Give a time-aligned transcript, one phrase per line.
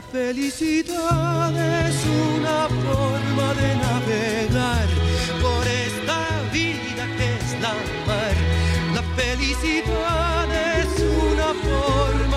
[0.00, 1.52] La felicidad
[1.86, 1.96] es
[2.34, 4.88] una forma de navegar
[5.42, 6.18] por esta
[6.50, 7.74] vida que es la
[8.06, 8.36] mar.
[8.94, 10.48] La felicidad
[10.80, 10.88] es
[11.30, 12.29] una forma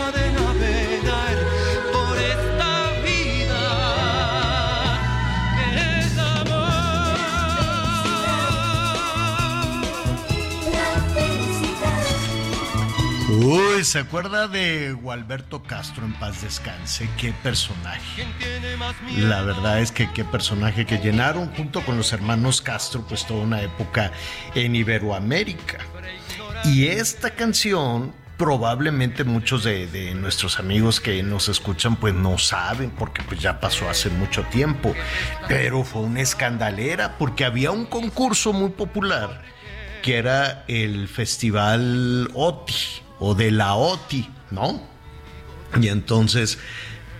[13.43, 17.09] Uy, ¿se acuerda de Gualberto Castro en paz descanse?
[17.17, 18.25] Qué personaje.
[19.17, 23.41] La verdad es que qué personaje que llenaron junto con los hermanos Castro, pues toda
[23.41, 24.13] una época
[24.55, 25.79] en Iberoamérica.
[26.63, 33.23] Y esta canción, probablemente muchos de, nuestros amigos que nos escuchan, pues no saben, porque
[33.23, 34.95] pues ya pasó hace mucho tiempo.
[35.49, 39.41] Pero fue una escandalera, porque había un concurso muy popular
[40.01, 44.81] que era el Festival OTI o de la OTI, ¿no?
[45.79, 46.59] Y entonces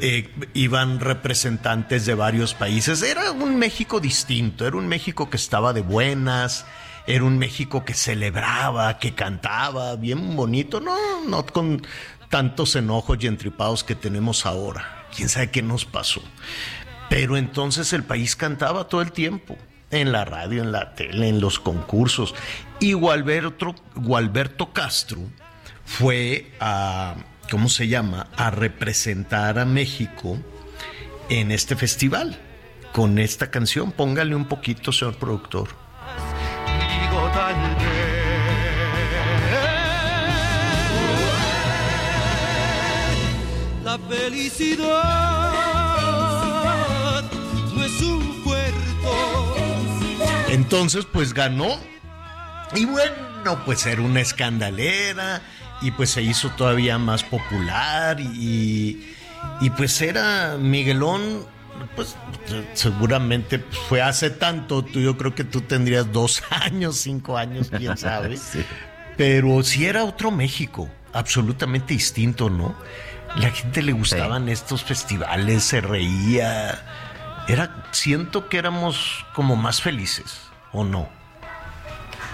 [0.02, 3.02] eh, iban representantes de varios países.
[3.02, 6.66] Era un México distinto, era un México que estaba de buenas,
[7.08, 11.82] era un México que celebraba, que cantaba, bien bonito, no, no con
[12.28, 15.06] tantos enojos y entripados que tenemos ahora.
[15.16, 16.22] ¿Quién sabe qué nos pasó?
[17.10, 19.58] Pero entonces el país cantaba todo el tiempo,
[19.90, 22.36] en la radio, en la tele, en los concursos.
[22.82, 25.22] Y Gualberto, Gualberto Castro
[25.86, 27.16] fue a,
[27.50, 30.38] ¿cómo se llama?, a representar a México
[31.30, 32.40] en este festival
[32.92, 33.92] con esta canción.
[33.92, 35.70] Póngale un poquito, señor productor.
[36.78, 38.24] digo tal vez
[43.84, 44.84] la felicidad
[47.76, 49.56] no es un puerto
[50.50, 51.78] Entonces, pues ganó.
[52.76, 55.42] Y bueno, pues era una escandalera.
[55.84, 58.20] Y pues se hizo todavía más popular.
[58.20, 59.14] Y,
[59.62, 61.46] y pues era Miguelón.
[61.96, 62.16] Pues
[62.74, 64.84] seguramente fue hace tanto.
[64.84, 68.38] Tú, yo creo que tú tendrías dos años, cinco años, quién sabe.
[69.18, 70.90] Pero sí era otro México.
[71.14, 72.76] Absolutamente distinto, ¿no?
[73.36, 76.84] La gente le gustaban estos festivales, se reía.
[77.48, 80.40] Era, siento que éramos como más felices,
[80.72, 81.10] ¿o no?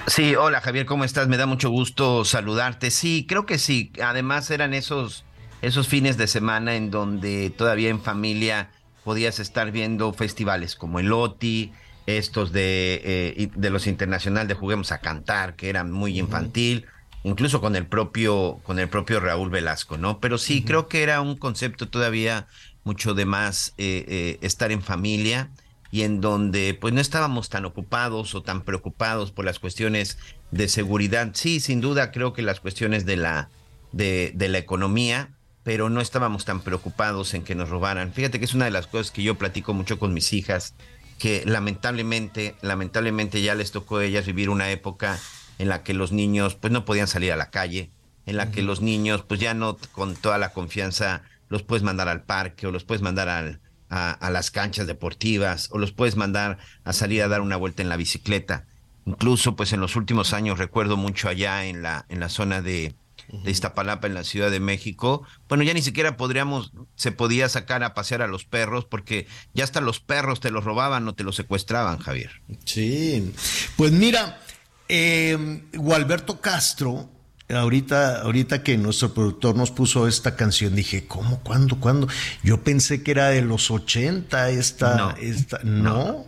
[0.07, 1.27] Sí, hola Javier, ¿cómo estás?
[1.27, 2.91] Me da mucho gusto saludarte.
[2.91, 3.91] Sí, creo que sí.
[4.03, 5.23] Además eran esos,
[5.61, 8.71] esos fines de semana en donde todavía en familia
[9.03, 11.71] podías estar viendo festivales como el OTI,
[12.05, 16.85] estos de, eh, de los internacional de Juguemos a Cantar, que eran muy infantil,
[17.23, 20.19] incluso con el propio, con el propio Raúl Velasco, ¿no?
[20.19, 22.47] Pero sí, creo que era un concepto todavía
[22.83, 25.49] mucho de más eh, eh, estar en familia
[25.91, 30.17] y en donde pues no estábamos tan ocupados o tan preocupados por las cuestiones
[30.51, 31.31] de seguridad.
[31.33, 33.49] Sí, sin duda creo que las cuestiones de la,
[33.91, 35.29] de, de la economía,
[35.63, 38.13] pero no estábamos tan preocupados en que nos robaran.
[38.13, 40.75] Fíjate que es una de las cosas que yo platico mucho con mis hijas,
[41.17, 45.19] que lamentablemente, lamentablemente ya les tocó a ellas vivir una época
[45.57, 47.91] en la que los niños pues no podían salir a la calle,
[48.25, 52.07] en la que los niños pues ya no con toda la confianza los puedes mandar
[52.07, 53.59] al parque o los puedes mandar al,
[53.89, 57.81] a, a las canchas deportivas o los puedes mandar a salir a dar una vuelta
[57.81, 58.65] en la bicicleta.
[59.05, 62.93] Incluso pues en los últimos años recuerdo mucho allá en la, en la zona de,
[63.31, 67.83] de Iztapalapa en la Ciudad de México, bueno, ya ni siquiera podríamos, se podía sacar
[67.83, 71.23] a pasear a los perros porque ya hasta los perros te los robaban o te
[71.23, 72.31] los secuestraban, Javier.
[72.65, 73.33] Sí,
[73.77, 74.41] pues mira,
[74.87, 77.09] eh, Gualberto Castro,
[77.49, 81.39] ahorita, ahorita que nuestro productor nos puso esta canción, dije, ¿cómo?
[81.39, 81.79] ¿Cuándo?
[81.79, 82.07] ¿Cuándo?
[82.43, 86.25] Yo pensé que era de los 80 esta, No, esta, no,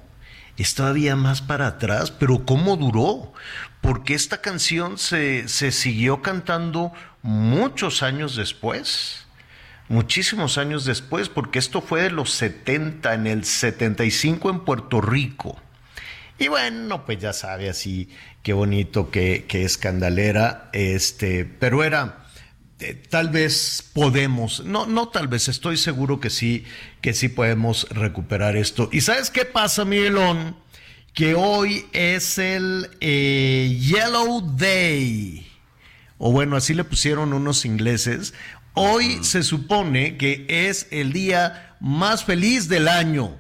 [0.57, 3.33] es todavía más para atrás, pero ¿cómo duró?
[3.81, 6.91] Porque esta canción se, se siguió cantando
[7.21, 9.25] muchos años después.
[9.89, 15.57] muchísimos años después, porque esto fue de los 70, en el 75 en Puerto Rico.
[16.37, 18.09] Y bueno, pues ya sabe así,
[18.43, 22.25] qué bonito, qué, qué escandalera, este, pero era,
[22.79, 26.63] eh, tal vez podemos, no, no tal vez, estoy seguro que sí,
[27.01, 28.89] que sí podemos recuperar esto.
[28.91, 30.55] ¿Y sabes qué pasa, Miguelón?
[31.13, 35.47] Que hoy es el eh, Yellow Day,
[36.17, 38.33] o bueno, así le pusieron unos ingleses.
[38.73, 43.37] Hoy se supone que es el día más feliz del año.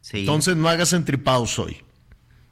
[0.00, 0.20] Sí.
[0.20, 1.83] Entonces no hagas entripados hoy.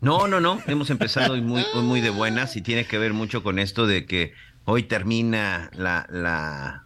[0.02, 0.60] No, no, no.
[0.66, 4.34] Hemos empezado muy, muy de buenas y tiene que ver mucho con esto de que
[4.64, 6.84] hoy termina la, la,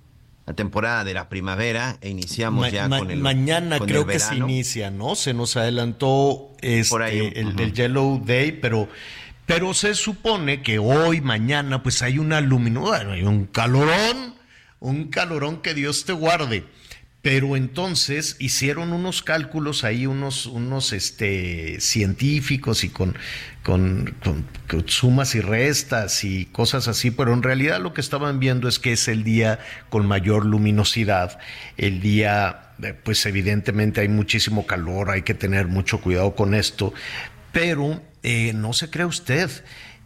[0.54, 5.16] temporada de la primavera e iniciamos ya con el Mañana creo que se inicia, ¿no?
[5.16, 8.86] Se nos adelantó este, el, Yellow Day, pero,
[9.46, 14.34] pero se supone que hoy, mañana, pues hay una luminosidad, hay un calorón,
[14.78, 16.64] un calorón que Dios te guarde.
[17.26, 23.17] Pero entonces hicieron unos cálculos ahí, unos, unos este, científicos y con,
[23.64, 24.14] con,
[24.84, 28.93] sumas y restas y cosas así, pero en realidad lo que estaban viendo es que
[28.93, 29.58] es el día
[29.88, 31.40] con mayor luminosidad,
[31.76, 36.94] el día, eh, pues evidentemente hay muchísimo calor, hay que tener mucho cuidado con esto,
[37.50, 39.50] pero eh, no se cree usted,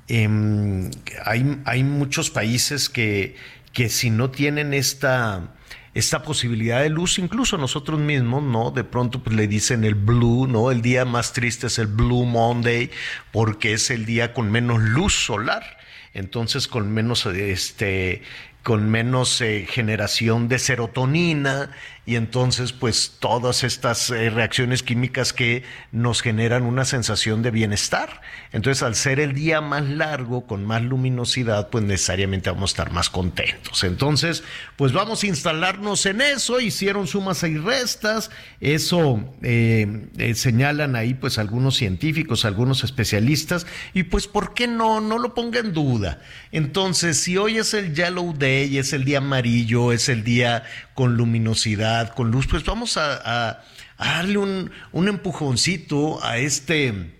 [0.08, 0.90] em,
[1.26, 3.36] hay, hay muchos países que,
[3.74, 5.50] que si no tienen esta
[5.94, 8.70] esta posibilidad de luz, incluso nosotros mismos, ¿no?
[8.70, 10.70] De pronto pues, le dicen el blue, ¿no?
[10.70, 12.90] El día más triste es el Blue Monday
[13.32, 15.78] porque es el día con menos luz solar.
[16.12, 18.22] Entonces, con menos este
[18.62, 21.70] con menos eh, generación de serotonina
[22.10, 25.62] y entonces pues todas estas eh, reacciones químicas que
[25.92, 28.20] nos generan una sensación de bienestar.
[28.52, 32.90] Entonces al ser el día más largo, con más luminosidad, pues necesariamente vamos a estar
[32.90, 33.84] más contentos.
[33.84, 34.42] Entonces
[34.76, 38.30] pues vamos a instalarnos en eso, hicieron sumas y restas,
[38.60, 45.00] eso eh, señalan ahí pues algunos científicos, algunos especialistas y pues ¿por qué no?
[45.00, 46.20] No lo ponga en duda.
[46.50, 50.64] Entonces si hoy es el Yellow Day, es el día amarillo, es el día
[50.94, 53.62] con luminosidad, con luz, pues vamos a,
[53.98, 57.12] darle un, un, empujoncito a este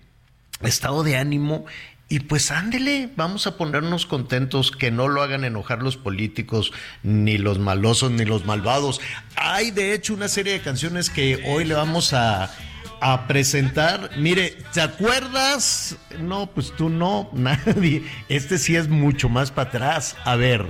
[0.61, 1.65] estado de ánimo
[2.11, 6.73] y pues ándele, vamos a ponernos contentos, que no lo hagan enojar los políticos,
[7.03, 8.99] ni los malosos, ni los malvados.
[9.37, 12.51] Hay de hecho una serie de canciones que hoy le vamos a,
[12.99, 14.11] a presentar.
[14.17, 15.95] Mire, ¿te acuerdas?
[16.19, 18.03] No, pues tú no, nadie.
[18.27, 20.17] Este sí es mucho más para atrás.
[20.25, 20.65] A ver.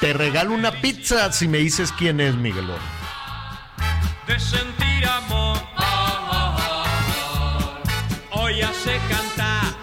[0.00, 2.80] Te regalo una pizza si me dices quién es Miguelón.
[4.26, 5.58] De sentir amor,
[8.30, 9.74] hoy hace cantar.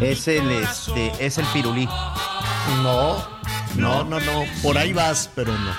[0.00, 1.86] Es el este, es el pirulí.
[2.82, 3.28] No,
[3.74, 4.44] no, no, no.
[4.62, 5.70] Por ahí vas, pero no.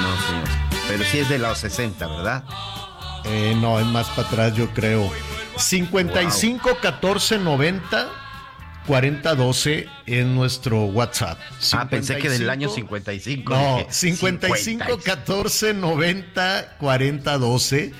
[0.00, 0.48] No, señor.
[0.86, 2.44] Pero sí es de los 60, ¿verdad?
[3.24, 5.10] Eh, no, es más para atrás, yo creo.
[5.56, 8.27] 55 14 90
[8.88, 11.38] 4012 en nuestro WhatsApp.
[11.74, 13.52] ah, pensé que del año 55.
[13.52, 17.92] No, 55 14 90 40 12.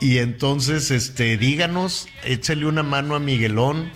[0.00, 3.92] Y entonces, este, díganos, échale una mano a Miguelón.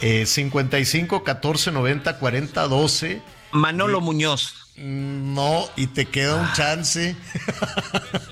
[0.00, 3.22] 55 14 90 40 12.
[3.52, 4.54] Manolo Muñoz.
[4.76, 6.52] No, y te queda un ah.
[6.54, 7.16] chance.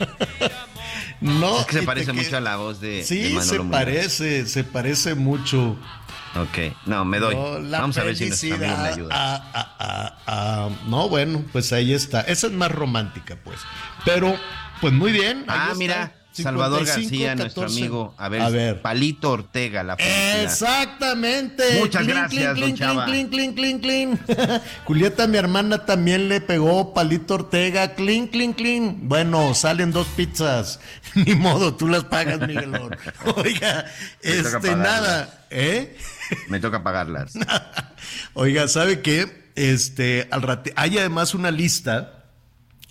[1.22, 1.60] no.
[1.60, 3.02] Es que se parece mucho a la voz de.
[3.04, 5.78] Sí, se parece, se parece mucho.
[6.34, 7.34] Ok, no, me doy.
[7.70, 8.66] Vamos a ver si me.
[9.10, 12.22] Ah, ah, no, bueno, pues ahí está.
[12.22, 13.58] Esa es más romántica, pues.
[14.04, 14.34] Pero,
[14.80, 15.44] pues muy bien.
[15.48, 16.12] Ah, mira.
[16.32, 18.14] Salvador García, nuestro amigo.
[18.16, 19.94] A ver, Palito Ortega, la
[20.42, 21.78] Exactamente.
[21.78, 23.06] Muchas gracias, don Chava.
[24.84, 27.94] Julieta, mi hermana, también le pegó Palito Ortega.
[27.94, 29.08] Clean, clean, clean.
[29.08, 30.80] Bueno, salen dos pizzas.
[31.14, 32.96] Ni modo, tú las pagas, Miguelón.
[33.36, 33.84] Oiga,
[34.22, 35.46] este, nada.
[35.50, 35.96] ¿Eh?
[36.48, 37.34] Me toca pagarlas.
[38.34, 39.50] Oiga, ¿sabe qué?
[39.54, 42.22] Este, al hay además una lista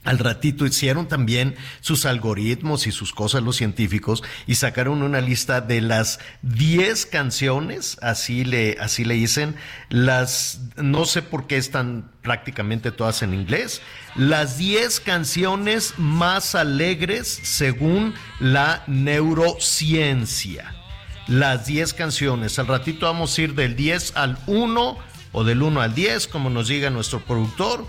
[0.04, 5.62] al ratito hicieron también sus algoritmos y sus cosas los científicos y sacaron una lista
[5.62, 9.56] de las 10 canciones, así le, así le dicen,
[9.90, 13.82] las, no sé por qué están prácticamente todas en inglés,
[14.16, 20.81] las 10 canciones más alegres según la neurociencia.
[21.28, 24.98] Las 10 canciones, al ratito vamos a ir del 10 al 1
[25.32, 27.86] o del 1 al 10, como nos diga nuestro productor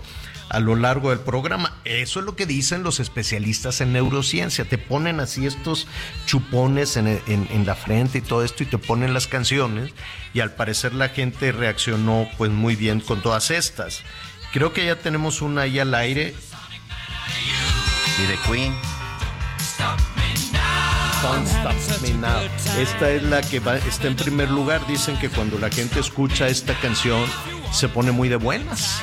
[0.53, 1.75] a lo largo del programa.
[1.83, 4.65] Eso es lo que dicen los especialistas en neurociencia.
[4.65, 5.87] Te ponen así estos
[6.27, 9.93] chupones en, la frente y todo esto y te ponen las canciones
[10.33, 14.03] y al parecer la gente reaccionó pues muy bien con todas estas.
[14.53, 16.35] Creo que ya tenemos una ahí al aire.
[18.19, 18.73] Y de Queen.
[21.23, 22.41] Don't Stop Me Now.
[22.77, 24.85] Esta es la que va, está en primer lugar.
[24.87, 27.23] Dicen que cuando la gente escucha esta canción
[27.71, 29.01] se pone muy de buenas.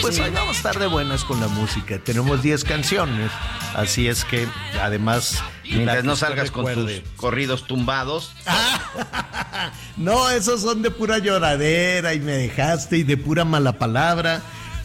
[0.00, 2.00] Pues ahí vamos a estar de buenas con la música.
[2.00, 3.30] Tenemos 10 canciones,
[3.76, 4.48] así es que
[4.82, 5.40] además...
[5.62, 8.32] Mientras no salgas con tus corridos tumbados.
[9.96, 14.42] no, esos son de pura lloradera y me dejaste y de pura mala palabra.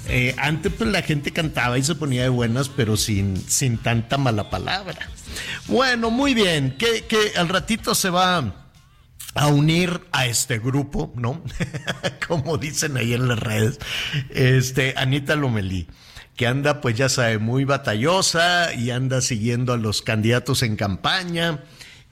[0.08, 4.18] Eh, antes pues la gente cantaba y se ponía de buenas, pero sin, sin tanta
[4.18, 5.10] mala palabra.
[5.68, 8.54] Bueno, muy bien, que, que al ratito se va
[9.34, 11.44] a unir a este grupo, ¿no?
[12.28, 13.80] Como dicen ahí en las redes,
[14.30, 15.88] este, Anita Lomelí,
[16.36, 21.64] que anda, pues ya sabe, muy batallosa y anda siguiendo a los candidatos en campaña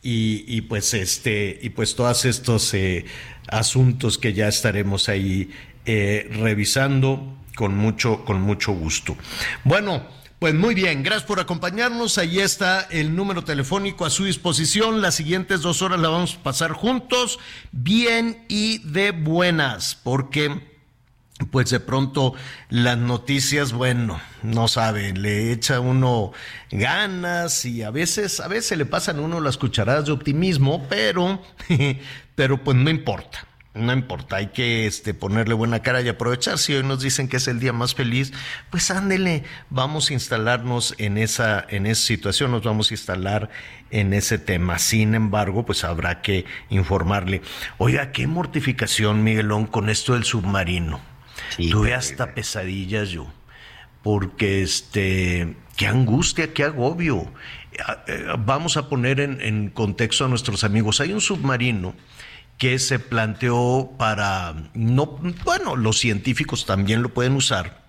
[0.01, 3.05] y, pues este, y pues todos estos eh,
[3.47, 5.49] asuntos que ya estaremos ahí
[5.85, 9.17] eh, revisando con mucho, con mucho gusto.
[9.65, 10.07] Bueno,
[10.39, 12.17] pues muy bien, gracias por acompañarnos.
[12.17, 15.01] Ahí está el número telefónico a su disposición.
[15.01, 17.37] Las siguientes dos horas la vamos a pasar juntos,
[17.73, 20.69] bien y de buenas, porque
[21.51, 22.33] pues de pronto
[22.69, 26.31] las noticias, bueno, no saben, le echa uno
[26.71, 31.43] ganas y a veces, a veces le pasan a uno las cucharadas de optimismo, pero,
[32.35, 36.57] pero pues no importa no importa, hay que este, ponerle buena cara y aprovechar.
[36.57, 38.33] Si hoy nos dicen que es el día más feliz,
[38.71, 43.49] pues ándele, vamos a instalarnos en esa, en esa situación, nos vamos a instalar
[43.91, 44.79] en ese tema.
[44.79, 47.41] Sin embargo, pues habrá que informarle.
[47.77, 50.99] Oiga, qué mortificación, Miguelón, con esto del submarino.
[51.71, 53.31] Tuve hasta pesadillas yo,
[54.01, 57.31] porque este, qué angustia, qué agobio.
[58.07, 61.01] Eh, vamos a poner en, en contexto a nuestros amigos.
[61.01, 61.93] Hay un submarino
[62.59, 67.85] que se planteó para, no, bueno, los científicos también lo pueden usar,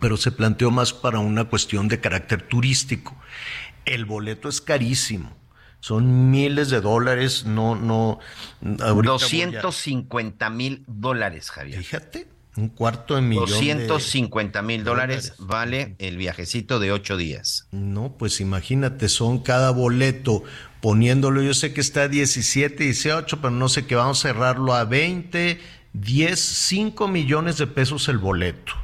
[0.00, 3.14] pero se planteó más para una cuestión de carácter turístico.
[3.84, 5.36] El boleto es carísimo.
[5.80, 8.20] Son miles de dólares, no, no.
[8.60, 11.80] 250 mil dólares, Javier.
[11.80, 13.48] Fíjate, un cuarto de millón.
[13.48, 17.66] 250 mil dólares vale el viajecito de ocho días.
[17.72, 20.44] No, pues imagínate, son cada boleto
[20.82, 24.74] poniéndolo, yo sé que está a 17, 18, pero no sé que vamos a cerrarlo
[24.74, 25.58] a 20,
[25.92, 28.74] 10, 5 millones de pesos el boleto.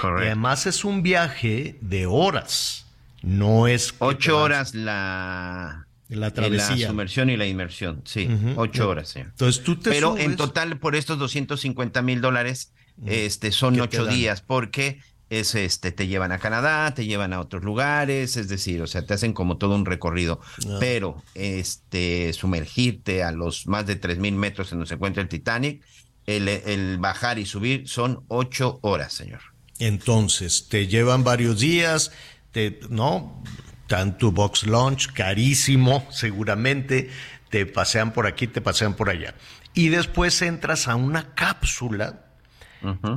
[0.00, 0.22] Correcto.
[0.22, 2.86] Y además es un viaje de horas,
[3.22, 3.94] no es...
[3.98, 5.86] Ocho horas la...
[6.08, 6.76] La travesía.
[6.76, 9.20] La sumersión y la inmersión, sí, ocho horas, sí.
[9.20, 12.72] Entonces tú te Pero en total, por estos 250 mil dólares,
[13.06, 15.00] este, son ocho días, porque
[15.32, 19.06] es este, te llevan a Canadá, te llevan a otros lugares, es decir, o sea,
[19.06, 20.40] te hacen como todo un recorrido.
[20.68, 20.76] Ah.
[20.78, 25.30] Pero este, sumergirte a los más de tres mil metros en donde se encuentra el
[25.30, 25.82] Titanic,
[26.26, 29.40] el, bajar y subir son ocho horas, señor.
[29.78, 32.12] Entonces, te llevan varios días,
[32.50, 33.42] te, ¿no?
[33.86, 37.08] Tanto box lunch, carísimo, seguramente,
[37.48, 39.34] te pasean por aquí, te pasean por allá.
[39.72, 42.26] Y después entras a una cápsula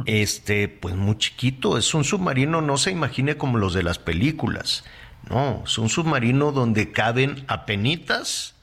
[0.06, 4.84] este, pues muy chiquito, es un submarino, no se imagine como los de las películas,
[5.30, 8.56] no, es un submarino donde caben apenitas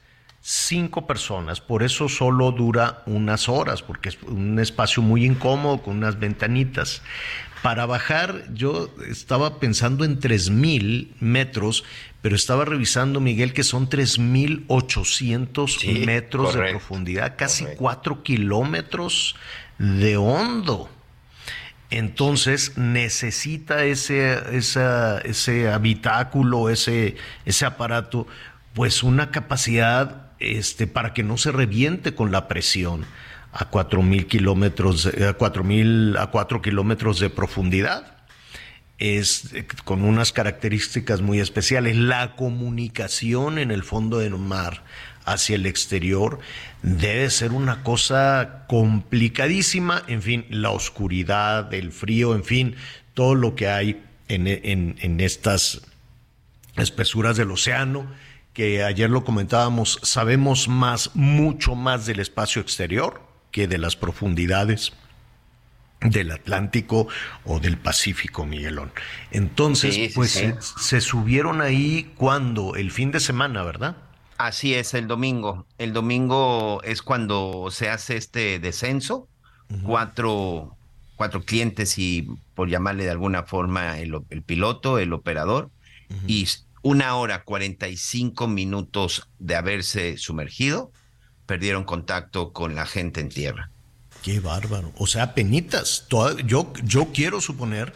[0.43, 5.97] cinco personas, por eso solo dura unas horas, porque es un espacio muy incómodo con
[5.99, 7.03] unas ventanitas.
[7.63, 11.85] Para bajar, yo estaba pensando en tres mil metros,
[12.21, 19.37] pero estaba revisando, Miguel, que son 3.800 metros de profundidad, casi cuatro kilómetros
[19.79, 20.89] de hondo.
[21.91, 28.27] Entonces necesita ese, ese habitáculo, ese, ese aparato,
[28.73, 33.05] pues una capacidad este, para que no se reviente con la presión
[33.53, 38.17] a cuatro mil kilómetros, a cuatro mil, a cuatro kilómetros de profundidad.
[38.99, 41.97] Es con unas características muy especiales.
[41.97, 44.83] La comunicación en el fondo del mar
[45.25, 46.39] hacia el exterior
[46.83, 52.77] debe ser una cosa complicadísima, en fin, la oscuridad, el frío, en fin,
[53.15, 55.83] todo lo que hay en, en, estas
[56.77, 58.07] espesuras del océano,
[58.53, 64.93] que ayer lo comentábamos, sabemos más, mucho más del espacio exterior que de las profundidades
[66.01, 67.07] del Atlántico
[67.45, 68.91] o del Pacífico, Miguelón.
[69.31, 73.97] Entonces, pues Se, se subieron ahí cuando, el fin de semana, ¿verdad?
[74.43, 75.69] Así es, el domingo.
[75.79, 79.29] El domingo es cuando se hace este descenso.
[79.85, 80.77] cuatro,
[81.15, 85.71] cuatro clientes y, por llamarle de alguna forma, el, piloto, el operador,
[86.27, 86.49] y
[86.83, 90.91] una hora, 45 minutos de haberse sumergido,
[91.47, 93.71] perdieron contacto con la gente en tierra.
[94.25, 94.93] Qué bárbaro.
[94.97, 96.09] O sea, penitas.
[96.45, 97.93] Yo, yo quiero suponer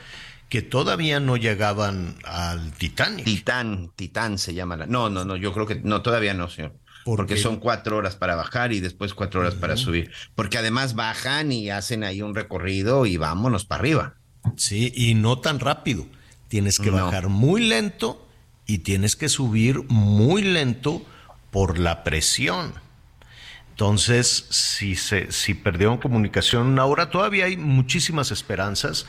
[0.48, 3.24] que todavía no llegaban al Titanic.
[3.24, 4.86] Titán, Titán se llama la.
[4.86, 6.74] No, no, no, yo creo que no, todavía no, señor.
[7.04, 10.10] Porque son cuatro horas para bajar y después cuatro horas para subir.
[10.34, 14.14] Porque además bajan y hacen ahí un recorrido y vámonos para arriba.
[14.56, 16.06] Sí, y no tan rápido.
[16.48, 18.26] Tienes que bajar muy lento
[18.66, 21.06] y tienes que subir muy lento
[21.52, 22.74] por la presión.
[23.70, 29.06] Entonces, si, se, si perdieron comunicación ahora, todavía hay muchísimas esperanzas.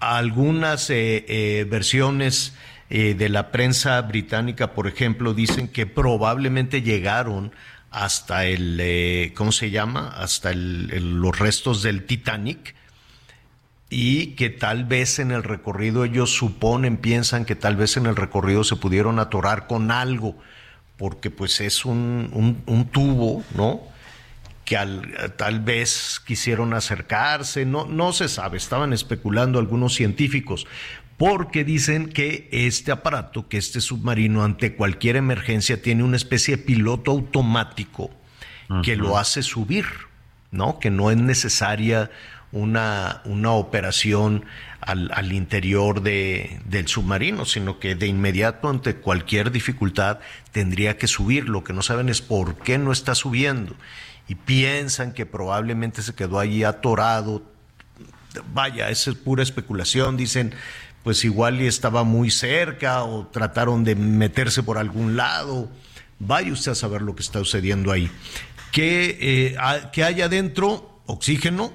[0.00, 2.54] Algunas eh, eh, versiones
[2.90, 7.52] eh, de la prensa británica, por ejemplo, dicen que probablemente llegaron
[7.90, 10.08] hasta el, ¿cómo se llama?
[10.16, 12.74] Hasta los restos del Titanic
[13.90, 18.14] y que tal vez en el recorrido ellos suponen, piensan que tal vez en el
[18.14, 20.36] recorrido se pudieron atorar con algo,
[20.98, 23.80] porque pues es un, un tubo, ¿no?
[24.68, 24.76] Que
[25.38, 30.66] tal vez quisieron acercarse, no, no se sabe, estaban especulando algunos científicos,
[31.16, 36.62] porque dicen que este aparato, que este submarino ante cualquier emergencia tiene una especie de
[36.64, 38.10] piloto automático
[38.82, 39.86] que lo hace subir,
[40.50, 40.78] ¿no?
[40.78, 42.10] Que no es necesaria
[42.52, 44.44] una, una operación
[44.82, 50.18] al, al interior de, del submarino, sino que de inmediato ante cualquier dificultad
[50.52, 51.48] tendría que subir.
[51.48, 53.74] Lo que no saben es por qué no está subiendo
[54.28, 57.42] y piensan que probablemente se quedó allí atorado.
[58.52, 60.54] Vaya, esa es pura especulación, dicen,
[61.02, 65.70] pues igual y estaba muy cerca o trataron de meterse por algún lado.
[66.18, 68.10] Vaya usted a saber lo que está sucediendo ahí.
[68.70, 71.72] Que, eh, hay adentro oxígeno,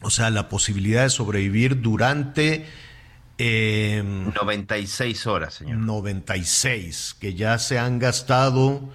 [0.00, 2.66] o sea, la posibilidad de sobrevivir durante...
[3.38, 5.78] 96 em, horas, señor.
[5.78, 8.92] 96, que ya se han gastado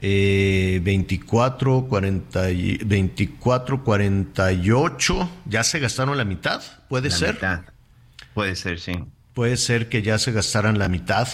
[0.00, 2.40] eh, 24, 40,
[2.84, 7.38] 24, 48, ya se gastaron la mitad, puede ser.
[8.32, 8.92] Puede ser, sí.
[9.34, 11.28] Puede ser que ya se gastaran la mitad.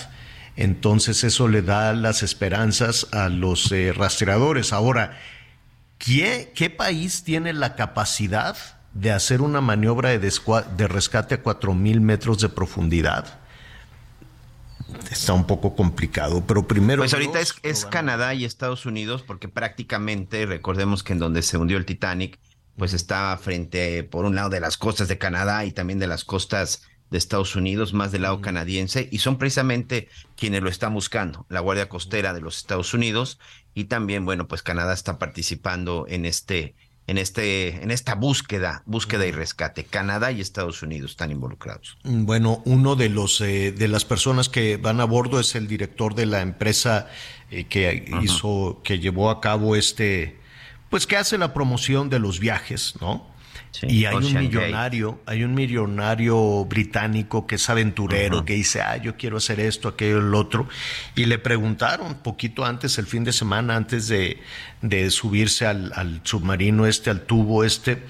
[0.56, 4.72] Entonces eso le da las esperanzas a los eh, rastreadores.
[4.72, 5.18] Ahora,
[5.98, 8.56] ¿qué, ¿qué país tiene la capacidad
[8.94, 13.43] de hacer una maniobra de, de rescate a 4.000 metros de profundidad?
[15.10, 17.02] Está un poco complicado, pero primero...
[17.02, 21.76] Pues ahorita es, Canadá y Estados Unidos, porque prácticamente, recordemos que en donde se hundió
[21.76, 22.38] el Titanic,
[22.76, 26.24] pues está frente, por un lado, de las costas de Canadá y también de las
[26.24, 31.46] costas de Estados Unidos, más del lado canadiense, y son precisamente quienes lo están buscando,
[31.48, 33.38] la Guardia Costera de los Estados Unidos,
[33.74, 36.74] y también, bueno, pues Canadá está participando en este
[37.06, 39.84] en, este, en esta búsqueda, búsqueda y rescate.
[39.84, 41.98] Canadá y Estados Unidos están involucrados.
[42.04, 45.66] Mm, bueno, uno de los eh, de las personas que van a bordo es el
[45.66, 47.08] director de la empresa
[47.50, 50.38] eh, que hizo, que llevó a cabo este,
[50.88, 53.33] pues que hace la promoción de los viajes, ¿no?
[53.82, 59.16] Y hay un millonario, hay un millonario británico que es aventurero, que dice, ah, yo
[59.16, 60.68] quiero hacer esto, aquello, el otro.
[61.16, 64.40] Y le preguntaron poquito antes, el fin de semana, antes de,
[64.82, 68.02] de subirse al, al, submarino este, al tubo este,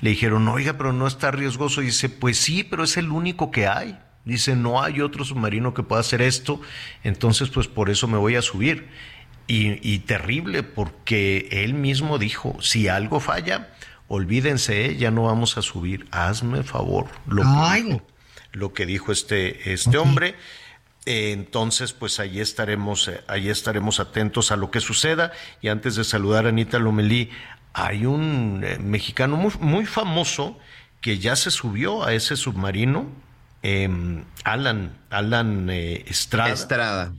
[0.00, 1.82] le dijeron, oiga, pero no está riesgoso.
[1.82, 3.98] Y dice, pues sí, pero es el único que hay.
[4.24, 6.60] Dice, no hay otro submarino que pueda hacer esto,
[7.02, 8.88] entonces pues por eso me voy a subir.
[9.48, 13.71] Y, y terrible, porque él mismo dijo, si algo falla,
[14.12, 14.96] olvídense, ¿eh?
[14.96, 18.02] ya no vamos a subir, hazme favor, lo, que dijo,
[18.52, 20.34] lo que dijo este, este hombre.
[21.06, 25.32] entonces, pues ahí estaremos, eh, ahí estaremos atentos a lo que suceda.
[25.62, 27.30] Y antes de saludar a Anita Lomelí,
[27.72, 30.58] hay un eh, mexicano muy, muy, famoso
[31.00, 33.06] que ya se subió a ese submarino,
[33.62, 36.52] em, Alan, Alan Estrada.
[36.52, 37.12] Estrada.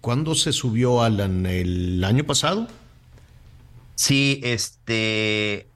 [0.00, 1.46] ¿Cuándo se subió Alan?
[1.46, 2.66] ¿El año pasado?
[3.98, 5.72] Sí, este,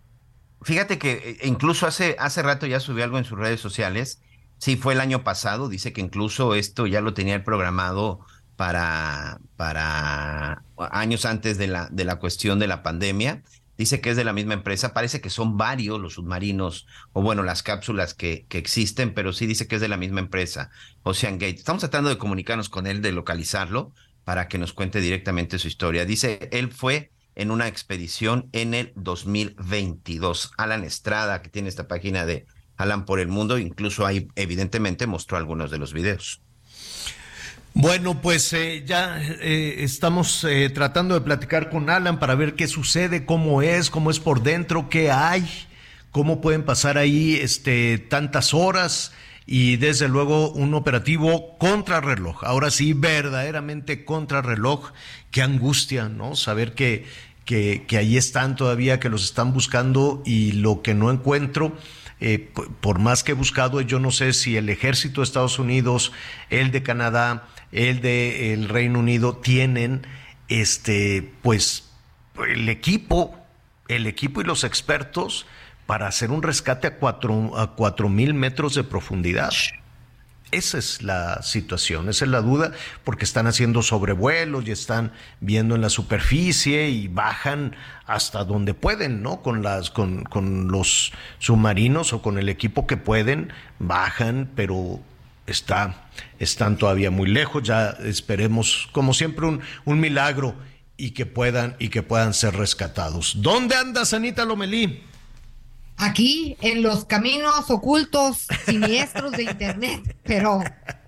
[0.62, 4.22] fíjate que eh, incluso hace, hace rato ya subió algo en sus redes sociales.
[4.58, 5.68] Sí, fue el año pasado.
[5.68, 8.20] Dice que incluso esto ya lo tenía programado
[8.54, 13.42] para, para años antes de la, de la cuestión de la pandemia.
[13.76, 14.94] Dice que es de la misma empresa.
[14.94, 19.46] Parece que son varios los submarinos, o bueno, las cápsulas que, que existen, pero sí
[19.46, 20.70] dice que es de la misma empresa,
[21.02, 21.56] Ocean Gate.
[21.56, 26.04] Estamos tratando de comunicarnos con él, de localizarlo, para que nos cuente directamente su historia.
[26.04, 30.52] Dice, él fue en una expedición en el 2022.
[30.56, 35.36] Alan Estrada, que tiene esta página de Alan por el Mundo, incluso ahí evidentemente mostró
[35.36, 36.40] algunos de los videos.
[37.74, 42.68] Bueno, pues eh, ya eh, estamos eh, tratando de platicar con Alan para ver qué
[42.68, 45.48] sucede, cómo es, cómo es por dentro, qué hay,
[46.10, 49.12] cómo pueden pasar ahí este, tantas horas
[49.46, 52.44] y desde luego un operativo contrarreloj.
[52.44, 54.92] Ahora sí, verdaderamente contrarreloj.
[55.30, 56.36] Qué angustia, ¿no?
[56.36, 57.06] Saber que,
[57.44, 61.76] que, que ahí están todavía, que los están buscando y lo que no encuentro,
[62.24, 66.12] eh, por más que he buscado, yo no sé si el ejército de Estados Unidos,
[66.50, 70.06] el de Canadá, el de el Reino Unido tienen
[70.48, 71.90] este pues
[72.46, 73.34] el equipo,
[73.88, 75.46] el equipo y los expertos
[75.86, 79.52] para hacer un rescate a cuatro, a cuatro mil metros de profundidad.
[80.50, 82.72] Esa es la situación, esa es la duda,
[83.04, 87.74] porque están haciendo sobrevuelos y están viendo en la superficie y bajan
[88.06, 89.40] hasta donde pueden, ¿no?
[89.40, 95.00] Con las, con, con los submarinos o con el equipo que pueden, bajan, pero
[95.46, 96.06] está,
[96.38, 97.62] están todavía muy lejos.
[97.62, 100.54] Ya esperemos, como siempre, un, un milagro
[100.98, 103.36] y que puedan, y que puedan ser rescatados.
[103.40, 105.02] ¿Dónde anda Sanita Lomelí?
[106.02, 110.62] Aquí en los caminos ocultos siniestros de internet, pero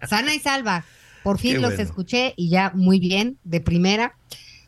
[0.08, 0.84] sana y salva.
[1.22, 4.16] Por fin los escuché y ya muy bien, de primera,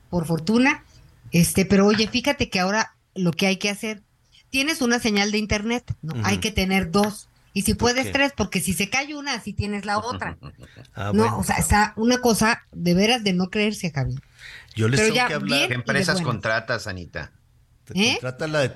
[0.08, 0.84] por fortuna.
[1.30, 4.02] Este, pero oye, fíjate que ahora lo que hay que hacer,
[4.50, 6.14] tienes una señal de internet, ¿no?
[6.24, 7.28] Hay que tener dos.
[7.52, 10.38] Y si puedes tres, porque si se cae una, así tienes la otra.
[10.98, 14.14] Ah, no, o sea, está una cosa de veras de no creerse, Javi.
[14.74, 15.68] Yo les tengo que hablar.
[15.68, 17.32] ¿Qué empresas contratas, Anita?
[17.94, 18.18] ¿Eh?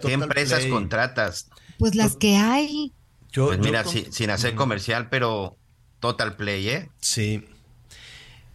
[0.03, 1.49] ¿Qué empresas contratas?
[1.79, 2.93] Pues las que hay.
[3.35, 5.57] pues mira, sin hacer comercial, pero
[6.01, 6.91] Total Play, ¿eh?
[7.01, 7.45] Sí.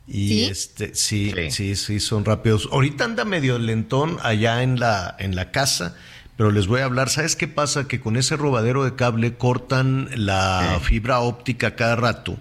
[0.07, 2.69] Y este, sí, sí, sí, son rápidos.
[2.71, 5.95] Ahorita anda medio lentón allá en la, en la casa,
[6.37, 7.09] pero les voy a hablar.
[7.09, 7.87] ¿Sabes qué pasa?
[7.87, 12.37] Que con ese robadero de cable cortan la fibra óptica cada rato.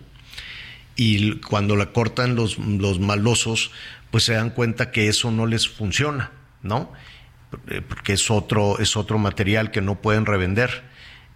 [0.96, 3.70] Y cuando la cortan los, los malosos,
[4.10, 6.92] pues se dan cuenta que eso no les funciona, ¿no?
[7.68, 10.84] Eh, porque es otro, es otro material que no pueden revender.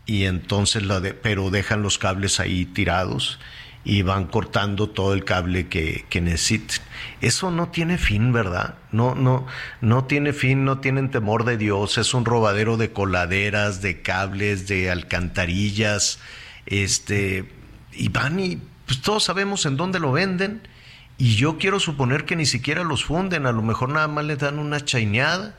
[0.07, 0.85] Y entonces
[1.23, 3.39] pero dejan los cables ahí tirados
[3.85, 6.79] y van cortando todo el cable que, necesiten.
[7.21, 8.75] Eso no tiene fin, ¿verdad?
[8.93, 9.47] No, no,
[9.81, 14.69] no tiene fin, no tienen temor de Dios, es un robadero de coladeras, de cables,
[14.69, 16.19] de alcantarillas,
[16.67, 17.51] este,
[17.93, 20.69] y van y pues todos sabemos en dónde lo venden,
[21.17, 24.37] y yo quiero suponer que ni siquiera los funden, a lo mejor nada más le
[24.37, 25.57] dan una chaineada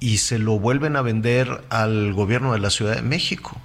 [0.00, 3.60] y se lo vuelven a vender al gobierno de la Ciudad de México.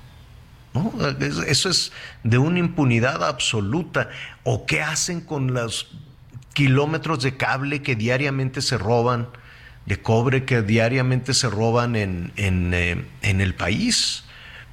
[0.74, 0.94] ¿No?
[1.20, 1.91] Eso es
[2.24, 4.10] de una impunidad absoluta.
[4.44, 5.91] ¿O qué hacen con los
[6.54, 9.28] kilómetros de cable que diariamente se roban,
[9.86, 14.24] de cobre que diariamente se roban en, en, eh, en el país?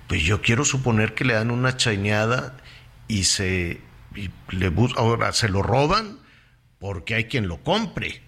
[0.07, 2.57] Pues yo quiero suponer que le dan una chaineada
[3.09, 3.81] y se
[4.14, 6.18] y le ahora se lo roban
[6.79, 8.23] porque hay quien lo compre,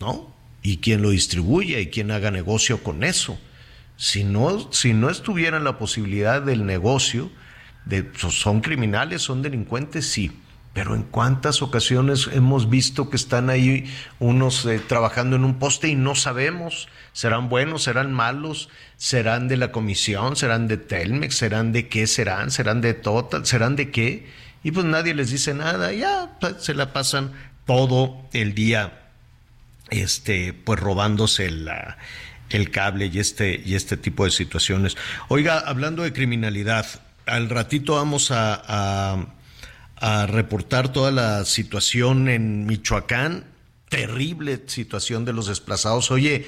[0.00, 0.33] ¿no?
[0.64, 3.38] Y quien lo distribuya y quien haga negocio con eso.
[3.96, 7.30] Si no, si no estuviera la posibilidad del negocio,
[7.84, 10.32] de, son criminales, son delincuentes, sí.
[10.72, 13.84] Pero en cuántas ocasiones hemos visto que están ahí
[14.18, 19.58] unos eh, trabajando en un poste y no sabemos, serán buenos, serán malos, serán de
[19.58, 24.26] la comisión, serán de Telmex, serán de qué serán, serán de Total, serán de qué.
[24.64, 27.32] Y pues nadie les dice nada, ya pues, se la pasan
[27.66, 29.03] todo el día
[29.90, 34.96] este, pues robándose el cable y este, y este tipo de situaciones.
[35.28, 36.86] Oiga, hablando de criminalidad,
[37.26, 39.26] al ratito vamos a,
[39.96, 43.46] a, reportar toda la situación en Michoacán,
[43.88, 46.10] terrible situación de los desplazados.
[46.10, 46.46] Oye,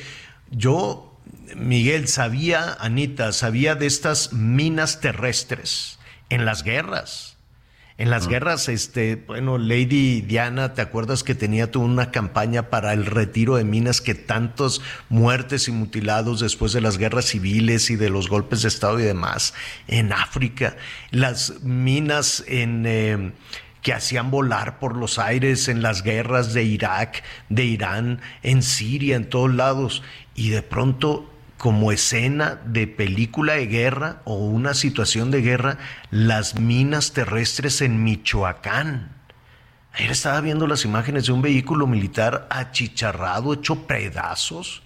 [0.50, 1.18] yo,
[1.56, 7.35] Miguel, sabía, Anita, sabía de estas minas terrestres en las guerras
[7.98, 12.92] en las guerras, este, bueno, Lady Diana, ¿te acuerdas que tenía toda una campaña para
[12.92, 17.96] el retiro de minas que tantos muertes y mutilados después de las guerras civiles y
[17.96, 19.54] de los golpes de Estado y demás
[19.88, 20.76] en África?
[21.10, 22.84] Las minas en...
[22.86, 23.32] Eh,
[23.80, 29.14] que hacían volar por los aires en las guerras de Irak, de Irán, en Siria,
[29.14, 30.02] en todos lados.
[30.34, 31.30] Y de pronto
[31.66, 35.78] como escena de película de guerra o una situación de guerra
[36.12, 39.10] las minas terrestres en Michoacán.
[39.92, 44.84] Ayer estaba viendo las imágenes de un vehículo militar achicharrado, hecho pedazos,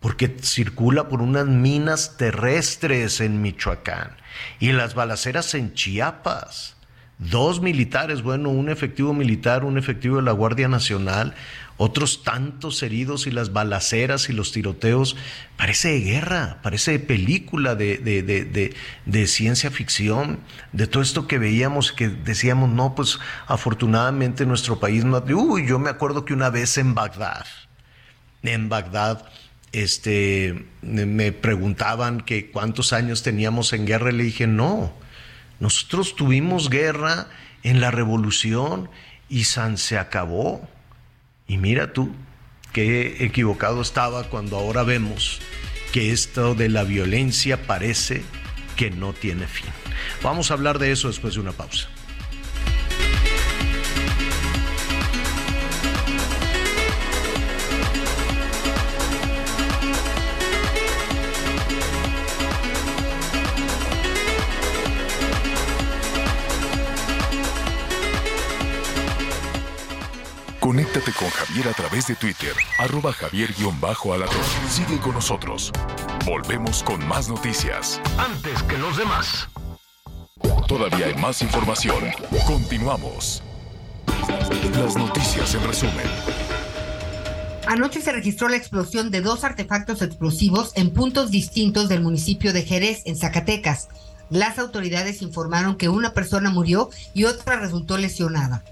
[0.00, 4.16] porque circula por unas minas terrestres en Michoacán
[4.58, 6.74] y las balaceras en Chiapas.
[7.18, 11.36] Dos militares, bueno, un efectivo militar, un efectivo de la Guardia Nacional,
[11.76, 15.16] otros tantos heridos y las balaceras y los tiroteos.
[15.56, 20.40] Parece de guerra, parece de película de, de, ciencia ficción,
[20.72, 25.18] de todo esto que veíamos, que decíamos, no, pues afortunadamente nuestro país no...
[25.18, 27.46] Uy, yo me acuerdo que una vez en Bagdad,
[28.42, 29.24] en Bagdad,
[29.72, 34.92] este, me preguntaban que cuántos años teníamos en guerra y le dije, no,
[35.58, 37.26] nosotros tuvimos guerra
[37.62, 38.90] en la revolución
[39.28, 40.68] y San se acabó.
[41.46, 42.14] Y mira tú,
[42.72, 45.40] qué equivocado estaba cuando ahora vemos
[45.92, 48.22] que esto de la violencia parece
[48.76, 49.70] que no tiene fin.
[50.22, 51.88] Vamos a hablar de eso después de una pausa.
[70.64, 74.40] Conéctate con Javier a través de Twitter, arroba javier-alatón.
[74.70, 75.70] Sigue con nosotros.
[76.24, 78.00] Volvemos con más noticias.
[78.16, 79.46] Antes que los demás.
[80.66, 82.02] Todavía hay más información.
[82.46, 83.42] Continuamos.
[84.80, 86.06] Las noticias en resumen.
[87.66, 92.62] Anoche se registró la explosión de dos artefactos explosivos en puntos distintos del municipio de
[92.62, 93.88] Jerez, en Zacatecas.
[94.30, 98.64] Las autoridades informaron que una persona murió y otra resultó lesionada.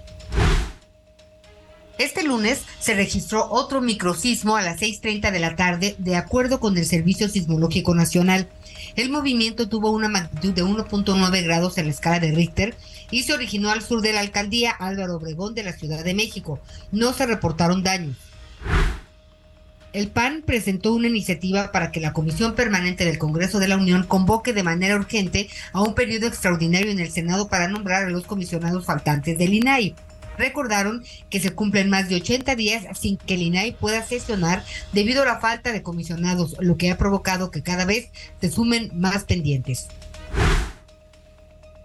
[1.99, 6.75] Este lunes se registró otro microsismo a las 6.30 de la tarde, de acuerdo con
[6.75, 8.49] el Servicio Sismológico Nacional.
[8.95, 12.75] El movimiento tuvo una magnitud de 1.9 grados en la escala de Richter
[13.11, 16.59] y se originó al sur de la alcaldía Álvaro Obregón de la Ciudad de México.
[16.91, 18.17] No se reportaron daños.
[19.93, 24.01] El PAN presentó una iniciativa para que la Comisión Permanente del Congreso de la Unión
[24.07, 28.25] convoque de manera urgente a un periodo extraordinario en el Senado para nombrar a los
[28.25, 29.93] comisionados faltantes del INAI.
[30.37, 35.23] Recordaron que se cumplen más de 80 días sin que el INAI pueda sesionar debido
[35.23, 38.09] a la falta de comisionados, lo que ha provocado que cada vez
[38.41, 39.87] se sumen más pendientes.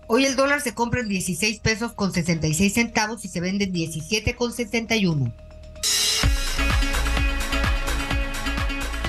[0.06, 3.72] Hoy el dólar se compra en 16 pesos con 66 centavos y se vende en
[3.72, 5.32] 17 con 61.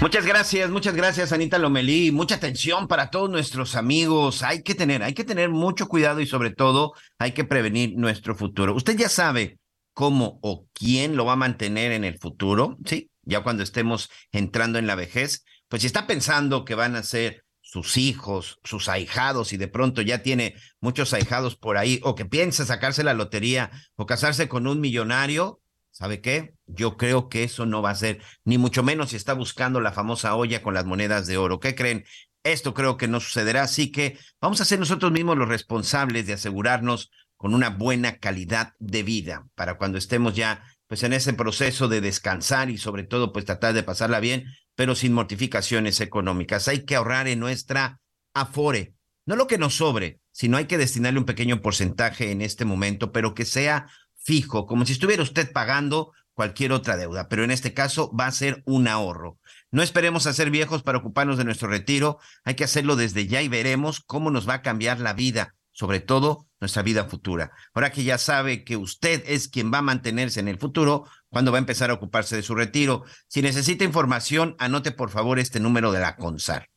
[0.02, 2.12] Muchas gracias, muchas gracias Anita Lomelí.
[2.12, 4.44] Mucha atención para todos nuestros amigos.
[4.44, 8.34] Hay que tener, hay que tener mucho cuidado y sobre todo hay que prevenir nuestro
[8.34, 8.74] futuro.
[8.74, 9.60] Usted ya sabe
[9.94, 13.12] cómo o quién lo va a mantener en el futuro, ¿sí?
[13.24, 17.44] Ya cuando estemos entrando en la vejez, pues si está pensando que van a ser
[17.60, 22.24] sus hijos, sus ahijados y de pronto ya tiene muchos ahijados por ahí o que
[22.24, 25.60] piensa sacarse la lotería o casarse con un millonario,
[25.92, 26.54] ¿Sabe qué?
[26.66, 29.92] Yo creo que eso no va a ser, ni mucho menos si está buscando la
[29.92, 31.60] famosa olla con las monedas de oro.
[31.60, 32.06] ¿Qué creen?
[32.44, 36.34] Esto creo que no sucederá, así que vamos a ser nosotros mismos los responsables de
[36.34, 41.88] asegurarnos con una buena calidad de vida para cuando estemos ya pues en ese proceso
[41.88, 46.68] de descansar y sobre todo pues tratar de pasarla bien, pero sin mortificaciones económicas.
[46.68, 48.02] Hay que ahorrar en nuestra
[48.34, 52.66] afore, no lo que nos sobre, sino hay que destinarle un pequeño porcentaje en este
[52.66, 53.88] momento, pero que sea
[54.30, 58.32] fijo, como si estuviera usted pagando cualquier otra deuda, pero en este caso va a
[58.32, 59.40] ser un ahorro.
[59.72, 63.42] No esperemos a ser viejos para ocuparnos de nuestro retiro, hay que hacerlo desde ya
[63.42, 67.50] y veremos cómo nos va a cambiar la vida, sobre todo nuestra vida futura.
[67.74, 71.52] Ahora que ya sabe que usted es quien va a mantenerse en el futuro, cuando
[71.52, 73.06] va a empezar a ocuparse de su retiro.
[73.30, 76.70] Si necesita información, anote por favor este número de la CONSAR.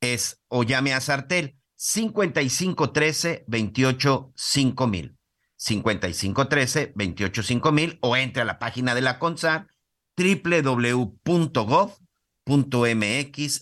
[0.00, 5.17] Es o llame a Sartel 5513 28 5000.
[5.58, 9.68] 5513-285 o entre a la página de la CONSAR
[10.16, 11.22] www.gov.mx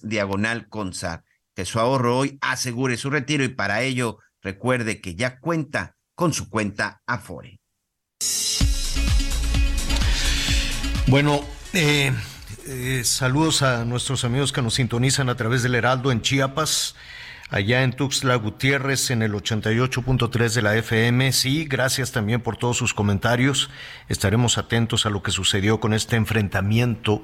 [0.03, 1.25] diagonal CONSAR.
[1.55, 6.33] Que su ahorro hoy asegure su retiro y para ello recuerde que ya cuenta con
[6.33, 7.61] su cuenta Afore.
[11.09, 11.41] Bueno,
[11.73, 12.13] eh,
[12.67, 16.97] eh, saludos a nuestros amigos que nos sintonizan a través del Heraldo en Chiapas
[17.51, 21.33] allá en Tuxtla Gutiérrez en el 88.3 de la FM.
[21.33, 23.71] Sí, gracias también por todos sus comentarios.
[24.09, 27.23] Estaremos atentos a lo que sucedió con este enfrentamiento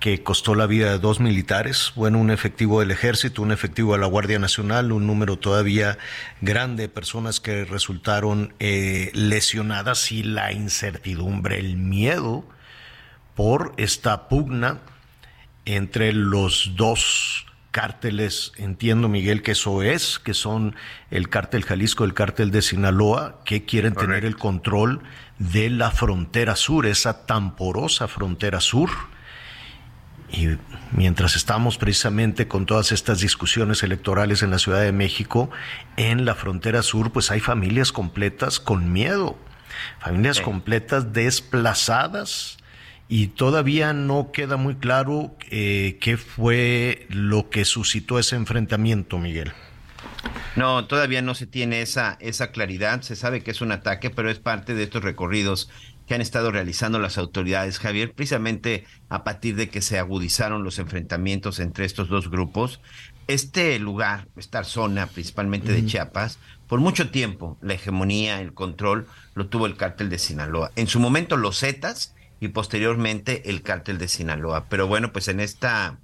[0.00, 3.98] que costó la vida de dos militares, bueno, un efectivo del ejército, un efectivo de
[3.98, 5.98] la Guardia Nacional, un número todavía
[6.40, 12.46] grande de personas que resultaron eh, lesionadas y la incertidumbre, el miedo
[13.34, 14.80] por esta pugna
[15.66, 20.74] entre los dos cárteles, entiendo Miguel que eso es, que son
[21.10, 25.02] el cártel Jalisco, el cártel de Sinaloa, que quieren tener el control
[25.38, 28.90] de la frontera sur, esa tan porosa frontera sur.
[30.32, 30.58] Y
[30.92, 35.50] mientras estamos precisamente con todas estas discusiones electorales en la Ciudad de México,
[35.96, 39.36] en la frontera sur, pues hay familias completas con miedo,
[39.98, 42.59] familias completas desplazadas,
[43.10, 49.52] y todavía no queda muy claro eh, qué fue lo que suscitó ese enfrentamiento, Miguel.
[50.54, 53.02] No, todavía no se tiene esa, esa claridad.
[53.02, 55.68] Se sabe que es un ataque, pero es parte de estos recorridos
[56.06, 60.78] que han estado realizando las autoridades, Javier, precisamente a partir de que se agudizaron los
[60.78, 62.80] enfrentamientos entre estos dos grupos.
[63.26, 69.48] Este lugar, esta zona principalmente de Chiapas, por mucho tiempo la hegemonía, el control, lo
[69.48, 70.70] tuvo el cártel de Sinaloa.
[70.76, 74.66] En su momento los Zetas y posteriormente el cártel de Sinaloa.
[74.68, 76.00] Pero bueno, pues en esta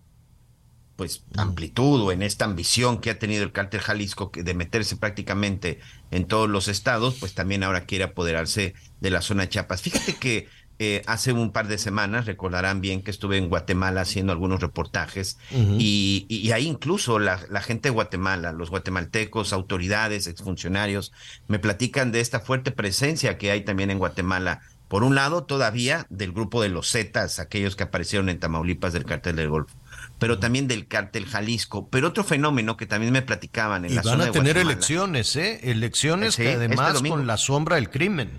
[0.97, 5.79] pues amplitud o en esta ambición que ha tenido el cártel Jalisco de meterse prácticamente
[6.11, 9.83] en todos los estados, pues también ahora quiere apoderarse de la zona de Chiapas.
[9.83, 14.33] Fíjate que eh, hace un par de semanas, recordarán bien que estuve en Guatemala haciendo
[14.33, 21.13] algunos reportajes y, y, ahí incluso la, la, gente de Guatemala, los guatemaltecos, autoridades, exfuncionarios,
[21.49, 24.61] me platican de esta fuerte presencia que hay también en Guatemala.
[24.89, 29.05] Por un lado, todavía del grupo de los Zetas, aquellos que aparecieron en Tamaulipas del
[29.05, 29.75] cártel del Golfo
[30.19, 31.89] pero también del cártel Jalisco.
[31.89, 35.61] Pero otro fenómeno que también me platicaban en y la van a tener elecciones, ¿eh?
[35.71, 38.31] Elecciones que este además con la sombra del crimen.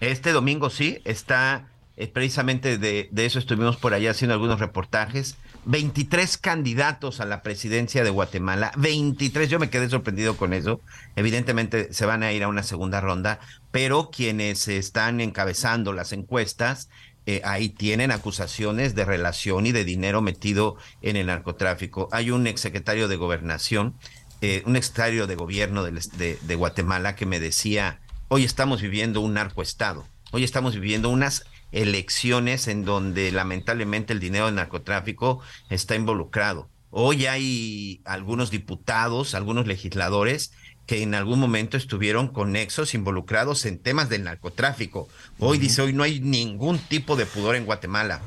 [0.00, 5.36] Este domingo sí, está eh, precisamente de, de, eso estuvimos por allá haciendo algunos reportajes.
[5.64, 10.80] 23 candidatos a la presidencia de Guatemala, 23, yo me quedé sorprendido con eso.
[11.16, 13.40] Evidentemente se van a ir a una segunda ronda,
[13.70, 16.88] pero quienes están encabezando las encuestas
[17.30, 22.08] eh, ahí tienen acusaciones de relación y de dinero metido en el narcotráfico.
[22.10, 23.98] Hay un exsecretario de gobernación,
[24.40, 29.20] eh, un exsecretario de gobierno de, de, de, Guatemala que me decía, hoy estamos viviendo
[29.20, 35.94] un narcoestado, hoy estamos viviendo unas elecciones en donde lamentablemente el dinero del narcotráfico está
[35.94, 36.68] involucrado.
[36.90, 40.52] Hoy hay algunos diputados, algunos legisladores
[40.86, 45.06] que en algún momento estuvieron conexos, involucrados en temas del narcotráfico.
[45.38, 48.22] Hoy dice, hoy no hay ningún tipo de pudor en Guatemala.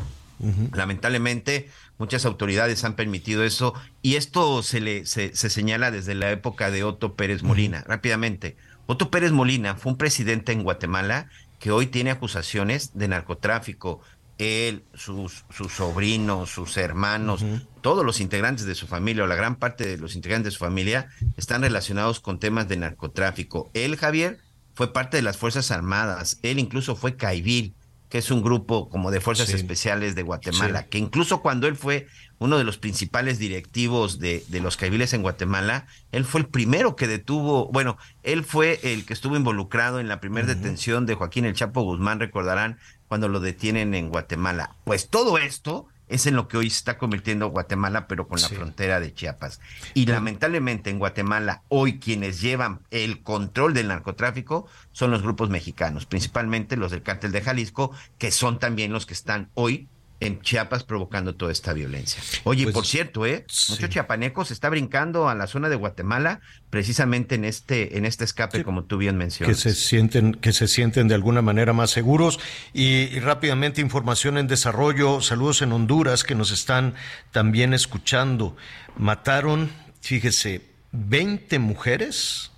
[0.74, 6.32] Lamentablemente, muchas autoridades han permitido eso y esto se le se, se señala desde la
[6.32, 7.84] época de Otto Pérez Molina.
[7.88, 11.30] Rápidamente, Otto Pérez Molina fue un presidente en Guatemala
[11.62, 14.02] que hoy tiene acusaciones de narcotráfico,
[14.40, 17.68] él, sus, sus sobrinos, sus hermanos, uh -huh.
[17.82, 20.66] todos los integrantes de su familia o la gran parte de los integrantes de su
[20.66, 23.70] familia están relacionados con temas de narcotráfico.
[23.76, 24.40] Él, Javier,
[24.74, 27.76] fue parte de las Fuerzas Armadas, él incluso fue Caibil,
[28.12, 29.56] que es un grupo como de fuerzas sí.
[29.56, 30.88] especiales de Guatemala, sí.
[30.90, 32.08] que incluso cuando él fue
[32.40, 36.98] uno de los principales directivos de, de los caibiles en Guatemala, él fue el primero
[36.98, 40.56] que detuvo, bueno, él fue el que estuvo involucrado en la primera uh -huh.
[40.56, 44.76] detención de Joaquín El Chapo Guzmán, recordarán, cuando lo detienen en Guatemala.
[44.84, 48.48] Pues todo esto es en lo que hoy se está convirtiendo Guatemala, pero con la
[48.48, 48.56] sí.
[48.56, 49.62] frontera de Chiapas.
[49.94, 50.06] Y sí.
[50.06, 56.76] lamentablemente en Guatemala, hoy quienes llevan el control del narcotráfico son los grupos mexicanos, principalmente
[56.76, 59.88] los del cártel de Jalisco, que son también los que están hoy
[60.22, 62.22] en Chiapas provocando toda esta violencia.
[62.44, 63.44] Oye, pues, por cierto, ¿eh?
[63.50, 63.74] Sí.
[63.74, 68.24] Muchos chiapanecos se está brincando a la zona de Guatemala precisamente en este, en este
[68.24, 68.64] escape, sí.
[68.64, 69.58] como tú bien mencionas.
[69.58, 72.40] Que se sienten, que se sienten de alguna manera más seguros.
[72.72, 75.22] Y, y, rápidamente, información en desarrollo.
[75.22, 76.94] Saludos en Honduras que nos están
[77.32, 78.56] también escuchando.
[78.96, 82.52] Mataron, fíjese, 20 mujeres,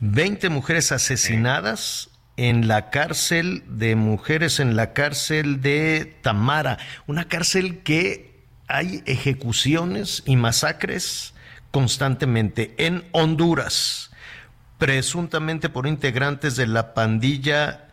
[0.00, 2.10] 20 mujeres asesinadas.
[2.38, 10.22] En la cárcel de mujeres, en la cárcel de Tamara, una cárcel que hay ejecuciones
[10.24, 11.34] y masacres
[11.72, 14.12] constantemente en Honduras,
[14.78, 17.88] presuntamente por integrantes de la pandilla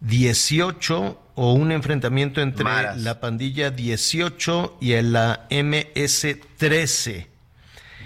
[0.00, 3.00] 18 o un enfrentamiento entre Maras.
[3.00, 7.28] la pandilla 18 y la MS-13.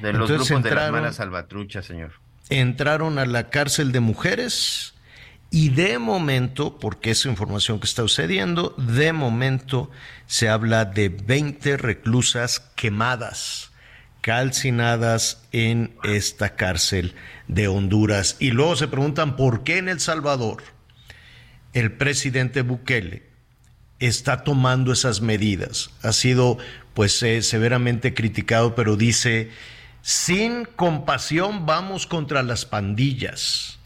[0.03, 2.13] De los Entonces grupos entraron, de las Maras Salvatrucha, señor.
[2.51, 4.93] Entraron a la cárcel de mujeres
[5.51, 9.91] y de momento, porque es información que está sucediendo, de momento
[10.27, 13.71] se habla de 20 reclusas quemadas,
[14.21, 17.15] calcinadas en esta cárcel
[17.47, 18.37] de Honduras.
[18.41, 20.63] Y luego se preguntan por qué en El Salvador
[21.73, 23.23] el presidente Bukele
[24.01, 25.91] está tomando esas medidas.
[26.03, 26.59] Ha sido
[26.93, 29.51] pues eh, severamente criticado, pero dice,
[30.03, 33.78] sin compasión vamos contra las pandillas.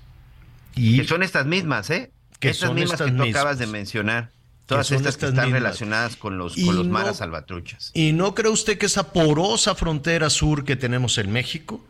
[0.74, 2.12] Y que son estas mismas, ¿eh?
[2.38, 3.40] Que estas son mismas estas que tú mismas.
[3.40, 4.30] acabas de mencionar.
[4.66, 5.62] Todas que estas, estas, que están mismas.
[5.62, 7.90] relacionadas con los, con los no, maras salvatruchas.
[7.94, 11.84] ¿Y no cree usted que esa porosa frontera sur que tenemos en México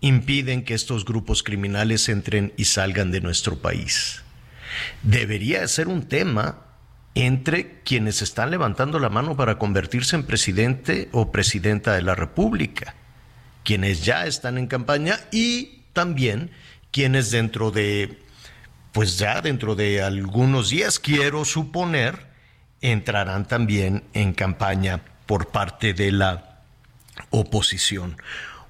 [0.00, 4.22] impiden que estos grupos criminales entren y salgan de nuestro país?
[5.02, 6.64] Debería ser un tema
[7.14, 12.94] entre quienes están levantando la mano para convertirse en presidente o presidenta de la República,
[13.64, 16.50] quienes ya están en campaña y también
[16.92, 18.18] quienes dentro de,
[18.92, 22.26] pues ya dentro de algunos días, quiero suponer,
[22.80, 26.62] entrarán también en campaña por parte de la
[27.30, 28.16] oposición.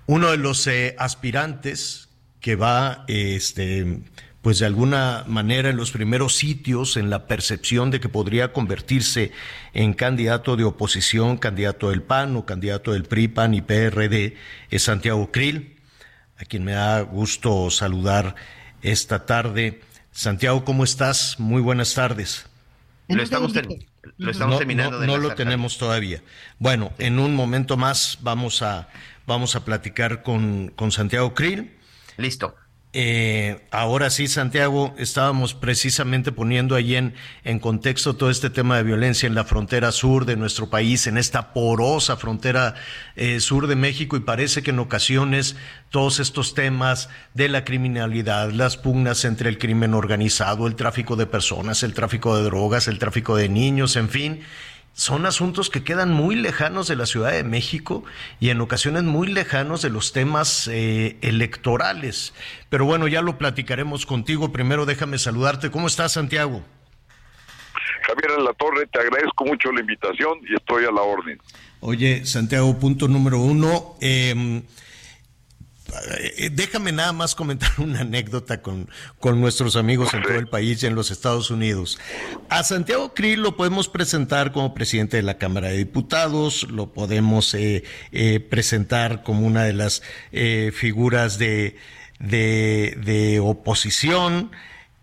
[0.07, 2.09] Uno de los eh, aspirantes
[2.41, 4.01] que va, este,
[4.43, 9.33] pues de alguna manera en los primeros sitios, en la percepción de que podría convertirse
[9.75, 14.37] en candidato de oposición, candidato del PAN o candidato del PRI, PAN y PRD,
[14.71, 15.79] es Santiago Krill
[16.39, 18.37] a quien me da gusto saludar
[18.83, 19.81] esta tarde.
[20.19, 21.39] Santiago, ¿cómo estás?
[21.39, 22.45] Muy buenas tardes.
[23.07, 23.53] Lo estamos,
[24.17, 26.25] lo estamos no, terminando no, no lo tenemos todavía.
[26.59, 28.89] Bueno, en un momento más vamos a,
[29.29, 31.71] vamos a platicar con, con Santiago Krill.
[32.17, 32.57] Listo.
[32.95, 37.15] Eh, ahora sí, Santiago, estábamos precisamente poniendo en,
[37.45, 41.19] en contexto todo este tema de violencia en la frontera sur de nuestro país, en
[41.19, 42.77] esta porosa frontera
[43.15, 45.55] eh, sur de México, y parece que en ocasiones
[45.91, 51.27] todos estos temas de la criminalidad, las pugnas entre el crimen organizado, el tráfico de
[51.27, 54.41] personas, el tráfico de drogas, el tráfico de niños, en fin,
[54.99, 58.03] son asuntos que quedan muy lejanos de la Ciudad de México
[58.41, 62.35] y en ocasiones muy lejanos de los temas eh, electorales.
[62.69, 64.53] Pero bueno, ya lo platicaremos contigo.
[64.53, 65.71] Primero déjame saludarte.
[65.71, 66.65] ¿Cómo estás, Santiago?
[68.09, 71.41] Javier en la Torre, te agradezco mucho la invitación y estoy a la orden.
[71.79, 73.95] Oye, Santiago, punto número uno.
[74.01, 74.63] Eh, eh,
[76.53, 80.87] déjame nada más comentar una anécdota con, con nuestros amigos en todo el país y
[80.87, 81.99] en los Estados Unidos.
[82.49, 87.55] A Santiago Krill lo podemos presentar como presidente de la Cámara de Diputados, lo podemos
[87.55, 90.03] eh, eh, presentar como una de las
[90.73, 91.77] figuras de,
[92.19, 94.51] de, de, oposición,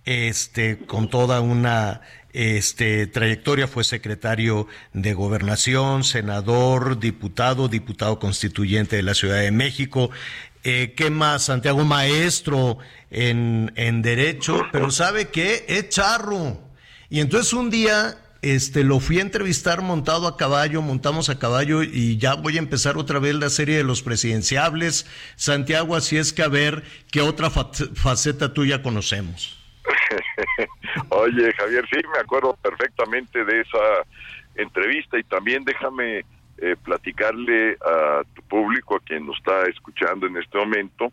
[0.06, 2.02] este, con toda una
[2.36, 10.10] este, trayectoria fue secretario de gobernación, senador, diputado, diputado constituyente de la Ciudad de México,
[10.66, 11.46] eh, ¿qué más?
[11.46, 12.80] Santiago maestro
[13.12, 15.64] en, en Derecho, pero ¿sabe qué?
[15.68, 16.58] Es charro.
[17.08, 21.84] Y entonces un día este, lo fui a entrevistar montado a caballo, montamos a caballo
[21.84, 25.06] y ya voy a empezar otra vez la serie de los presidenciables.
[25.36, 29.64] Santiago, así es que a ver qué otra faceta tuya conocemos.
[31.10, 34.04] Oye, Javier, sí, me acuerdo perfectamente de esa
[34.56, 36.26] entrevista y también déjame
[36.58, 41.12] eh, platicarle a tu público, a quien nos está escuchando en este momento,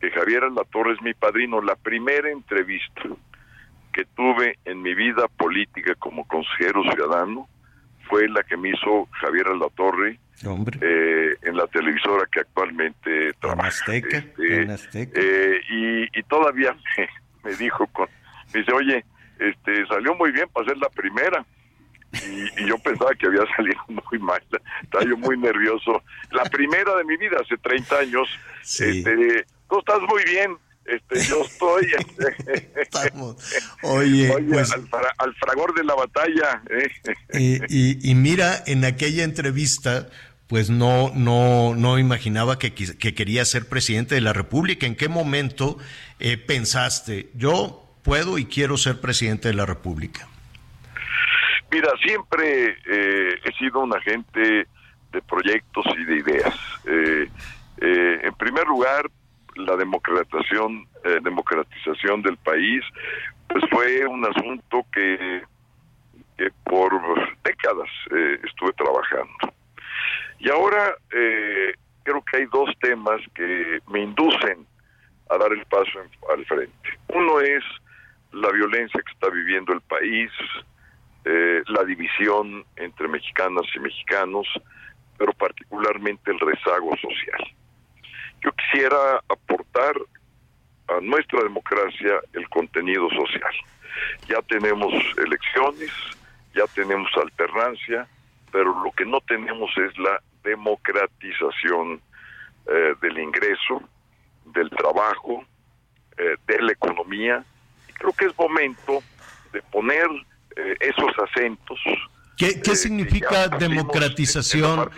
[0.00, 1.60] que Javier Alatorre es mi padrino.
[1.60, 3.02] La primera entrevista
[3.92, 7.48] que tuve en mi vida política como consejero ciudadano
[8.08, 10.18] fue la que me hizo Javier Alatorre
[10.80, 13.68] eh, en la televisora que actualmente trabaja.
[13.68, 16.74] Azteca, este, eh, y, y, todavía
[17.44, 18.08] me, dijo, con,
[18.52, 19.04] me dice, oye,
[19.38, 21.44] este salió muy bien para ser la primera
[22.12, 24.42] y, yo pensaba que había salido muy mal,
[24.82, 26.02] estaba yo muy nervioso.
[26.30, 28.28] La primera de mi vida, hace 30 años,
[28.62, 30.56] este, tú estás muy bien,
[30.90, 32.70] este, yo estoy este,
[33.82, 36.62] oye, pues, al, fragor de la batalla.
[36.70, 37.98] ¿eh?
[38.02, 40.08] Y, mira, en aquella entrevista,
[40.48, 44.86] pues no, no, no imaginaba que, que quería ser presidente de la República.
[44.86, 45.78] ¿En qué momento
[46.18, 50.29] eh, pensaste, yo puedo y quiero ser presidente de la República?
[51.70, 54.66] Mira, siempre eh, he sido un agente
[55.12, 56.54] de proyectos y de ideas.
[56.86, 57.28] Eh,
[57.80, 59.08] eh, en primer lugar,
[59.54, 60.86] la democratización,
[61.22, 62.82] democratización del país,
[63.48, 65.42] pues fue un asunto que,
[66.36, 66.92] que por
[67.42, 67.88] décadas
[68.44, 69.54] estuve trabajando.
[70.38, 74.66] Y ahora creo que hay dos temas que me inducen
[75.30, 76.00] a dar el paso
[76.32, 76.98] al frente.
[77.08, 77.64] Uno es
[78.32, 80.30] la violencia que está viviendo el país,
[81.32, 84.48] eh, la división entre mexicanas y mexicanos,
[85.16, 87.54] pero particularmente el rezago social.
[88.42, 89.94] Yo quisiera aportar
[90.88, 93.54] a nuestra democracia el contenido social.
[94.26, 95.92] Ya tenemos elecciones,
[96.52, 98.08] ya tenemos alternancia,
[98.50, 102.00] pero lo que no tenemos es la democratización
[102.66, 103.84] eh, del ingreso,
[104.46, 105.44] del trabajo,
[106.18, 107.44] eh, de la economía.
[107.94, 109.00] Creo que es momento
[109.52, 110.08] de poner
[110.56, 111.78] eh, esos acentos.
[112.36, 114.90] ¿Qué, qué eh, significa democratización?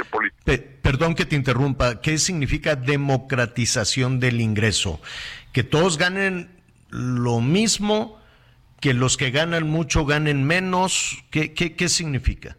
[0.83, 2.01] perdón que te interrumpa.
[2.01, 5.01] ¿Qué significa democratización del ingreso?
[5.53, 6.51] Que todos ganen
[6.91, 8.21] lo mismo,
[8.81, 11.25] que los que ganan mucho ganen menos.
[11.31, 12.57] ¿Qué, qué, qué significa?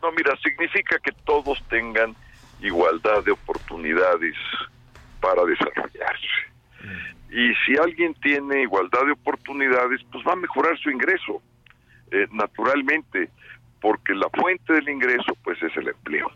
[0.00, 2.16] No, mira, significa que todos tengan
[2.60, 4.34] igualdad de oportunidades
[5.20, 6.26] para desarrollarse.
[6.82, 7.12] Mm.
[7.34, 11.40] Y si alguien tiene igualdad de oportunidades, pues va a mejorar su ingreso.
[12.12, 13.30] Eh, naturalmente,
[13.80, 16.30] porque la fuente del ingreso pues es el empleo.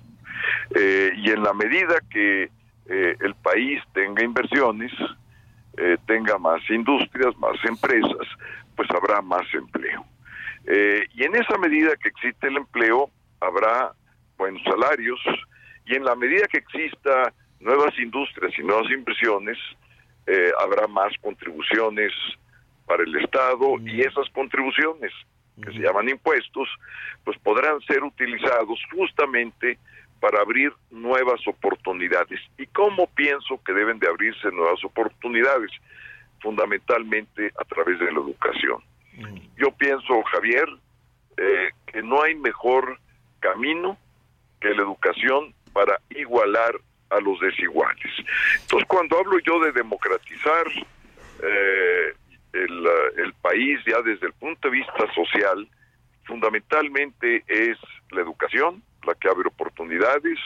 [0.75, 2.51] Eh, y en la medida que
[2.89, 4.93] eh, el país tenga inversiones,
[6.07, 8.27] tenga más industrias, más empresas,
[8.75, 10.07] pues habrá más empleo.
[10.67, 13.11] y en esa medida que existe el empleo,
[13.41, 13.93] habrá
[14.39, 15.21] buenos salarios,
[15.85, 19.59] y en la medida que exista nuevas industrias y nuevas inversiones,
[20.59, 22.11] habrá más contribuciones
[22.87, 25.13] para el Estado y esas contribuciones
[25.63, 26.69] que se llaman impuestos,
[27.25, 29.79] pues podrán ser utilizados justamente
[30.21, 32.41] para abrir nuevas oportunidades.
[32.59, 35.71] ¿Y cómo pienso que deben de abrirse nuevas oportunidades?
[36.41, 38.83] Fundamentalmente a través de la educación.
[39.57, 40.69] Yo pienso, Javier,
[41.39, 42.99] eh, que que no hay mejor
[43.41, 43.97] camino
[44.61, 46.79] que la educación para igualar
[47.09, 48.13] a los desiguales.
[48.61, 50.67] Entonces, cuando hablo yo de democratizar
[51.43, 52.15] eh,
[52.65, 52.87] el,
[53.25, 55.69] el país ya desde el punto de vista social,
[56.25, 57.79] fundamentalmente es
[58.11, 60.39] la educación, la que abre oportunidades,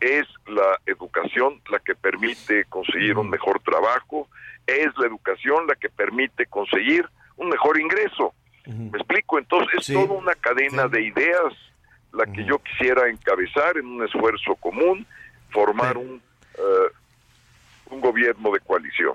[0.00, 4.28] es la educación la que permite conseguir un mejor trabajo,
[4.66, 8.34] es la educación la que permite conseguir un mejor ingreso.
[8.66, 9.38] ¿Me explico?
[9.38, 11.54] Entonces es toda una cadena de ideas
[12.12, 15.06] la que yo quisiera encabezar en un esfuerzo común,
[15.50, 16.22] formar un,
[16.54, 16.92] eh,
[17.90, 19.14] un gobierno de coalición.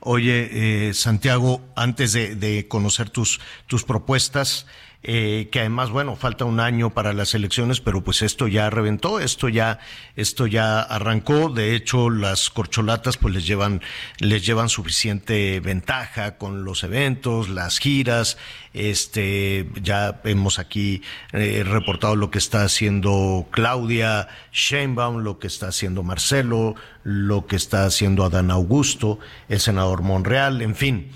[0.00, 4.66] Oye, eh, Santiago, antes de, de, conocer tus, tus propuestas,
[5.02, 9.18] eh, que además, bueno, falta un año para las elecciones, pero pues esto ya reventó,
[9.18, 9.78] esto ya,
[10.14, 11.48] esto ya arrancó.
[11.48, 13.80] De hecho, las corcholatas pues les llevan,
[14.18, 18.36] les llevan suficiente ventaja con los eventos, las giras.
[18.74, 25.68] Este, ya hemos aquí eh, reportado lo que está haciendo Claudia Sheinbaum, lo que está
[25.68, 26.74] haciendo Marcelo,
[27.04, 31.10] lo que está haciendo Adán Augusto, el senador Monreal, en fin.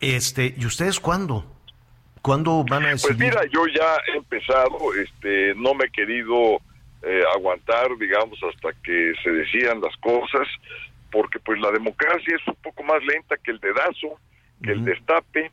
[0.00, 1.57] Este, ¿y ustedes cuándo?
[2.28, 3.16] ¿Cuándo van a decidir?
[3.16, 6.60] Pues mira, yo ya he empezado, este, no me he querido
[7.02, 10.46] eh, aguantar, digamos, hasta que se decidan las cosas,
[11.10, 14.20] porque pues la democracia es un poco más lenta que el dedazo,
[14.62, 15.50] que el destape,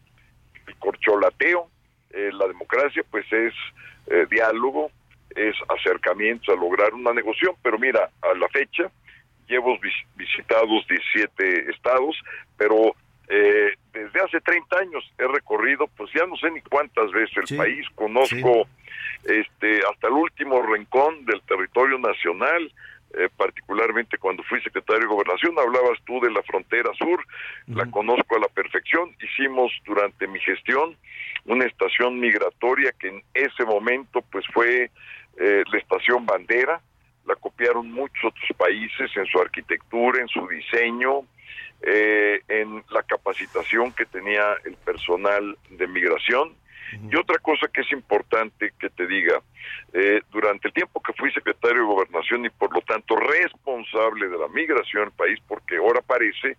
[0.68, 1.70] el corcholateo.
[2.10, 3.54] Eh, la democracia pues es
[4.08, 4.92] eh, diálogo,
[5.30, 8.92] es acercamiento a lograr una negociación, pero mira, a la fecha
[9.48, 9.80] llevo
[10.18, 12.18] visitados 17 estados,
[12.58, 12.94] pero
[13.28, 17.58] eh, desde hace 30 años he recorrido, pues ya no sé ni cuántas veces el
[17.58, 18.68] país, conozco
[19.24, 22.72] este hasta el último rincón del territorio nacional,
[23.18, 27.26] eh, particularmente cuando fui secretario de Gobernación, hablabas tú de la frontera sur,
[27.68, 30.96] la conozco a la perfección, hicimos durante mi gestión
[31.46, 34.92] una estación migratoria que en ese momento pues fue
[35.40, 36.82] eh, la estación bandera,
[37.26, 41.22] la copiaron muchos otros países en su arquitectura, en su diseño,
[41.88, 46.56] eh, en la capacitación que tenía el personal de migración.
[47.12, 49.42] Y otra cosa que es importante que te diga,
[49.94, 54.38] eh, durante el tiempo que fui secretario de gobernación y por lo tanto responsable de
[54.38, 56.58] la migración del país, porque ahora parece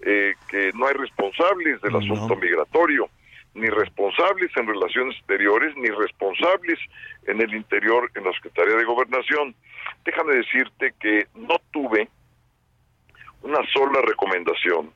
[0.00, 3.08] eh, que no hay responsables del asunto migratorio,
[3.54, 6.78] ni responsables en relaciones exteriores, ni responsables
[7.26, 9.54] en el interior en la Secretaría de Gobernación.
[10.04, 12.08] Déjame decirte que no tuve
[13.44, 14.90] una sola recomendación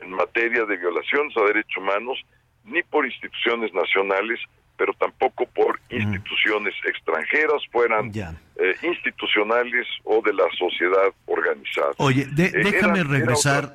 [0.00, 2.18] en materia de violaciones a derechos humanos,
[2.64, 4.40] ni por instituciones nacionales,
[4.76, 11.92] pero tampoco por instituciones extranjeras, fueran eh, institucionales o de la sociedad organizada.
[11.98, 13.72] Oye, eh, déjame regresar.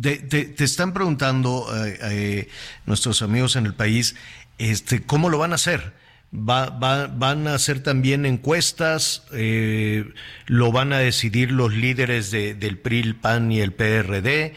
[0.00, 1.66] te, están preguntando
[2.04, 2.48] eh,
[2.86, 4.16] nuestros amigos en el país,
[4.58, 5.92] este, ¿cómo lo van a hacer?
[6.32, 6.70] Va,
[7.08, 10.04] van a hacer también encuestas, eh,
[10.46, 14.54] lo van a decidir los líderes de, del PRI, el PAN y el PRD,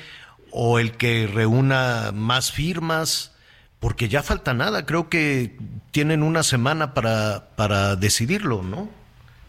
[0.52, 3.36] o el que reúna más firmas,
[3.80, 5.58] porque ya falta nada, creo que
[5.90, 8.88] tienen una semana para, para decidirlo, ¿no?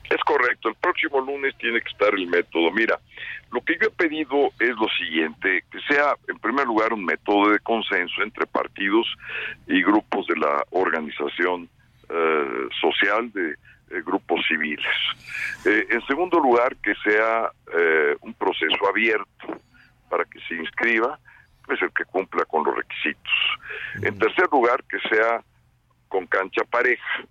[0.09, 2.71] Es correcto, el próximo lunes tiene que estar el método.
[2.71, 2.99] Mira,
[3.51, 7.51] lo que yo he pedido es lo siguiente, que sea en primer lugar un método
[7.51, 9.07] de consenso entre partidos
[9.67, 11.69] y grupos de la organización
[12.09, 14.85] eh, social de eh, grupos civiles.
[15.65, 17.51] Eh, en segundo lugar, que sea
[18.21, 19.61] un proceso abierto
[20.09, 21.19] para que se inscriba,
[21.67, 23.33] pues el que cumpla con los requisitos.
[24.03, 25.43] En tercer lugar, que sea
[26.09, 27.25] con cancha pareja,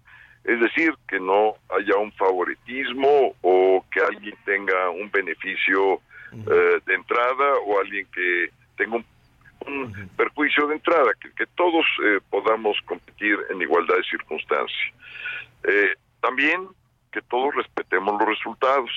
[0.43, 6.01] es decir, que no haya un favoritismo o que alguien tenga un beneficio
[6.31, 9.05] de entrada o alguien que tenga un
[9.67, 14.93] un perjuicio de entrada, que, que todos eh, podamos competir en igualdad de circunstancias.
[15.63, 16.67] Eh, también
[17.11, 18.89] que todos respetemos los resultados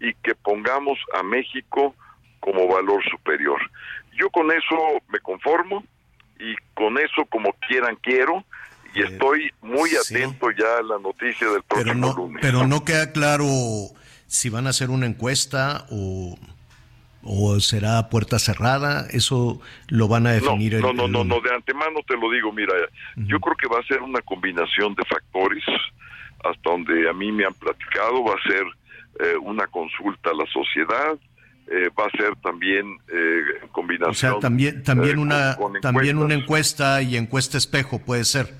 [0.00, 1.94] y que pongamos a México
[2.40, 3.60] como valor superior.
[4.18, 4.76] Yo con eso
[5.08, 5.84] me conformo
[6.38, 8.44] y con eso como quieran quiero
[8.94, 12.38] y eh, estoy muy atento ya a la noticia del próximo pero no, lunes.
[12.42, 13.46] Pero no queda claro
[14.26, 16.36] si van a hacer una encuesta o
[17.22, 19.06] o será puerta cerrada?
[19.10, 20.80] ¿Eso lo van a definir?
[20.80, 22.74] No, no, no, no, de antemano te lo digo, mira,
[23.16, 25.64] yo creo que va a ser una combinación de factores,
[26.44, 28.64] hasta donde a mí me han platicado, va a ser
[29.20, 31.16] eh, una consulta a la sociedad,
[31.70, 34.10] eh, va a ser también eh, combinación.
[34.10, 38.52] O sea, también, también, una, también una encuesta y encuesta espejo puede ser.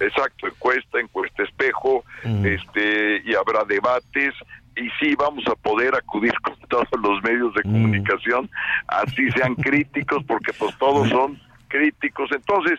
[0.00, 2.04] Exacto, encuesta, encuesta espejo,
[2.44, 4.32] este, y habrá debates,
[4.78, 7.72] y sí vamos a poder acudir con todos los medios de mm.
[7.72, 8.50] comunicación,
[8.88, 12.30] así sean críticos, porque pues todos son críticos.
[12.32, 12.78] Entonces,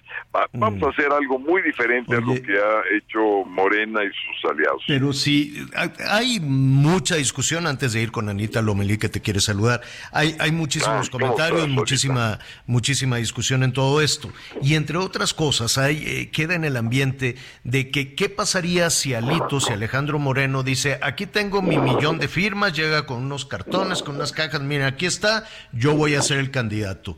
[0.54, 0.90] vamos a mm.
[0.90, 4.84] hacer algo muy diferente a lo que ha hecho Morena y sus aliados.
[4.88, 5.66] Pero sí,
[6.08, 9.82] hay mucha discusión antes de ir con Anita Lomelí, que te quiere saludar.
[10.12, 14.32] Hay, hay muchísimos ah, comentarios, muchísima, muchísima discusión en todo esto.
[14.62, 19.14] Y entre otras cosas, hay, eh, queda en el ambiente de que qué pasaría si
[19.14, 24.04] Alito, si Alejandro Moreno dice, aquí tengo mi millón de firmas, llega con unos cartones,
[24.04, 27.18] con unas cajas, mira, aquí está, yo voy a ser el candidato.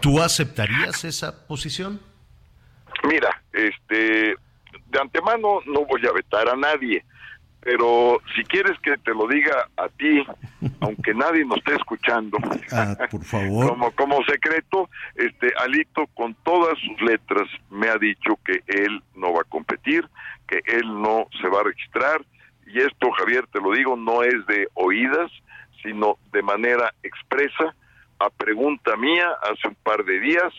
[0.00, 2.00] ¿Tú aceptarías esa posición?
[3.04, 4.36] Mira, este,
[4.90, 7.04] de antemano no voy a vetar a nadie,
[7.60, 10.24] pero si quieres que te lo diga a ti,
[10.80, 12.38] aunque nadie nos esté escuchando,
[12.72, 13.68] ah, por favor.
[13.68, 19.32] como, como secreto, este Alito con todas sus letras me ha dicho que él no
[19.32, 20.08] va a competir,
[20.46, 22.24] que él no se va a registrar,
[22.66, 25.30] y esto Javier te lo digo, no es de oídas,
[25.82, 27.74] sino de manera expresa
[28.18, 30.52] a pregunta mía hace un par de días,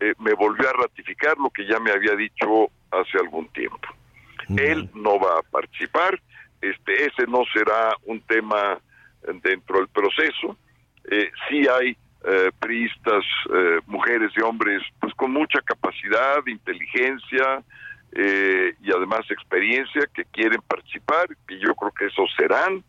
[0.00, 3.88] eh, me volvió a ratificar lo que ya me había dicho hace algún tiempo.
[4.56, 6.18] Él no va a participar,
[6.62, 8.80] este, ese no será un tema
[9.42, 10.56] dentro del proceso.
[11.10, 17.62] Eh, sí hay eh, priistas, eh, mujeres y hombres, pues con mucha capacidad, inteligencia
[18.10, 22.82] y además experiencia que quieren participar, y yo creo que esos serán,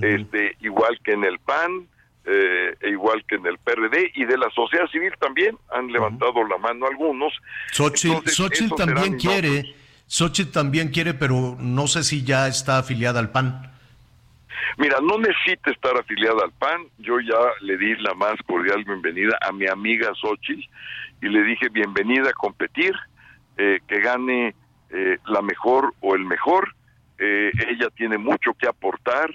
[0.00, 1.86] este, igual que en el PAN,
[2.24, 6.56] eh, igual que en el PRD y de la sociedad civil también han levantado la
[6.56, 7.32] mano algunos.
[7.72, 9.74] Xochitl, también quiere,
[10.06, 13.68] Xochitl también quiere, pero no sé si ya está afiliada al PAN.
[14.78, 16.86] Mira, no necesita estar afiliada al PAN.
[16.98, 20.62] Yo ya le di la más cordial bienvenida a mi amiga Xochitl
[21.22, 22.94] y le dije bienvenida a competir,
[23.56, 24.54] eh, que gane
[24.90, 26.74] eh, la mejor o el mejor.
[27.18, 29.30] ella tiene mucho que aportar,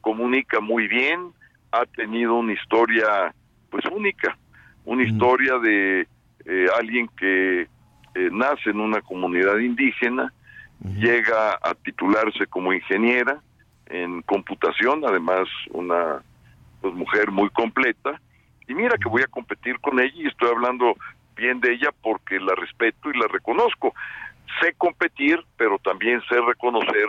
[0.00, 1.34] comunica muy bien,
[1.72, 3.34] ha tenido una historia
[3.70, 4.36] pues única,
[4.84, 6.06] una historia de
[6.44, 10.32] eh, alguien que eh, nace en una comunidad indígena,
[10.96, 13.40] llega a titularse como ingeniera
[13.86, 16.22] en computación, además una
[16.80, 18.20] pues, mujer muy completa,
[18.68, 20.96] y mira que voy a competir con ella y estoy hablando
[21.36, 23.94] bien de ella porque la respeto y la reconozco.
[24.60, 27.06] Sé competir, pero también sé reconocer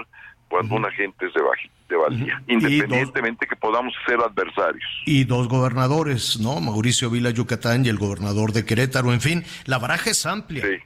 [0.49, 1.41] cuando una gente es de,
[1.89, 4.83] de valía, independientemente que podamos ser adversarios.
[5.05, 6.59] Y dos gobernadores, ¿no?
[6.59, 10.63] Mauricio Vila Yucatán y el gobernador de Querétaro, en fin, la baraja es amplia.
[10.63, 10.77] Sí.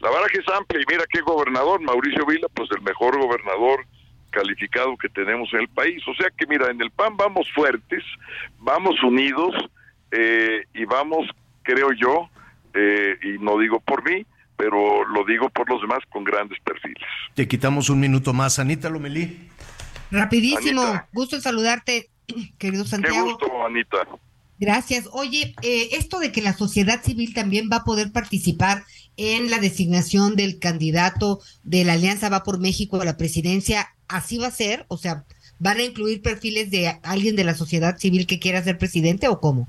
[0.00, 3.86] La baraja es amplia y mira qué gobernador, Mauricio Vila, pues el mejor gobernador
[4.30, 6.02] calificado que tenemos en el país.
[6.06, 8.04] O sea que mira, en el PAN vamos fuertes,
[8.58, 9.54] vamos unidos
[10.10, 11.26] eh, y vamos,
[11.62, 12.28] creo yo,
[12.74, 17.02] eh, y no digo por mí, pero lo digo por los demás con grandes perfiles.
[17.34, 19.48] Te quitamos un minuto más, Anita Lomelí.
[20.10, 20.82] Rapidísimo,
[21.12, 22.10] gusto en saludarte,
[22.58, 23.16] querido Santiago.
[23.16, 23.98] Qué gusto, Anita.
[24.58, 25.08] Gracias.
[25.12, 28.84] Oye, eh, esto de que la sociedad civil también va a poder participar
[29.16, 34.38] en la designación del candidato de la Alianza Va por México a la presidencia, ¿así
[34.38, 34.86] va a ser?
[34.88, 35.24] O sea,
[35.58, 39.40] ¿van a incluir perfiles de alguien de la sociedad civil que quiera ser presidente o
[39.40, 39.68] cómo?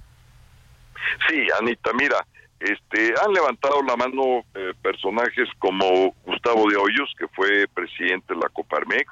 [1.27, 2.25] Sí, Anita, mira,
[2.59, 8.39] este, han levantado la mano eh, personajes como Gustavo de Hoyos, que fue presidente de
[8.39, 9.07] la Coparmex.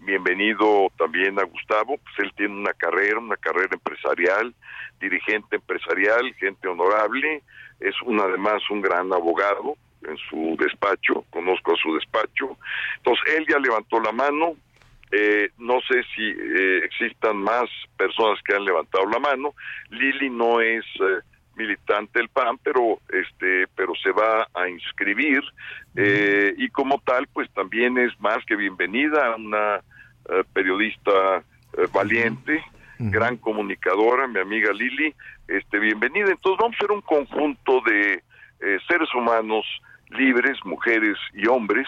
[0.00, 4.54] Bienvenido también a Gustavo, pues él tiene una carrera, una carrera empresarial,
[5.00, 7.42] dirigente empresarial, gente honorable,
[7.80, 12.56] es un, además un gran abogado en su despacho, conozco a su despacho.
[12.98, 14.54] Entonces, él ya levantó la mano,
[15.10, 19.54] eh, no sé si eh, existan más personas que han levantado la mano.
[19.90, 20.84] Lili no es
[21.58, 25.42] militante del PAN, pero este, pero se va a inscribir
[25.96, 31.42] eh, y como tal, pues también es más que bienvenida una eh, periodista
[31.76, 32.62] eh, valiente,
[33.00, 35.14] gran comunicadora, mi amiga Lili,
[35.46, 36.30] este, bienvenida.
[36.30, 38.22] Entonces vamos a ser un conjunto de
[38.88, 39.64] seres humanos
[40.10, 41.86] libres, mujeres y hombres,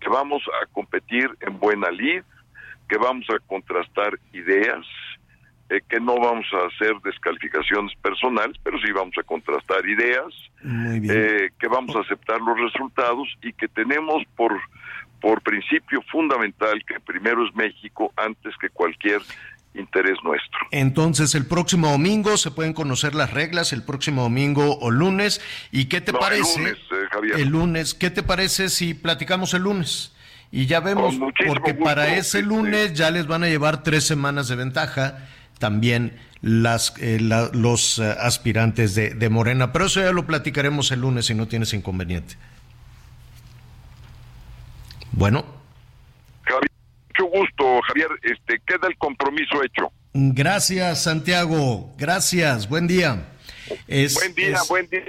[0.00, 2.22] que vamos a competir en buena lid,
[2.88, 4.84] que vamos a contrastar ideas,
[5.70, 10.32] eh, que no vamos a hacer descalificaciones personales, pero sí vamos a contrastar ideas,
[10.64, 14.58] eh, que vamos a aceptar los resultados y que tenemos por,
[15.20, 19.20] por principio fundamental que primero es México antes que cualquier
[19.74, 20.58] interés nuestro.
[20.70, 25.40] Entonces, el próximo domingo se pueden conocer las reglas, el próximo domingo o lunes.
[25.70, 26.60] ¿Y qué te parece?
[26.60, 27.40] El lunes, eh, Javier.
[27.40, 30.14] El lunes, ¿qué te parece si platicamos el lunes?
[30.50, 31.14] Y ya vemos,
[31.46, 36.94] porque para ese lunes ya les van a llevar tres semanas de ventaja también las,
[36.98, 39.72] eh, los eh, aspirantes de, Morena.
[39.72, 42.36] Pero eso ya lo platicaremos el lunes si no tienes inconveniente.
[45.12, 45.44] Bueno.
[46.42, 46.70] Javier,
[47.08, 48.08] mucho gusto, Javier.
[48.22, 49.92] Este, queda el compromiso hecho.
[50.12, 51.94] Gracias, Santiago.
[51.98, 52.68] Gracias.
[52.68, 53.28] Buen día.
[53.78, 55.02] buen día, buen día.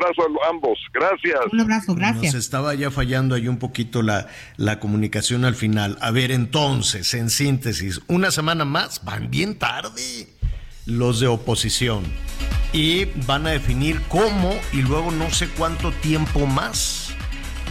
[0.00, 1.40] Abrazo a ambos, gracias.
[1.52, 2.34] Un abrazo, gracias.
[2.34, 5.98] Nos estaba ya fallando ahí un poquito la, la comunicación al final.
[6.00, 10.28] A ver, entonces, en síntesis, una semana más, van bien tarde
[10.86, 12.04] los de oposición
[12.72, 17.14] y van a definir cómo y luego no sé cuánto tiempo más.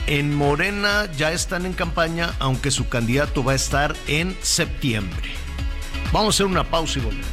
[0.05, 5.30] En Morena ya están en campaña, aunque su candidato va a estar en septiembre.
[6.13, 7.28] Vamos a hacer una pausa y volvemos.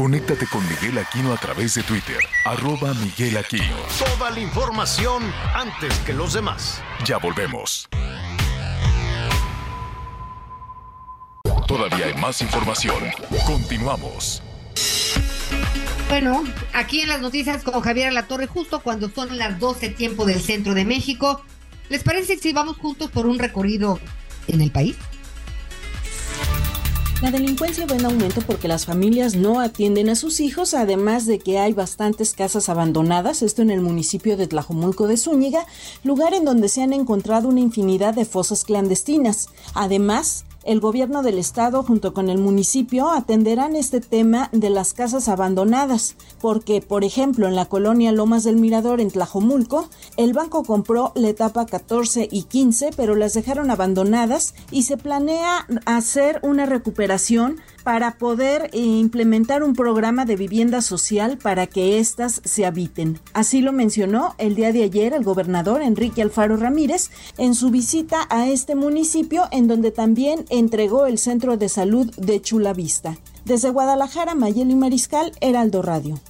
[0.00, 3.76] Conéctate con Miguel Aquino a través de Twitter, arroba Miguel Aquino.
[3.98, 5.22] Toda la información
[5.54, 6.80] antes que los demás.
[7.04, 7.86] Ya volvemos.
[11.68, 12.96] Todavía hay más información.
[13.46, 14.42] Continuamos.
[16.08, 20.40] Bueno, aquí en las noticias con Javier Torre justo cuando son las 12 tiempo del
[20.40, 21.42] centro de México.
[21.90, 24.00] ¿Les parece si vamos juntos por un recorrido
[24.48, 24.96] en el país?
[27.22, 31.38] La delincuencia va en aumento porque las familias no atienden a sus hijos, además de
[31.38, 35.66] que hay bastantes casas abandonadas, esto en el municipio de Tlajomulco de Zúñiga,
[36.02, 39.50] lugar en donde se han encontrado una infinidad de fosas clandestinas.
[39.74, 45.28] Además, el gobierno del estado junto con el municipio atenderán este tema de las casas
[45.28, 51.12] abandonadas, porque, por ejemplo, en la colonia Lomas del Mirador en Tlajomulco, el banco compró
[51.14, 57.60] la etapa 14 y 15, pero las dejaron abandonadas y se planea hacer una recuperación
[57.82, 63.18] para poder implementar un programa de vivienda social para que éstas se habiten.
[63.32, 68.26] Así lo mencionó el día de ayer el gobernador Enrique Alfaro Ramírez en su visita
[68.30, 73.16] a este municipio en donde también entregó el centro de salud de Chula Vista.
[73.44, 76.20] Desde Guadalajara, Mayeli Mariscal, Heraldo Radio.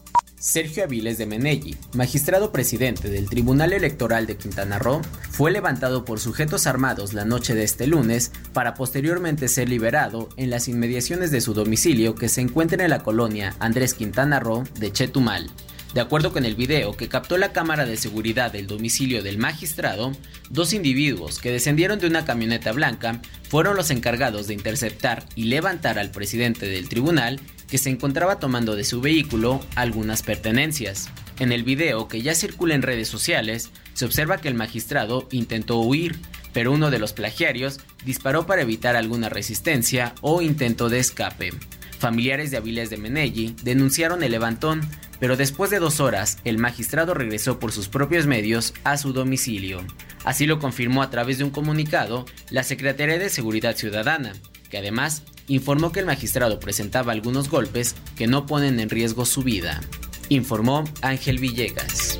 [0.41, 6.19] Sergio Aviles de Menelli, magistrado presidente del Tribunal Electoral de Quintana Roo, fue levantado por
[6.19, 11.43] sujetos armados la noche de este lunes para posteriormente ser liberado en las inmediaciones de
[11.43, 15.51] su domicilio que se encuentra en la colonia Andrés Quintana Roo de Chetumal.
[15.93, 20.13] De acuerdo con el video que captó la cámara de seguridad del domicilio del magistrado,
[20.49, 23.21] dos individuos que descendieron de una camioneta blanca
[23.51, 28.75] fueron los encargados de interceptar y levantar al presidente del tribunal que se encontraba tomando
[28.75, 31.09] de su vehículo algunas pertenencias.
[31.39, 35.79] En el video que ya circula en redes sociales, se observa que el magistrado intentó
[35.79, 36.19] huir,
[36.53, 41.53] pero uno de los plagiarios disparó para evitar alguna resistencia o intento de escape.
[41.99, 44.81] Familiares de Avilés de Menelli denunciaron el levantón,
[45.19, 49.85] pero después de dos horas el magistrado regresó por sus propios medios a su domicilio.
[50.25, 54.33] Así lo confirmó a través de un comunicado la Secretaría de Seguridad Ciudadana,
[54.71, 59.43] que además informó que el magistrado presentaba algunos golpes que no ponen en riesgo su
[59.43, 59.81] vida,
[60.29, 62.17] informó Ángel Villegas.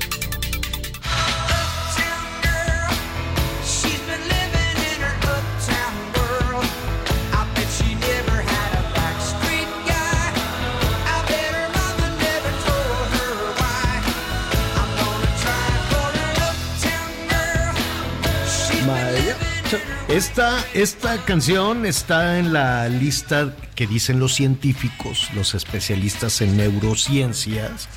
[20.11, 27.87] Esta, esta canción está en la lista que dicen los científicos, los especialistas en neurociencias,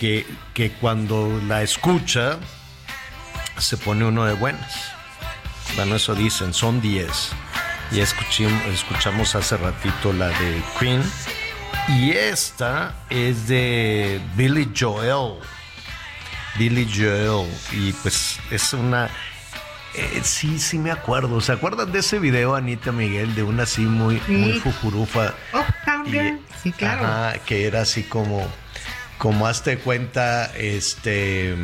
[0.00, 2.38] que, que cuando la escucha
[3.58, 4.76] se pone uno de buenas.
[5.76, 7.06] Bueno, eso dicen, son 10.
[7.92, 11.02] Y escuchamos, escuchamos hace ratito la de Queen.
[12.00, 15.38] Y esta es de Billy Joel.
[16.58, 17.46] Billy Joel.
[17.72, 19.10] Y pues es una
[19.96, 21.40] eh, sí, sí me acuerdo.
[21.40, 25.34] ¿Se acuerdan de ese video, Anita Miguel, de una así muy, muy fujurufa?
[25.52, 25.64] Oh,
[26.62, 27.40] sí, claro.
[27.46, 28.46] que era así como,
[29.18, 31.56] como hazte cuenta, este,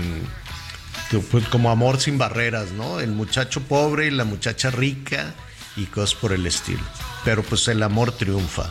[1.30, 3.00] pues como amor sin barreras, ¿no?
[3.00, 5.34] El muchacho pobre y la muchacha rica
[5.76, 6.82] y cosas por el estilo.
[7.24, 8.70] Pero pues el amor triunfa.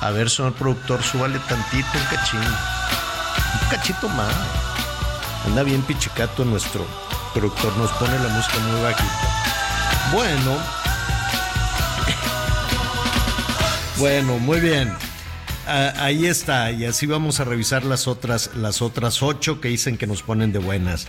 [0.00, 2.40] A ver, señor productor, súbale tantito un cachín.
[2.40, 4.34] Un cachito más.
[5.46, 6.86] Anda bien pichicato nuestro
[7.32, 9.30] productor nos pone la música muy bajita.
[10.12, 10.58] Bueno.
[13.98, 14.92] Bueno, muy bien.
[15.66, 16.70] Ah, ahí está.
[16.70, 20.52] Y así vamos a revisar las otras, las otras ocho que dicen que nos ponen
[20.52, 21.06] de buenas.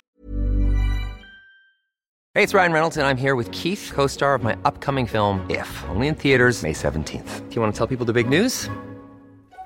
[2.34, 5.68] Hey, it's Ryan Reynolds, and I'm here with Keith, co-star of my upcoming film, If,
[5.90, 7.48] only in theaters, May 17th.
[7.50, 8.70] Do you want to tell people the big news?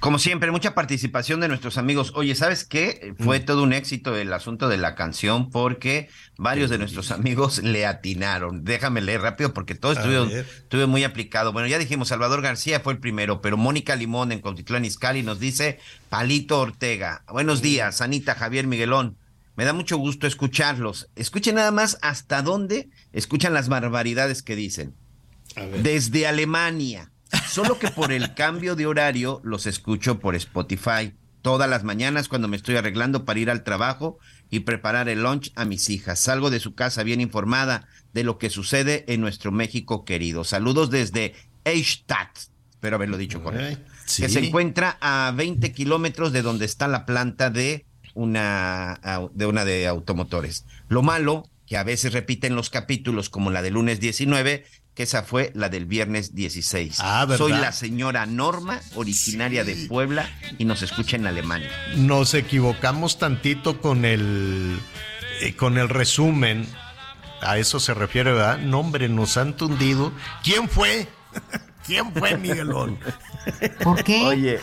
[0.00, 2.12] Como siempre, mucha participación de nuestros amigos.
[2.14, 3.14] Oye, ¿sabes qué?
[3.18, 3.44] Fue mm.
[3.44, 8.64] todo un éxito el asunto de la canción porque varios de nuestros amigos le atinaron.
[8.64, 11.52] Déjame leer rápido porque todo estuvo, muy aplicado.
[11.52, 15.40] Bueno, ya dijimos, Salvador García fue el primero, pero Mónica Limón en Contitlán Izcalli nos
[15.40, 17.24] dice Palito Ortega.
[17.28, 19.16] Buenos días, Anita, Javier Miguelón.
[19.56, 21.10] Me da mucho gusto escucharlos.
[21.16, 24.94] Escuchen nada más hasta dónde escuchan las barbaridades que dicen.
[25.82, 27.10] Desde Alemania
[27.48, 31.12] Solo que por el cambio de horario los escucho por Spotify
[31.42, 34.18] todas las mañanas cuando me estoy arreglando para ir al trabajo
[34.50, 36.18] y preparar el lunch a mis hijas.
[36.18, 40.44] Salgo de su casa bien informada de lo que sucede en nuestro México querido.
[40.44, 42.36] Saludos desde Eichstadt,
[42.70, 47.50] espero haberlo dicho correcto, que se encuentra a 20 kilómetros de donde está la planta
[47.50, 49.00] de una,
[49.32, 50.64] de una de automotores.
[50.88, 54.64] Lo malo, que a veces repiten los capítulos como la de lunes 19,
[54.98, 56.96] que esa fue la del viernes 16.
[56.98, 60.28] Ah, Soy la señora Norma, originaria de Puebla,
[60.58, 61.70] y nos escucha en Alemania.
[61.94, 64.76] Nos equivocamos tantito con el,
[65.40, 66.66] eh, con el resumen.
[67.40, 68.58] A eso se refiere, ¿verdad?
[68.58, 70.12] Nombre, nos han tundido.
[70.42, 71.06] ¿Quién fue?
[71.86, 72.98] ¿Quién fue Miguelón?
[73.84, 74.20] ¿Por qué?
[74.24, 74.58] Oye,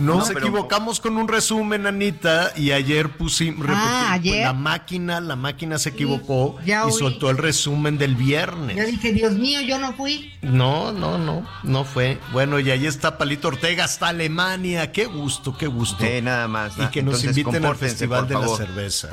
[0.00, 5.90] nos equivocamos con un resumen, Anita, y ayer pusimos ah, la máquina, la máquina se
[5.90, 8.76] equivocó y soltó el resumen del viernes.
[8.76, 10.32] Yo dije, Dios mío, yo no fui.
[10.42, 12.18] No, no, no, no fue.
[12.32, 14.92] Bueno, y ahí está Palito Ortega hasta Alemania.
[14.92, 16.04] Qué gusto, qué gusto.
[16.04, 16.72] Sí, nada más.
[16.78, 19.10] Y que nos inviten al Festival de la Cerveza.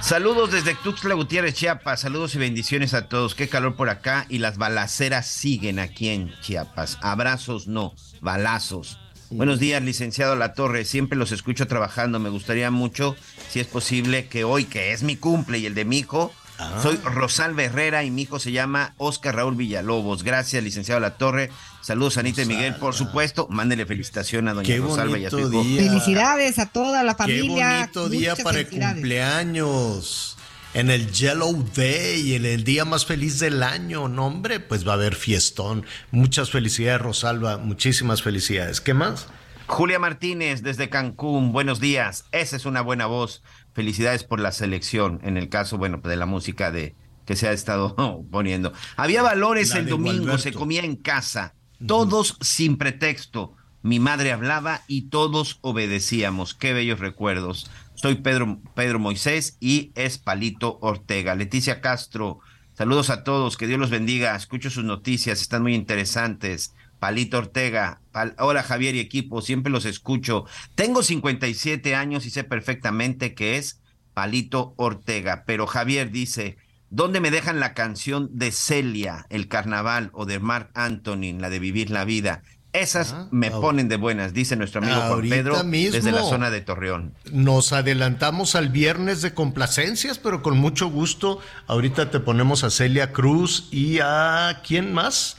[0.00, 2.00] Saludos desde Tuxtla Gutiérrez, Chiapas.
[2.00, 3.34] Saludos y bendiciones a todos.
[3.34, 6.98] Qué calor por acá y las balaceras siguen aquí en Chiapas.
[7.02, 8.98] Abrazos no, balazos.
[9.30, 10.84] Buenos días, licenciado La Torre.
[10.84, 12.18] Siempre los escucho trabajando.
[12.18, 13.14] Me gustaría mucho,
[13.48, 16.80] si es posible, que hoy, que es mi cumple y el de mi hijo, ah.
[16.82, 20.24] soy Rosalba Herrera y mi hijo se llama Oscar Raúl Villalobos.
[20.24, 21.52] Gracias, licenciado La Torre.
[21.80, 23.46] Saludos, Anita y Miguel, por supuesto.
[23.50, 27.88] Mándele felicitación a doña Rosalba y a su Felicidades a toda la familia.
[27.92, 30.36] Qué bonito día para el cumpleaños
[30.72, 34.92] en el Yellow Day, en el día más feliz del año, no hombre, pues va
[34.92, 35.84] a haber fiestón.
[36.12, 38.80] Muchas felicidades, Rosalba, muchísimas felicidades.
[38.80, 39.26] ¿Qué más?
[39.66, 42.24] Julia Martínez desde Cancún, buenos días.
[42.32, 43.42] Esa es una buena voz.
[43.72, 46.94] Felicidades por la selección, en el caso, bueno, de la música de
[47.24, 47.96] que se ha estado
[48.30, 48.72] poniendo.
[48.96, 51.54] Había valores el domingo, se comía en casa,
[51.84, 53.54] todos sin pretexto.
[53.82, 56.54] Mi madre hablaba y todos obedecíamos.
[56.54, 57.70] Qué bellos recuerdos.
[58.00, 61.34] Soy Pedro, Pedro Moisés y es Palito Ortega.
[61.34, 62.38] Leticia Castro,
[62.72, 64.34] saludos a todos, que Dios los bendiga.
[64.34, 66.72] Escucho sus noticias, están muy interesantes.
[66.98, 68.00] Palito Ortega,
[68.38, 70.46] hola Javier y equipo, siempre los escucho.
[70.76, 73.82] Tengo 57 años y sé perfectamente que es
[74.14, 76.56] Palito Ortega, pero Javier dice,
[76.88, 81.58] ¿dónde me dejan la canción de Celia, el carnaval, o de Mark Anthony, la de
[81.58, 82.44] Vivir la Vida?
[82.72, 86.60] Esas ah, me ponen de buenas, dice nuestro amigo Juan Pedro desde la zona de
[86.60, 87.14] Torreón.
[87.32, 91.40] Nos adelantamos al viernes de complacencias, pero con mucho gusto.
[91.66, 95.38] Ahorita te ponemos a Celia Cruz y a ¿quién más?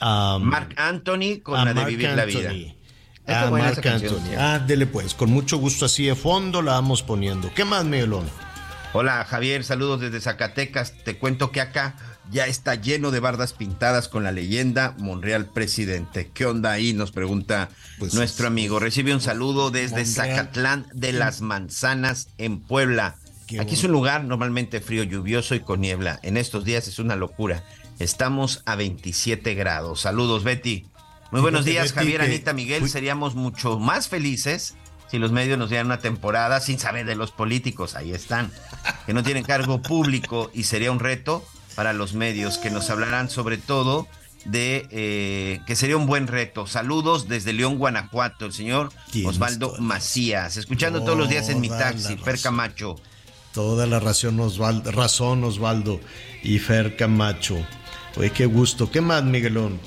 [0.00, 2.50] A Mark Anthony con la de Vivir la Vida.
[3.28, 4.34] A Mark Anthony.
[4.36, 7.54] Ah, dele pues, con mucho gusto así de fondo la vamos poniendo.
[7.54, 8.28] ¿Qué más, Miguelón?
[8.92, 10.92] Hola Javier, saludos desde Zacatecas.
[11.04, 11.94] Te cuento que acá
[12.30, 16.30] ya está lleno de bardas pintadas con la leyenda Monreal Presidente.
[16.32, 16.92] ¿Qué onda ahí?
[16.92, 18.78] Nos pregunta pues nuestro amigo.
[18.78, 23.16] Recibe un saludo desde Zacatlán de las Manzanas en Puebla.
[23.60, 26.18] Aquí es un lugar normalmente frío, lluvioso y con niebla.
[26.22, 27.62] En estos días es una locura.
[27.98, 30.00] Estamos a 27 grados.
[30.00, 30.86] Saludos, Betty.
[31.30, 32.88] Muy buenos días, Javier, Anita, Miguel.
[32.88, 34.74] Seríamos mucho más felices
[35.10, 37.94] si los medios nos dieran una temporada sin saber de los políticos.
[37.94, 38.50] Ahí están.
[39.06, 41.44] Que no tienen cargo público y sería un reto
[41.74, 44.06] para los medios que nos hablarán sobre todo
[44.44, 46.66] de eh, que sería un buen reto.
[46.66, 48.90] Saludos desde León, Guanajuato, el señor
[49.24, 52.96] Osvaldo Macías, escuchando todos los días en mi taxi, Fer Camacho.
[53.52, 56.00] Toda la razón Osvaldo, razón, Osvaldo
[56.42, 57.56] y Fer Camacho.
[58.16, 58.90] Oye, qué gusto.
[58.90, 59.80] ¿Qué más, Miguelón?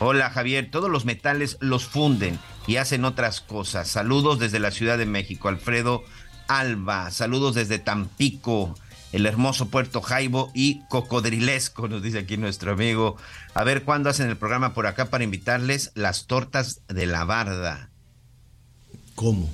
[0.00, 0.70] Hola, Javier.
[0.70, 3.88] Todos los metales los funden y hacen otras cosas.
[3.88, 6.04] Saludos desde la Ciudad de México, Alfredo
[6.46, 7.10] Alba.
[7.10, 8.74] Saludos desde Tampico
[9.12, 13.16] el hermoso Puerto Jaibo y cocodrilesco, nos dice aquí nuestro amigo.
[13.54, 17.90] A ver cuándo hacen el programa por acá para invitarles las tortas de la barda.
[19.14, 19.50] ¿Cómo?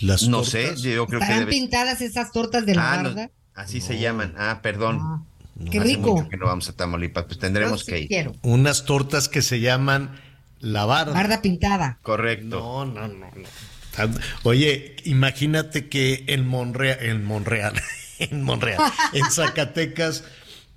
[0.00, 3.30] Las no sé, yo creo ¿Están pintadas esas tortas de la ah, barda?
[3.54, 4.34] así se llaman.
[4.38, 4.98] Ah, perdón.
[5.00, 5.22] Ah,
[5.70, 6.26] qué rico.
[6.28, 8.32] que no vamos a Tamaulipas, pues tendremos que ir.
[8.42, 10.18] Unas tortas que se llaman
[10.58, 11.12] la barda.
[11.12, 11.98] Barda pintada.
[12.02, 12.58] Correcto.
[12.58, 14.14] No, no, no, no.
[14.44, 17.74] Oye, imagínate que en Monreal, en Monreal,
[18.20, 18.80] en Monreal,
[19.12, 20.24] en Zacatecas,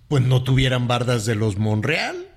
[0.08, 2.28] pues no tuvieran bardas de los Monreal.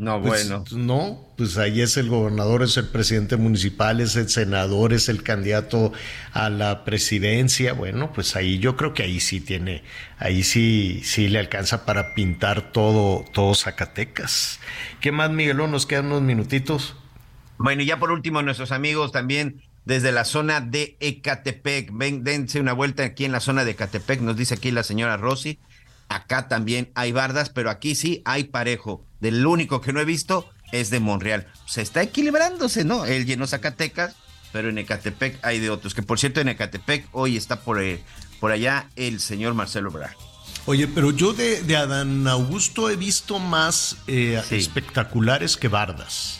[0.00, 0.64] No, pues, bueno.
[0.70, 5.22] No, pues ahí es el gobernador, es el presidente municipal, es el senador, es el
[5.22, 5.92] candidato
[6.32, 7.74] a la presidencia.
[7.74, 9.82] Bueno, pues ahí yo creo que ahí sí tiene,
[10.16, 14.58] ahí sí, sí le alcanza para pintar todo, todo Zacatecas.
[15.02, 15.70] ¿Qué más, Miguelón?
[15.70, 16.96] Nos quedan unos minutitos.
[17.58, 21.90] Bueno, y ya por último, nuestros amigos también desde la zona de Ecatepec.
[21.92, 25.16] Ven, dense una vuelta aquí en la zona de Ecatepec, nos dice aquí la señora
[25.16, 25.58] Rossi.
[26.08, 29.04] Acá también hay bardas, pero aquí sí hay parejo.
[29.20, 31.46] Del único que no he visto es de Monreal.
[31.66, 33.04] Se está equilibrándose, ¿no?
[33.04, 34.16] Él llenó Zacatecas,
[34.52, 35.94] pero en Ecatepec hay de otros.
[35.94, 38.02] Que por cierto, en Ecatepec hoy está por, eh,
[38.40, 40.10] por allá el señor Marcelo Brad.
[40.66, 46.39] Oye, pero yo de, de Adán Augusto he visto más eh, espectaculares que bardas,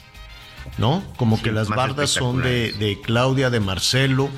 [0.78, 1.02] ¿no?
[1.16, 4.28] Como Sí, que las bardas son de, de Claudia, de Marcelo,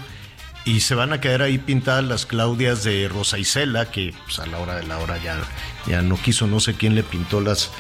[0.65, 4.47] y se van a quedar ahí pintadas las Claudias de Rosa Isela, que pues, a
[4.47, 5.39] la hora de la hora ya,
[5.87, 7.71] ya no quiso, no sé quién le pintó las,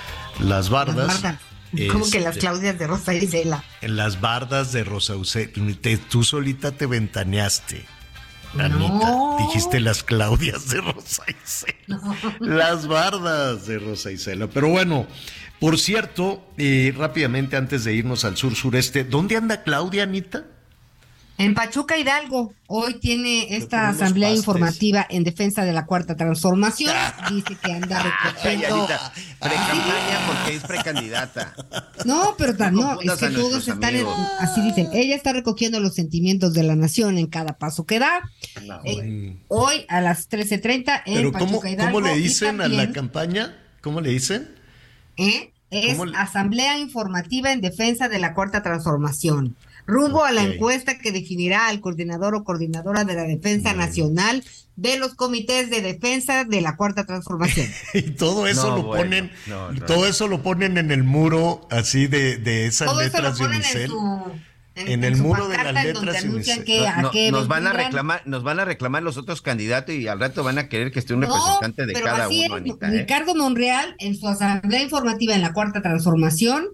[0.40, 1.06] las bardas.
[1.06, 1.40] Las bardas.
[1.90, 3.64] Como que las Este, Claudias de Rosa Isela.
[3.80, 5.52] En las bardas de Rosa Isela.
[6.10, 7.86] Tú solita te ventaneaste.
[8.58, 12.16] Anita, dijiste las Claudias de Rosa Isela.
[12.40, 14.48] Las bardas de Rosa Isela.
[14.48, 15.06] Pero bueno,
[15.62, 20.44] por cierto, eh, rápidamente antes de irnos al sur sureste, ¿dónde anda Claudia, Anita?
[21.38, 24.38] En Pachuca Hidalgo, hoy tiene esta asamblea pastes.
[24.40, 26.94] informativa en defensa de la cuarta transformación.
[27.30, 28.76] Dice que anda Ay, recogiendo.
[28.76, 31.54] Anita, pre-campaña porque es precandidata.
[32.04, 34.06] No, pero tan- no, es que todos están en-
[34.40, 34.88] así dicen.
[34.92, 38.20] Ella está recogiendo los sentimientos de la nación en cada paso que da.
[38.84, 41.92] Eh, hoy a las 13:30 en Pero Pachuca ¿cómo, Hidalgo.
[41.92, 43.56] ¿cómo le dicen a la campaña?
[43.80, 44.61] ¿Cómo le dicen?
[45.16, 45.52] ¿Eh?
[45.70, 49.56] Es ¿Cómo le- asamblea informativa en defensa de la cuarta transformación.
[49.86, 54.44] Rumbo a la encuesta que definirá al coordinador o coordinadora de la defensa nacional
[54.76, 57.66] de los comités de defensa de la cuarta transformación.
[57.94, 59.84] Y todo eso No, lo bueno, ponen, no, no.
[59.86, 63.38] todo eso lo ponen en el muro así de, de esas Todo eso lo letras
[63.38, 63.88] de ponen en Unicel.
[63.88, 64.32] su
[64.74, 66.64] En el muro de las en donde letras Unicel.
[66.64, 69.94] que a No, qué nos van a reclamar, nos van a reclamar los otros candidatos
[69.94, 72.44] y al rato van a querer que esté un No, representante de pero cada así
[72.46, 72.88] uno, es, Anita.
[72.88, 72.98] ¿eh?
[73.00, 76.68] Ricardo Monreal, en su asamblea informativa en la cuarta transformación,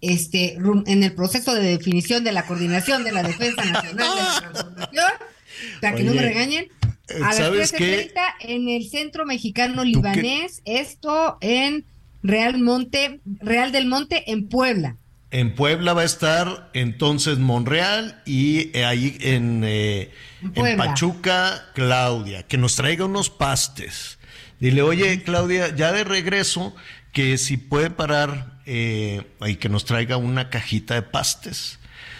[0.00, 4.40] este, en el proceso de definición de la coordinación de la defensa nacional de la
[4.52, 5.12] transformación,
[5.80, 6.64] para que no me regañen,
[7.08, 8.10] eh, a las ¿sabes qué?
[8.12, 9.84] 13:30 en el Centro Mexicano?
[9.84, 11.84] Libanés, esto en
[12.22, 14.96] Real Monte, Real del Monte, en Puebla.
[15.30, 20.10] En Puebla va a estar entonces Monreal y eh, ahí en, eh,
[20.54, 20.78] En.
[20.78, 24.18] Pachuca, Claudia, que nos traiga unos pastes.
[24.58, 26.74] Dile, oye, Claudia, ya de regreso,
[27.12, 31.78] que si puede parar eh, y que nos traiga una cajita de pastes.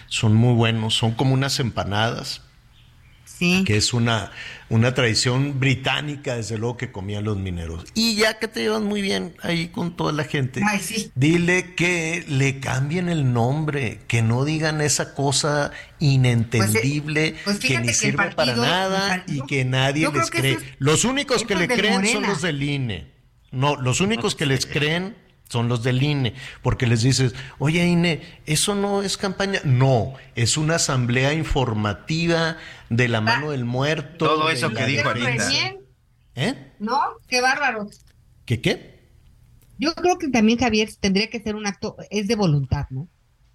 [0.08, 2.42] Son muy buenos, son como unas empanadas,
[3.38, 3.62] Sí.
[3.64, 4.32] que es una,
[4.68, 7.84] una tradición británica, desde luego, que comían los mineros.
[7.94, 11.12] Y ya que te llevas muy bien ahí con toda la gente, Ay, sí.
[11.14, 15.70] dile que le cambien el nombre, que no digan esa cosa
[16.00, 20.38] inentendible pues que fíjate ni que el sirve para nada y que nadie les que
[20.40, 20.52] cree.
[20.54, 23.12] es- los únicos que le creen son los del INE.
[23.50, 25.16] No, los únicos que les creen
[25.48, 29.60] son los del INE, porque les dices, oye INE, eso no es campaña.
[29.64, 32.58] No, es una asamblea informativa
[32.90, 34.26] de la mano del muerto.
[34.26, 35.50] Todo de eso que dijo ahorita.
[36.34, 36.72] ¿Eh?
[36.78, 37.00] ¿No?
[37.26, 37.88] Qué bárbaro.
[38.44, 38.98] ¿Qué qué?
[39.78, 43.08] Yo creo que también, Javier, tendría que ser un acto, es de voluntad, ¿no?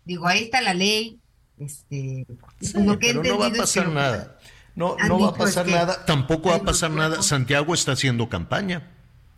[0.05, 1.19] Digo, ahí está la ley,
[1.57, 2.25] este,
[2.59, 4.37] Sí, lo que he pero no va a pasar nada.
[4.75, 6.05] No, no va a pasar nada.
[6.05, 7.21] Tampoco va a pasar nada.
[7.21, 8.91] Santiago está haciendo campaña.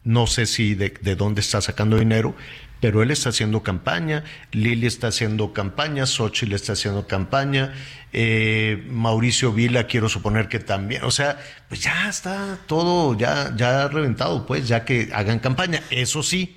[0.05, 2.35] No sé si de, de dónde está sacando dinero,
[2.79, 4.23] pero él está haciendo campaña.
[4.51, 6.05] Lili está haciendo campaña.
[6.05, 7.73] Xochitl está haciendo campaña.
[8.13, 11.03] eh, Mauricio Vila, quiero suponer que también.
[11.03, 11.37] O sea,
[11.67, 15.81] pues ya está todo ya, ya reventado, pues, ya que hagan campaña.
[15.89, 16.55] Eso sí,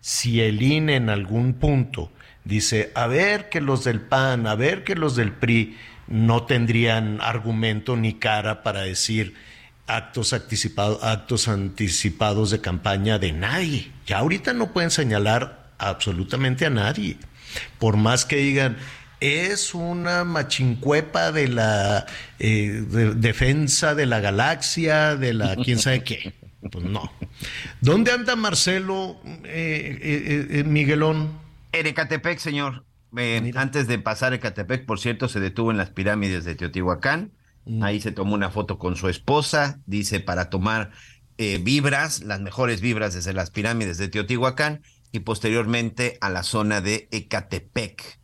[0.00, 2.10] si el INE en algún punto
[2.44, 5.76] dice, a ver que los del PAN, a ver que los del PRI
[6.08, 9.34] no tendrían argumento ni cara para decir
[9.86, 13.92] actos anticipados, actos anticipados de campaña de nadie.
[14.06, 17.16] Ya ahorita no pueden señalar absolutamente a nadie.
[17.78, 18.76] Por más que digan,
[19.20, 22.06] es una machincuepa de la
[22.38, 26.34] eh, de- defensa de la galaxia, de la quién sabe qué.
[26.70, 27.12] Pues no.
[27.80, 31.30] ¿Dónde anda Marcelo eh, eh, eh, Miguelón?
[31.72, 32.84] En Ecatepec, señor.
[33.16, 37.30] Eh, antes de pasar a Ecatepec, por cierto, se detuvo en las pirámides de Teotihuacán.
[37.82, 40.90] Ahí se tomó una foto con su esposa, dice, para tomar
[41.38, 46.80] eh, vibras, las mejores vibras desde las pirámides de Teotihuacán y posteriormente a la zona
[46.80, 48.20] de Ecatepec.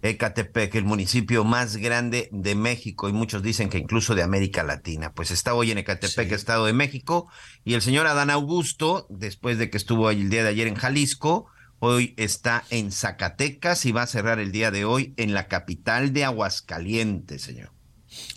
[0.00, 5.12] Ecatepec, el municipio más grande de México y muchos dicen que incluso de América Latina.
[5.12, 7.28] Pues está hoy en Ecatepec, Estado de México,
[7.64, 11.46] y el señor Adán Augusto, después de que estuvo el día de ayer en Jalisco,
[11.84, 16.12] Hoy está en Zacatecas y va a cerrar el día de hoy en la capital
[16.12, 17.72] de Aguascalientes, señor.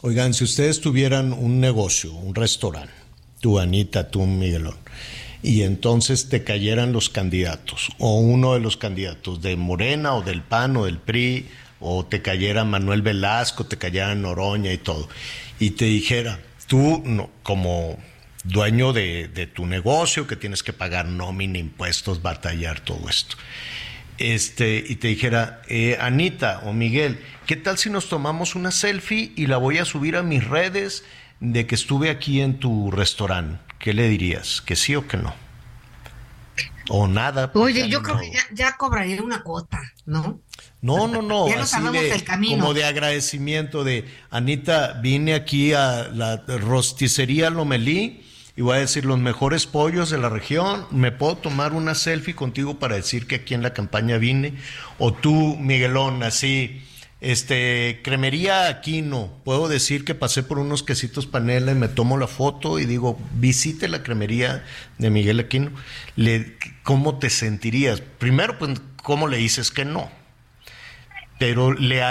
[0.01, 2.93] Oigan, si ustedes tuvieran un negocio, un restaurante,
[3.41, 4.77] tú Anita, tú Miguelón,
[5.41, 10.41] y entonces te cayeran los candidatos, o uno de los candidatos de Morena o del
[10.41, 11.47] PAN o del PRI,
[11.79, 15.09] o te cayera Manuel Velasco, te cayera Noroña y todo,
[15.59, 17.97] y te dijera, tú no, como
[18.43, 23.37] dueño de, de tu negocio, que tienes que pagar nómina, impuestos, batallar todo esto
[24.17, 29.33] este, y te dijera, eh, Anita o Miguel, ¿qué tal si nos tomamos una selfie
[29.35, 31.03] y la voy a subir a mis redes
[31.39, 33.59] de que estuve aquí en tu restaurante?
[33.79, 34.61] ¿Qué le dirías?
[34.61, 35.33] ¿Que sí o que no?
[36.89, 37.51] O nada.
[37.51, 40.39] Pues Oye, yo creo que ya, cobraría una cuota, ¿no?
[40.81, 41.47] No, no, no.
[41.47, 48.24] así de, Como de agradecimiento de Anita, vine aquí a la rosticería Lomelí
[48.57, 52.35] y voy a decir los mejores pollos de la región, me puedo tomar una selfie
[52.35, 54.53] contigo para decir que aquí en la campaña vine,
[54.97, 56.81] o tú, Miguelón, así,
[57.19, 62.27] este, cremería Aquino, puedo decir que pasé por unos quesitos panela y me tomo la
[62.27, 64.63] foto y digo, visite la cremería
[64.99, 65.71] de Miguel Aquino,
[66.15, 67.99] le, ¿cómo te sentirías?
[68.01, 70.09] Primero, pues, ¿cómo le dices que no?
[71.37, 72.01] Pero le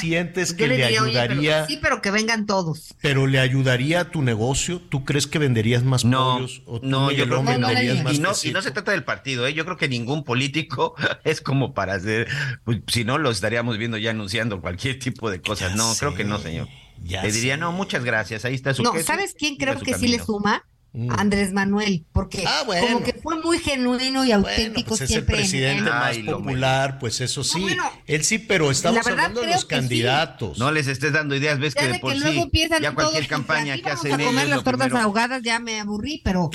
[0.00, 4.80] sientes que le, ayudaría sí pero que vengan todos pero le ayudaría a tu negocio
[4.80, 7.72] tú crees que venderías más pollos o no yo creo que no.
[7.72, 9.54] y no y no se trata del partido ¿eh?
[9.54, 10.94] yo creo que ningún político
[11.24, 12.28] es como para hacer
[12.64, 15.74] pues, si no lo estaríamos viendo ya anunciando cualquier tipo de cosas.
[15.74, 16.68] No creo que no señor.
[17.02, 20.18] le diría no muchas gracias ahí está su no sabes quién creo que sí le
[20.18, 20.64] suma
[20.96, 21.10] Mm.
[21.10, 25.40] Andrés Manuel, porque ah, como que fue muy genuino y auténtico pues siempre.
[25.40, 27.66] Es el presidente más popular, pues eso sí.
[28.06, 30.56] él sí, pero estamos hablando de los candidatos.
[30.56, 32.48] No les estés dando ideas, ves que de por sí
[32.80, 36.50] ya cualquier campaña que hacen a comer las tortas ahogadas ya me aburrí, pero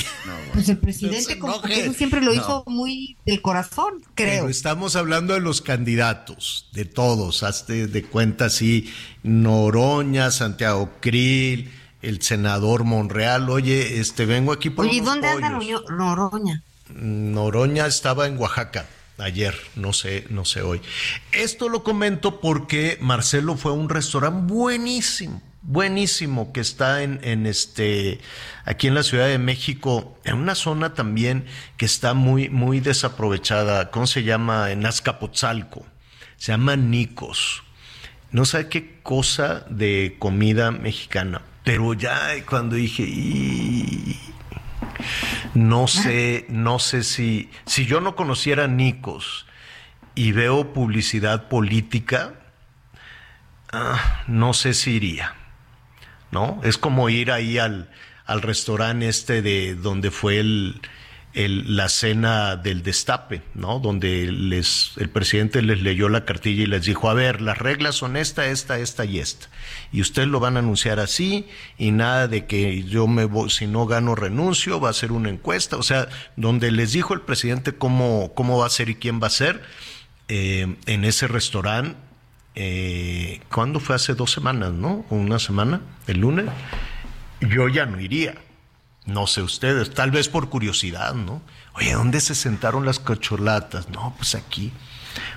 [0.53, 4.43] pues el presidente como que eso siempre lo hizo muy del corazón, creo.
[4.43, 8.89] Pero estamos hablando de los candidatos, de todos, hazte de cuenta así,
[9.21, 11.69] Noroña, Santiago Krill,
[12.01, 15.49] el senador Monreal, oye, este vengo aquí por Oye, ¿dónde anda
[15.89, 16.63] Noroña?
[16.89, 18.85] Noroña estaba en Oaxaca
[19.17, 20.81] ayer, no sé, no sé hoy.
[21.31, 27.45] Esto lo comento porque Marcelo fue a un restaurante buenísimo, buenísimo que está en, en
[27.45, 28.19] este
[28.65, 31.45] aquí en la Ciudad de México, en una zona también
[31.77, 34.71] que está muy muy desaprovechada, ¿cómo se llama?
[34.71, 35.85] En Azcapotzalco.
[36.37, 37.63] Se llama Nicos.
[38.31, 43.05] No sé qué cosa de comida mexicana pero ya cuando dije,
[45.53, 49.45] no sé, no sé si, si yo no conociera a Nicos
[50.15, 52.33] y veo publicidad política,
[53.71, 55.35] ah, no sé si iría.
[56.31, 56.61] ¿No?
[56.63, 57.89] Es como ir ahí al,
[58.25, 60.79] al restaurante este de donde fue el,
[61.47, 63.79] la cena del destape, ¿no?
[63.79, 67.95] Donde les, el presidente les leyó la cartilla y les dijo, a ver, las reglas
[67.95, 69.47] son esta, esta, esta y esta.
[69.91, 73.67] Y ustedes lo van a anunciar así y nada de que yo me voy, si
[73.67, 75.77] no gano renuncio, va a ser una encuesta.
[75.77, 79.27] O sea, donde les dijo el presidente cómo, cómo va a ser y quién va
[79.27, 79.61] a ser,
[80.27, 81.95] eh, en ese restaurante,
[82.55, 83.95] eh, ¿cuándo fue?
[83.95, 85.05] Hace dos semanas, ¿no?
[85.09, 86.47] Una semana, el lunes.
[87.39, 88.35] Yo ya no iría
[89.09, 91.41] no sé ustedes, tal vez por curiosidad, ¿no?
[91.73, 93.89] Oye, ¿dónde se sentaron las cocholatas?
[93.89, 94.71] No, pues aquí.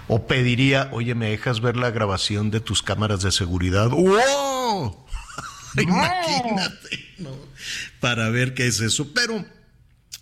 [0.08, 3.90] O pediría, oye, ¿me dejas ver la grabación de tus cámaras de seguridad?
[3.90, 4.96] ¡Wow!
[5.78, 7.30] Imagínate, ¿no?
[8.00, 9.12] Para ver qué es eso.
[9.14, 9.44] Pero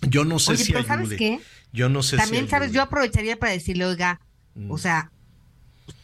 [0.02, 1.40] yo no sé si pero ¿sabes qué?
[1.72, 4.20] Yo no sé También, sabes, yo aprovecharía para decirle, oiga,
[4.68, 5.12] o sea,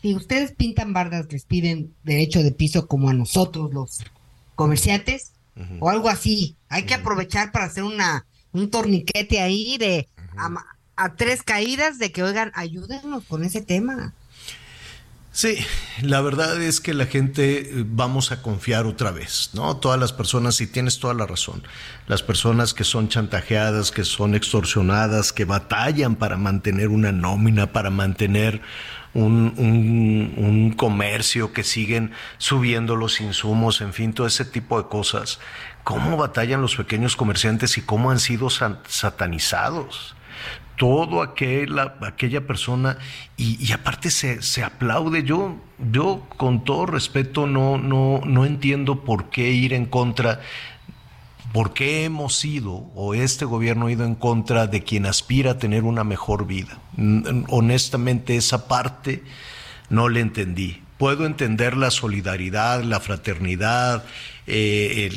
[0.02, 4.04] si ustedes pintan bardas, les piden derecho de piso como a nosotros, los
[4.54, 5.32] comerciantes,
[5.80, 6.56] o algo así.
[6.68, 8.26] Hay que aprovechar para hacer una
[8.56, 10.08] un torniquete ahí de
[10.96, 14.14] a, tres caídas de que, oigan, ayúdenos con ese tema.
[15.32, 15.58] Sí,
[16.00, 19.76] la verdad es que la gente eh, vamos a confiar otra vez, ¿no?
[19.76, 21.62] Todas las personas, y tienes toda la razón,
[22.06, 27.90] las personas que son chantajeadas, que son extorsionadas, que batallan para mantener una nómina, para
[27.90, 28.62] mantener
[29.16, 35.40] un, un, comercio, que siguen subiendo los insumos, en fin, todo ese tipo de cosas.
[35.84, 40.14] ¿Cómo batallan los pequeños comerciantes y cómo han sido satanizados?
[40.76, 42.98] todo aquella, aquella persona
[43.38, 45.22] y, aparte se, se, aplaude.
[45.22, 45.56] Yo,
[45.90, 50.42] yo con todo respeto no, no, no entiendo por qué ir en contra
[51.52, 55.58] ¿Por qué hemos ido o este gobierno ha ido en contra de quien aspira a
[55.58, 56.78] tener una mejor vida?
[57.48, 59.22] Honestamente, esa parte
[59.88, 60.82] no le entendí.
[60.98, 64.04] Puedo entender la solidaridad, la fraternidad,
[64.46, 65.10] eh,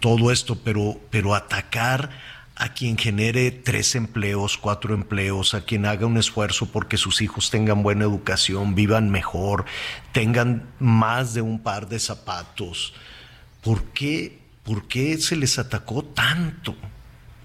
[0.00, 2.10] todo esto, pero, pero atacar
[2.58, 7.50] a quien genere tres empleos, cuatro empleos, a quien haga un esfuerzo porque sus hijos
[7.50, 9.64] tengan buena educación, vivan mejor,
[10.12, 12.94] tengan más de un par de zapatos.
[13.62, 14.37] ¿Por qué,
[14.68, 16.76] por qué se les atacó tanto?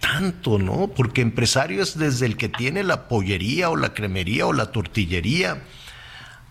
[0.02, 0.90] Tanto, ¿no?
[0.90, 5.64] Porque empresario es desde el que tiene la pollería o la cremería o la tortillería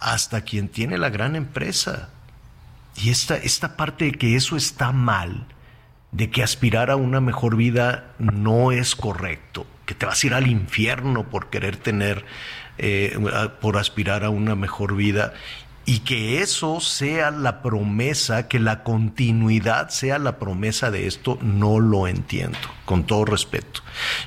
[0.00, 2.08] hasta quien tiene la gran empresa.
[2.96, 5.44] Y esta, esta parte de que eso está mal,
[6.10, 10.32] de que aspirar a una mejor vida no es correcto, que te vas a ir
[10.32, 12.24] al infierno por querer tener,
[12.78, 13.18] eh,
[13.60, 15.34] por aspirar a una mejor vida
[15.84, 21.80] y que eso sea la promesa, que la continuidad sea la promesa de esto, no
[21.80, 23.80] lo entiendo, con todo respeto.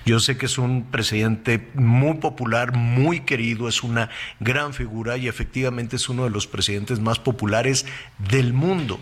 [0.06, 4.10] Yo sé que es un presidente muy popular, muy querido, es una
[4.40, 7.86] gran figura y efectivamente es uno de los presidentes más populares
[8.18, 9.00] del mundo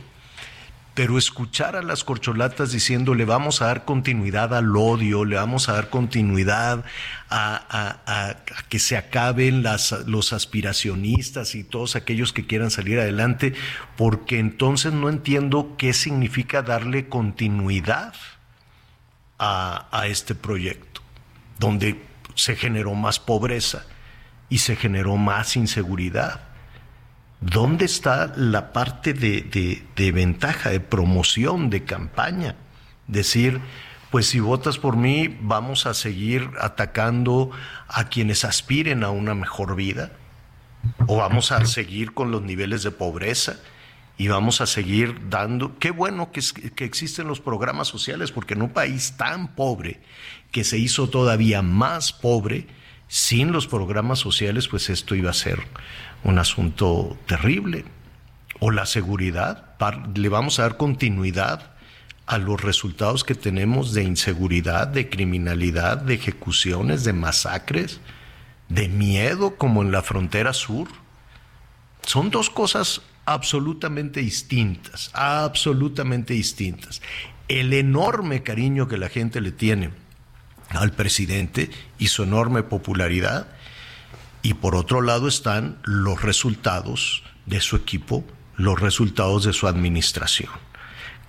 [0.94, 5.68] pero escuchar a las corcholatas diciendo le vamos a dar continuidad al odio, le vamos
[5.68, 6.86] a dar continuidad
[7.30, 8.36] a,
[8.70, 9.64] que se acaben
[10.06, 13.54] los aspiracionistas y todos aquellos que quieran salir adelante,
[13.98, 18.14] porque entonces no entiendo qué significa darle continuidad
[19.40, 21.02] a este proyecto,
[21.60, 22.00] donde
[22.36, 23.86] se generó más pobreza
[24.48, 26.53] y se generó más inseguridad
[27.46, 32.56] ¿Dónde está la parte de, ventaja, de promoción, de campaña?
[33.08, 33.60] Decir,
[34.12, 37.52] pues si votas por mí, vamos a seguir atacando
[37.90, 40.14] a quienes aspiren a una mejor vida,
[41.06, 43.60] o vamos a seguir con los niveles de pobreza
[44.18, 45.78] y vamos a seguir dando.
[45.80, 46.42] Qué bueno que,
[46.74, 50.00] que existen los programas sociales, porque en un país tan pobre,
[50.52, 52.68] que se hizo todavía más pobre,
[53.10, 55.60] sin los programas sociales, pues esto iba a ser
[56.24, 57.86] un asunto terrible.
[58.60, 59.76] O la seguridad,
[60.16, 61.74] le vamos a dar continuidad
[62.26, 68.00] a los resultados que tenemos de inseguridad, de criminalidad, de ejecuciones, de masacres,
[68.70, 70.88] de miedo como en la frontera sur.
[72.04, 77.02] Son dos cosas absolutamente distintas, absolutamente distintas.
[77.50, 79.92] El enorme cariño que la gente le tiene
[80.70, 81.70] al presidente
[82.00, 83.48] y su enorme popularidad
[84.44, 88.24] y por otro lado están los resultados de su equipo,
[88.58, 90.52] los resultados de su administración.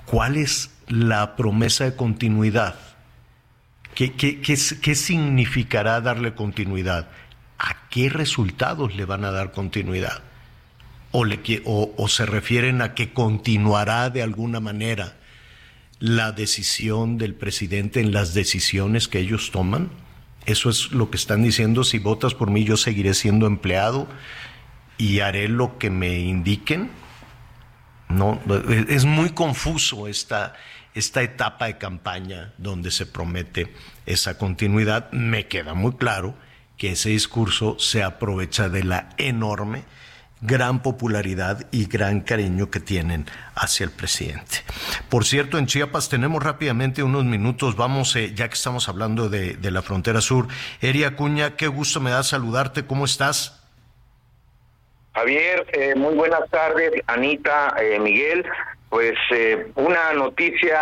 [0.05, 2.75] ¿Cuál es la promesa de continuidad?
[3.95, 7.09] ¿Qué, qué, significará darle continuidad?
[7.59, 10.25] ¿A qué resultados le van a dar continuidad?
[11.13, 15.17] ¿O, le, o se refieren a que continuará de alguna manera
[16.01, 19.91] la decisión del presidente en las decisiones que ellos toman?
[20.47, 21.85] Eso es lo que están diciendo.
[21.85, 24.09] Si votas por mí, yo seguiré siendo empleado
[24.99, 26.91] y haré lo que me indiquen.
[28.09, 28.41] No,
[28.89, 30.55] es muy confuso esta,
[30.95, 33.73] esta etapa de campaña donde se promete
[34.07, 35.11] esa continuidad.
[35.13, 36.37] Me queda muy claro
[36.77, 39.85] que ese discurso se aprovecha de la enorme
[40.41, 44.59] gran popularidad y gran cariño que tienen hacia el presidente.
[45.09, 49.57] Por cierto, en Chiapas tenemos rápidamente unos minutos, vamos, eh, ya que estamos hablando de,
[49.63, 50.47] la frontera sur.
[50.81, 53.61] Eri Acuña, qué gusto me da saludarte, ¿cómo estás?
[55.15, 58.45] Javier, eh, muy buenas tardes, Anita, eh, Miguel.
[58.91, 59.15] Pues
[59.75, 60.79] una noticia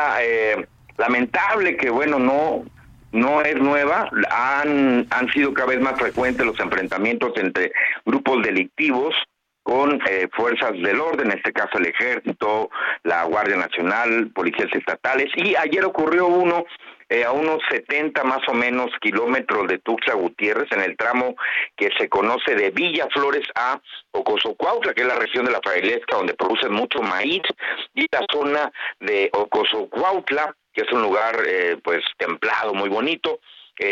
[0.98, 2.62] lamentable que, bueno, no,
[3.10, 7.72] no es nueva, han, han sido cada vez más frecuentes los enfrentamientos entre
[8.04, 9.14] grupos delictivos
[9.62, 12.70] con eh, fuerzas del orden, en este caso el ejército,
[13.04, 16.64] la Guardia Nacional, policías estatales, y ayer ocurrió uno
[17.08, 21.36] eh, a unos 70 más o menos kilómetros de Tuxtla Gutiérrez, en el tramo
[21.76, 23.80] que se conoce de Villa Flores a
[24.10, 27.42] Ocosocuautla, que es la región de la Frailesca, donde producen mucho maíz,
[27.94, 33.40] y la zona de Ocosocuautla, que es un lugar eh, pues templado, muy bonito,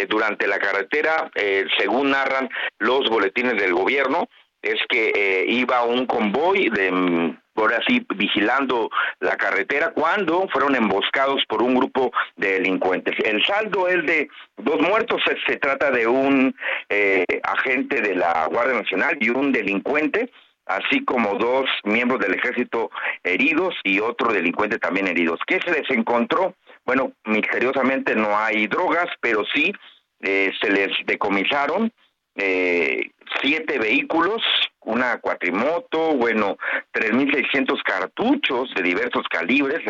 [0.08, 1.32] durante la carretera,
[1.76, 2.48] según narran
[2.78, 4.28] los boletines del gobierno,
[4.62, 10.74] es que eh, iba un convoy de mm, por así vigilando la carretera cuando fueron
[10.76, 13.14] emboscados por un grupo de delincuentes.
[13.22, 16.54] El saldo es de dos muertos, se, trata de un
[16.88, 20.30] eh, agente de la Guardia Nacional y un delincuente,
[20.64, 22.90] así como dos miembros del ejército
[23.24, 25.40] heridos y otro delincuente también heridos.
[25.46, 26.54] ¿Qué se les encontró?
[26.86, 29.72] Bueno, misteriosamente no hay drogas, pero sí
[30.20, 31.92] eh, se les decomisaron
[32.36, 34.42] eh, siete vehículos,
[34.80, 36.56] una cuatrimoto, bueno,
[36.92, 39.80] 3.600 cartuchos de diversos calibres,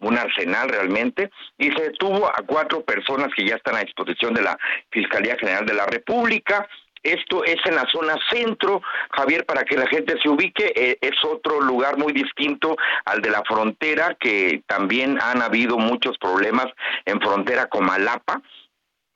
[0.00, 4.42] un arsenal realmente, y se detuvo a cuatro personas que ya están a disposición de
[4.42, 4.58] la
[4.90, 6.68] Fiscalía General de la República.
[7.02, 8.82] Esto es en la zona centro,
[9.12, 12.76] Javier, para que la gente se ubique, eh, es otro lugar muy distinto
[13.06, 16.66] al de la frontera, que también han habido muchos problemas
[17.06, 18.42] en frontera con Malapa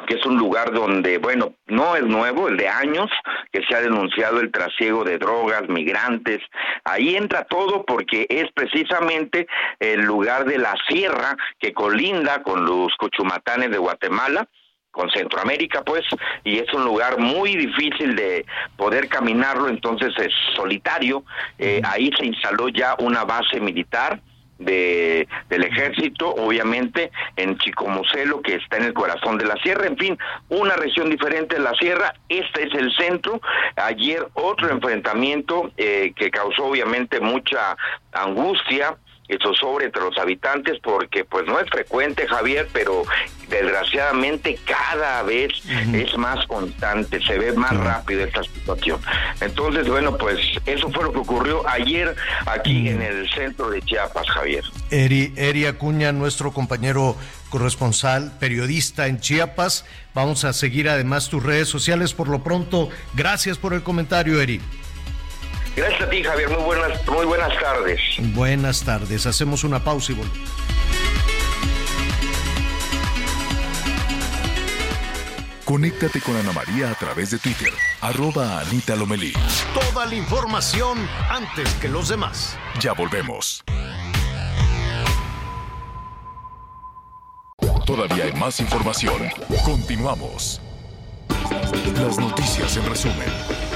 [0.07, 3.11] que es un lugar donde, bueno, no es nuevo, el de años,
[3.53, 6.41] que se ha denunciado el trasiego de drogas, migrantes.
[6.85, 9.47] Ahí entra todo porque es precisamente
[9.81, 14.49] el lugar de la sierra que colinda con los cochumatanes de Guatemala
[14.95, 16.05] con Centroamérica, pues,
[16.45, 21.25] y es un lugar muy difícil de poder caminarlo, entonces es solitario.
[21.59, 24.21] Eh, ahí se instaló ya una base militar
[24.59, 29.97] de, del ejército, obviamente en Chicomucelo, que está en el corazón de la sierra, en
[29.97, 30.19] fin,
[30.49, 33.41] una región diferente de la sierra, este es el centro.
[33.77, 37.77] Ayer otro enfrentamiento eh, que causó obviamente mucha
[38.13, 38.97] angustia,
[39.59, 43.05] sobre entre los habitantes porque pues no es frecuente Javier pero
[43.49, 45.53] desgraciadamente cada vez
[45.93, 49.01] es más constante se ve más rápido esta situación.
[49.41, 52.15] Entonces bueno pues eso fue lo que ocurrió ayer
[52.47, 54.65] aquí en el centro de Chiapas Javier.
[54.91, 57.17] Eri, Eri Acuña nuestro compañero
[57.51, 59.85] corresponsal periodista en Chiapas.
[60.15, 62.13] Vamos a seguir además tus redes sociales.
[62.13, 64.61] Por lo pronto gracias por el comentario Eri
[65.77, 66.49] Gracias a ti, Javier.
[66.51, 68.01] Muy buenas, muy buenas tardes.
[68.35, 69.27] Buenas tardes.
[69.27, 70.65] Hacemos una pausa y volvemos.
[75.65, 77.73] Conéctate con Ana María a través de Twitter,
[78.03, 79.33] arroba Anita Lomelí.
[79.73, 80.99] Toda la información
[81.31, 82.57] antes que los demás.
[82.81, 83.65] Ya volvemos.
[87.87, 89.29] Todavía hay más información.
[89.65, 90.61] Continuamos.
[91.97, 93.74] Las noticias en resumen.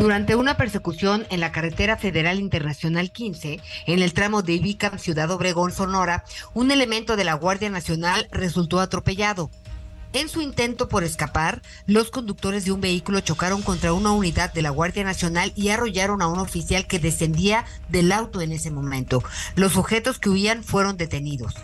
[0.00, 5.30] Durante una persecución en la carretera federal internacional 15, en el tramo de Ibica, Ciudad
[5.30, 6.24] Obregón, Sonora,
[6.54, 9.50] un elemento de la Guardia Nacional resultó atropellado.
[10.14, 14.62] En su intento por escapar, los conductores de un vehículo chocaron contra una unidad de
[14.62, 19.22] la Guardia Nacional y arrollaron a un oficial que descendía del auto en ese momento.
[19.54, 21.56] Los sujetos que huían fueron detenidos.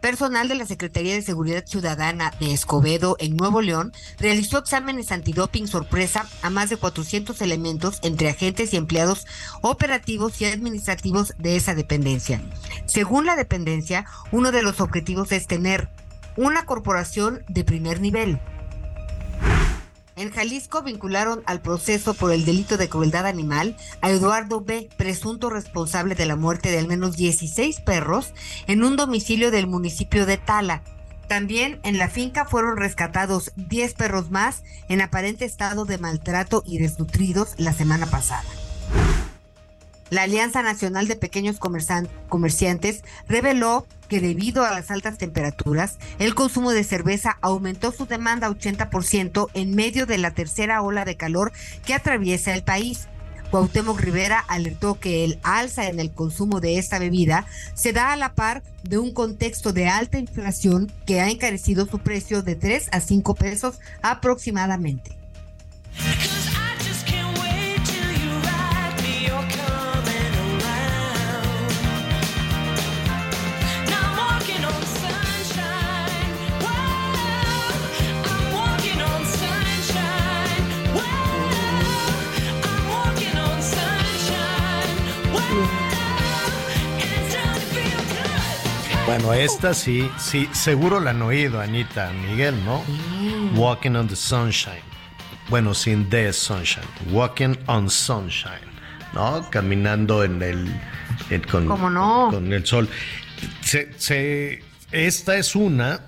[0.00, 5.68] Personal de la Secretaría de Seguridad Ciudadana de Escobedo, en Nuevo León, realizó exámenes antidoping
[5.68, 9.26] sorpresa a más de 400 elementos entre agentes y empleados
[9.60, 12.40] operativos y administrativos de esa dependencia.
[12.86, 15.90] Según la dependencia, uno de los objetivos es tener
[16.36, 18.40] una corporación de primer nivel,
[20.20, 25.48] en Jalisco vincularon al proceso por el delito de crueldad animal a Eduardo B., presunto
[25.48, 28.34] responsable de la muerte de al menos 16 perros
[28.66, 30.82] en un domicilio del municipio de Tala.
[31.26, 36.78] También en la finca fueron rescatados 10 perros más en aparente estado de maltrato y
[36.78, 38.44] desnutridos la semana pasada.
[40.10, 46.72] La Alianza Nacional de Pequeños Comerciantes reveló que debido a las altas temperaturas, el consumo
[46.72, 51.52] de cerveza aumentó su demanda 80% en medio de la tercera ola de calor
[51.86, 53.06] que atraviesa el país.
[53.52, 58.16] Cuauhtémoc Rivera alertó que el alza en el consumo de esta bebida se da a
[58.16, 62.88] la par de un contexto de alta inflación que ha encarecido su precio de 3
[62.90, 65.16] a 5 pesos aproximadamente.
[89.10, 92.80] Bueno, esta sí, sí, seguro la han oído, Anita, Miguel, ¿no?
[93.56, 94.84] Walking on the Sunshine.
[95.48, 96.86] Bueno, sin the sunshine.
[97.10, 98.70] Walking on Sunshine,
[99.12, 99.44] ¿no?
[99.50, 101.42] Caminando en el.
[101.50, 102.28] con, ¿Cómo no?
[102.30, 102.88] Con el sol.
[104.92, 106.02] esta es una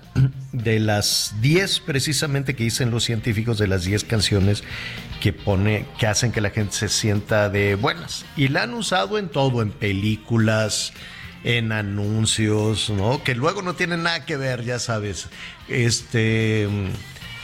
[0.53, 4.63] de las 10 precisamente que dicen los científicos de las 10 canciones
[5.19, 9.17] que pone que hacen que la gente se sienta de buenas y la han usado
[9.17, 10.93] en todo en películas
[11.43, 13.23] en anuncios, ¿no?
[13.23, 15.27] Que luego no tienen nada que ver, ya sabes.
[15.67, 16.67] Este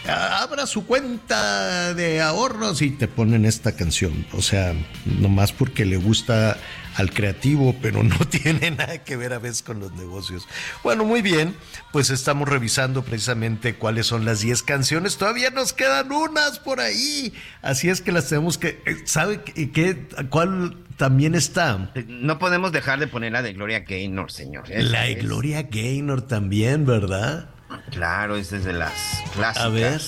[0.07, 4.25] abra su cuenta de ahorros y te ponen esta canción.
[4.33, 4.73] O sea,
[5.05, 6.57] nomás porque le gusta
[6.95, 10.47] al creativo, pero no tiene nada que ver a veces con los negocios.
[10.83, 11.55] Bueno, muy bien,
[11.91, 15.17] pues estamos revisando precisamente cuáles son las 10 canciones.
[15.17, 17.33] Todavía nos quedan unas por ahí.
[17.61, 18.81] Así es que las tenemos que...
[18.85, 20.07] Eh, ¿Sabe qué?
[20.29, 21.91] ¿Cuál también está?
[22.07, 24.65] No podemos dejar de poner la de Gloria Gaynor, señor.
[24.67, 27.49] la de Gloria Gaynor también, ¿verdad?
[27.89, 29.65] Claro, esta es de las clásicas.
[29.65, 30.01] A ver.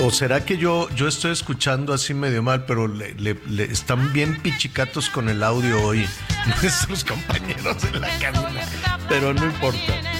[0.00, 5.10] ¿O será que yo, yo estoy escuchando así medio mal, pero le, están bien pichicatos
[5.10, 6.06] con el audio hoy
[6.62, 8.98] nuestros compañeros en la cabina?
[9.08, 10.11] Pero no importa.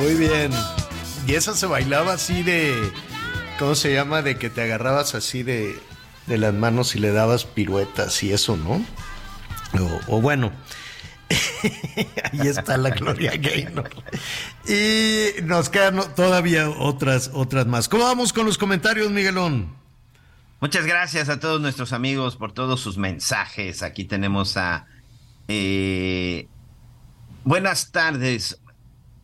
[0.00, 0.50] Muy bien.
[1.26, 2.90] Y esa se bailaba así de.
[3.58, 4.22] ¿Cómo se llama?
[4.22, 5.78] De que te agarrabas así de,
[6.26, 8.84] de las manos y le dabas piruetas y eso, ¿no?
[10.08, 10.52] O, bueno.
[12.32, 13.90] Ahí está la Gloria Gaynor.
[14.66, 17.88] Y nos quedan todavía otras, otras más.
[17.88, 19.76] ¿Cómo vamos con los comentarios, Miguelón?
[20.60, 23.82] Muchas gracias a todos nuestros amigos por todos sus mensajes.
[23.82, 24.86] Aquí tenemos a.
[25.48, 26.48] Eh,
[27.44, 28.59] buenas tardes.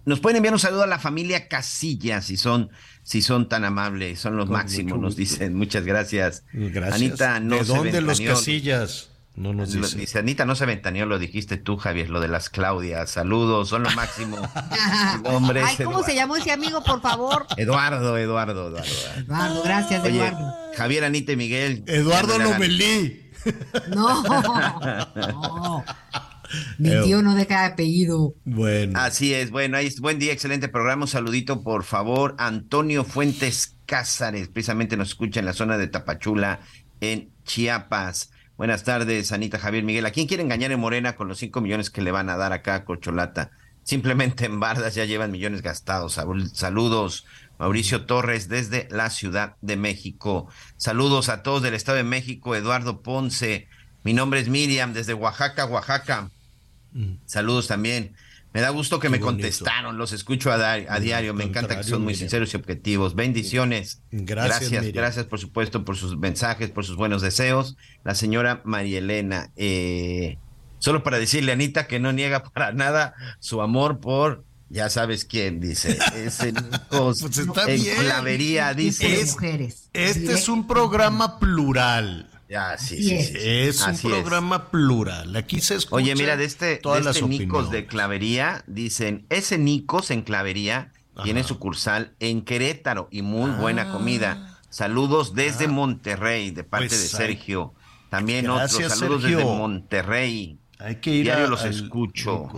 [0.07, 2.71] Nos pueden enviar un saludo a la familia Casillas si son,
[3.03, 5.55] si son tan amables, son los máximos, nos dicen.
[5.55, 6.45] Muchas gracias.
[6.53, 6.95] Gracias.
[6.95, 9.11] Anita, no ¿De dónde los Casillas?
[9.35, 9.99] No nos dice.
[9.99, 10.19] dice.
[10.21, 13.11] Anita, no se ventaneó, lo dijiste tú, Javier, lo de las Claudias.
[13.11, 14.39] Saludos, son lo máximo.
[15.25, 17.45] Hombre, Ay, ¿cómo se llamó ese amigo, por favor?
[17.57, 18.83] Eduardo, Eduardo, Eduardo.
[19.17, 20.55] Eduardo, gracias, Eduardo.
[20.77, 21.83] Javier, Anita y Miguel.
[21.89, 23.33] Eduardo Lomelí.
[23.89, 24.23] No.
[25.17, 25.85] no.
[26.79, 28.35] Mi tío no deja apellido.
[28.45, 28.99] Bueno.
[28.99, 31.03] Así es, bueno, ahí buen día, excelente programa.
[31.03, 32.35] Un saludito, por favor.
[32.39, 36.61] Antonio Fuentes Cázares, precisamente nos escucha en la zona de Tapachula,
[37.01, 38.31] en Chiapas.
[38.57, 40.07] Buenas tardes, Anita Javier Miguel.
[40.07, 42.53] ¿A quién quiere engañar en Morena con los cinco millones que le van a dar
[42.53, 43.51] acá a Corcholata?
[43.83, 46.19] Simplemente en Bardas ya llevan millones gastados.
[46.55, 47.25] Saludos,
[47.59, 50.49] Mauricio Torres desde la Ciudad de México.
[50.77, 53.69] Saludos a todos del Estado de México, Eduardo Ponce.
[54.03, 56.31] Mi nombre es Miriam desde Oaxaca, Oaxaca.
[56.97, 57.19] Mm.
[57.27, 58.15] Saludos también.
[58.57, 62.15] Me da gusto que me contestaron, los escucho a, diario, me encanta que son muy
[62.15, 63.15] sinceros y objetivos.
[63.15, 64.01] Bendiciones.
[64.11, 67.77] Gracias, gracias, por supuesto por sus mensajes, por sus buenos deseos.
[68.03, 70.39] La señora María Elena, eh,
[70.79, 75.27] solo para decirle a Anita que no niega para nada su amor por, ya sabes
[75.27, 76.55] quién, dice, ese
[76.91, 79.21] pues está en clavería, dice.
[79.21, 82.31] este es un programa plural.
[82.49, 85.35] Ya, sí, sí, sí, Es un programa plural.
[85.35, 90.11] Aquí se escucha Oye, mira, de este, de este Nicos de Clavería, dicen, ese Nicos
[90.11, 90.93] en Clavería
[91.25, 93.93] tiene sucursal en Querétaro y muy buena ah.
[93.93, 94.61] comida.
[94.71, 95.69] Saludos desde ah.
[95.69, 97.75] Monterrey, de parte pues de Sergio.
[98.11, 100.59] También otros saludos desde Monterrey.
[100.79, 102.49] Hay que ir Diario los escucho.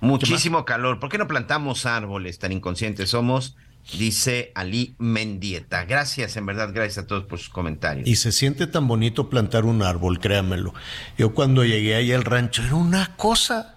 [0.00, 0.98] Muchísimo calor.
[0.98, 2.38] ¿Por qué no plantamos árboles?
[2.40, 3.56] Tan inconscientes somos
[3.98, 5.84] dice Ali Mendieta.
[5.84, 8.08] Gracias, en verdad, gracias a todos por sus comentarios.
[8.08, 10.74] Y se siente tan bonito plantar un árbol, créamelo.
[11.18, 13.76] Yo cuando llegué ahí al rancho era una cosa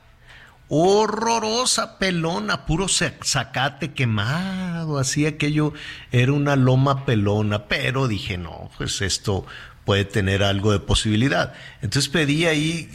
[0.67, 5.73] horrorosa, pelona, puro zacate quemado, así aquello
[6.11, 9.45] era una loma pelona, pero dije, no, pues esto
[9.85, 11.53] puede tener algo de posibilidad.
[11.81, 12.89] Entonces pedí ahí,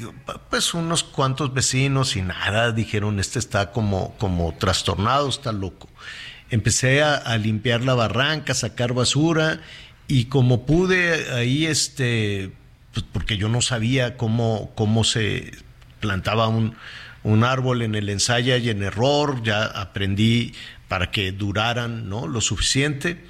[0.50, 5.88] pues unos cuantos vecinos y nada, dijeron, este está como, como trastornado, está loco
[6.50, 9.60] empecé a, limpiar la barranca, sacar basura
[10.08, 12.52] y como pude ahí, este,
[12.92, 15.52] pues porque yo no sabía cómo, cómo se
[16.00, 16.74] plantaba un,
[17.22, 20.54] un árbol en el ensayo y en error, ya aprendí
[20.88, 22.26] para que duraran ¿no?
[22.26, 23.24] lo suficiente.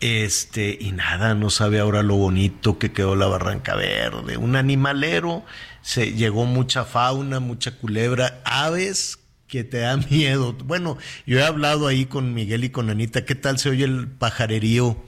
[0.00, 4.36] Este, y nada, no sabe ahora lo bonito que quedó la barranca verde.
[4.36, 5.44] Un animalero,
[5.82, 9.18] se llegó mucha fauna, mucha culebra, aves
[9.48, 10.52] que te da miedo.
[10.52, 14.06] Bueno, yo he hablado ahí con Miguel y con Anita, ¿qué tal se oye el
[14.06, 15.02] pajarerío?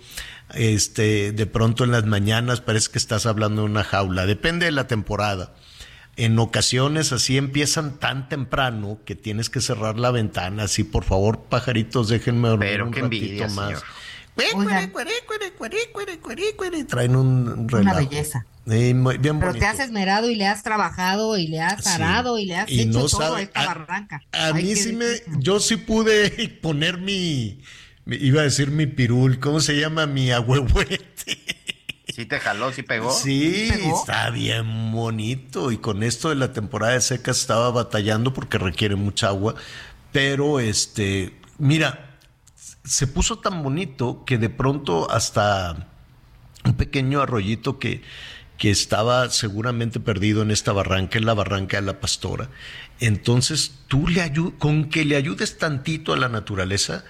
[0.55, 4.73] Este, de pronto en las mañanas parece que estás hablando de una jaula, depende de
[4.73, 5.55] la temporada.
[6.17, 11.45] En ocasiones así empiezan tan temprano que tienes que cerrar la ventana, así por favor,
[11.45, 13.85] pajaritos, déjenme dormir un ratito más.
[16.87, 18.47] Traen un Una belleza.
[18.65, 22.71] Pero te has esmerado y le has trabajado y le has arado y le has
[22.71, 24.23] hecho todo esta barranca.
[24.33, 25.07] A mí sí me,
[25.39, 27.63] yo sí pude poner mi,
[28.07, 30.07] iba a decir mi pirul, ¿cómo se llama?
[30.07, 31.39] Mi ahuehuete.
[32.15, 33.13] ¿Sí te jaló, sí pegó?
[33.13, 35.73] Sí, está bien bonito.
[35.73, 39.55] Y con esto de la temporada de secas estaba batallando porque requiere mucha agua.
[40.13, 42.10] Pero este, mira,
[42.91, 45.87] se puso tan bonito que de pronto hasta
[46.65, 48.03] un pequeño arroyito que,
[48.59, 52.51] que estaba seguramente perdido en esta barranca, en la barranca de la pastora.
[52.99, 57.05] Entonces, tú le ayudas, con que le ayudes tantito a la naturaleza,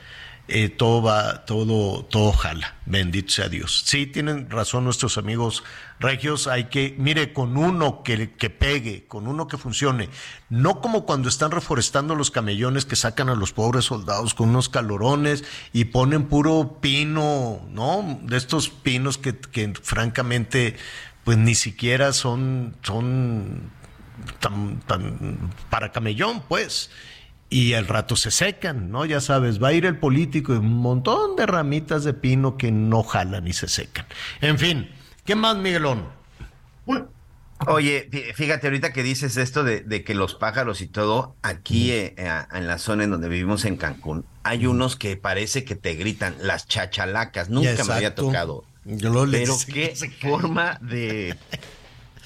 [0.48, 2.76] eh, todo va, todo, todo jala.
[2.84, 3.82] Bendito sea Dios.
[3.86, 5.62] Sí, tienen razón nuestros amigos
[6.00, 6.48] regios.
[6.48, 10.08] Hay que, mire, con uno que, que pegue, con uno que funcione.
[10.48, 14.68] No como cuando están reforestando los camellones que sacan a los pobres soldados con unos
[14.68, 18.18] calorones y ponen puro pino, ¿no?
[18.22, 20.76] De estos pinos que, que francamente,
[21.22, 23.70] pues ni siquiera son, son
[24.40, 26.90] tan, tan para camellón, pues
[27.50, 29.04] y al rato se secan, ¿no?
[29.04, 32.70] Ya sabes, va a ir el político y un montón de ramitas de pino que
[32.70, 34.06] no jalan y se secan.
[34.40, 34.88] En fin,
[35.24, 36.08] ¿qué más, Miguelón?
[37.66, 42.42] Oye, fíjate ahorita que dices esto de, que los pájaros y todo, aquí eh, eh,
[42.52, 46.36] en la zona en donde vivimos en Cancún, hay unos que parece que te gritan,
[46.40, 48.64] las chachalacas, nunca me había tocado.
[48.84, 51.36] Yo lo Pero qué forma de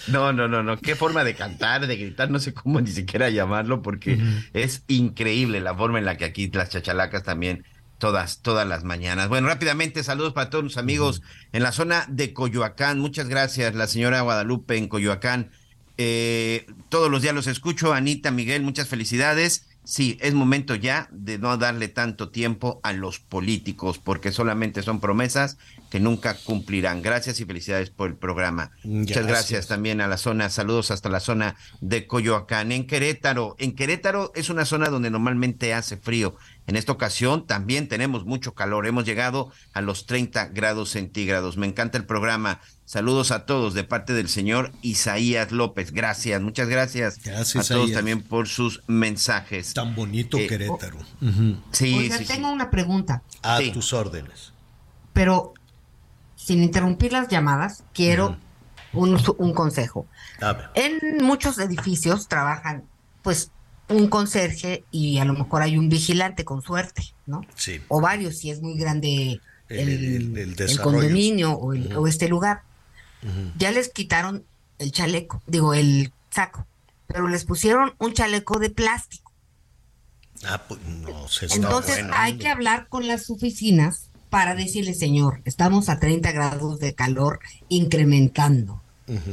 [0.09, 0.79] no, no, no, no.
[0.79, 4.19] Qué forma de cantar, de gritar, no sé cómo ni siquiera llamarlo, porque
[4.53, 7.65] es increíble la forma en la que aquí las chachalacas también
[7.99, 9.29] todas, todas las mañanas.
[9.29, 11.23] Bueno, rápidamente, saludos para todos los amigos
[11.53, 12.99] en la zona de Coyoacán.
[12.99, 15.51] Muchas gracias, la señora Guadalupe en Coyoacán.
[15.97, 17.95] Eh, todos los días los escucho.
[17.95, 19.67] Anita, Miguel, muchas felicidades.
[19.85, 24.99] Sí, es momento ya de no darle tanto tiempo a los políticos, porque solamente son
[24.99, 25.59] promesas
[25.95, 27.03] que nunca cumplirán.
[27.03, 28.73] Gracias y felicidades por el programa.
[28.83, 32.73] Muchas gracias también a la zona, saludos hasta la zona de Coyoacán.
[32.73, 36.35] En Querétaro, en Querétaro es una zona donde normalmente hace frío.
[36.67, 38.89] En esta ocasión también tenemos mucho calor.
[38.89, 41.59] Hemos llegado a los 30 grados centígrados.
[41.59, 42.61] Me encanta el programa.
[42.85, 45.93] Saludos a todos de parte del señor Isaías López.
[45.93, 49.75] Gracias, muchas gracias, gracias a todos también por sus mensajes.
[49.75, 50.99] Tan bonito eh, Querétaro.
[51.71, 53.23] Sí, sí, tengo una pregunta.
[53.45, 54.53] A tus órdenes.
[55.13, 55.55] Pero
[56.45, 58.37] sin interrumpir las llamadas, quiero
[58.93, 60.07] un, un, consejo.
[60.75, 62.85] En muchos edificios trabajan,
[63.23, 63.51] pues,
[63.89, 67.47] un conserje y a lo mejor hay un vigilante con suerte, ¿no?
[67.55, 67.81] Sí.
[67.89, 69.41] O varios, si es muy grande
[69.71, 72.63] el, condominio o, este lugar.
[73.57, 74.45] Ya les quitaron
[74.79, 76.67] el chaleco, digo, el saco,
[77.07, 79.33] pero les pusieron un chaleco de plástico.
[80.45, 85.89] Ah, pues no se Entonces hay que hablar con las oficinas para decirle, señor, estamos
[85.89, 87.39] a 30 grados de calor
[87.69, 88.83] incrementando.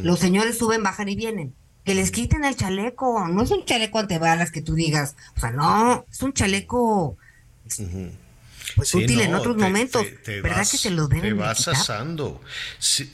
[0.03, 3.27] Los señores suben, bajan y vienen que les quiten el chaleco.
[3.27, 7.17] No es un chaleco antebalas que tú digas, o sea, no, es un chaleco
[8.75, 10.05] pues, útil en otros momentos.
[10.27, 12.39] ¿Verdad que se lo deben Te vas asando.
[12.77, 13.09] Sí,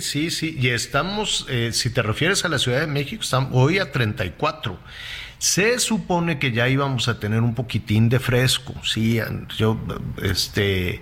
[0.00, 3.78] sí, sí, Y estamos, eh, si te refieres a la Ciudad de México, estamos hoy
[3.78, 4.76] a 34.
[5.38, 9.20] Se supone que ya íbamos a tener un poquitín de fresco, sí,
[9.56, 9.78] yo,
[10.20, 11.00] este,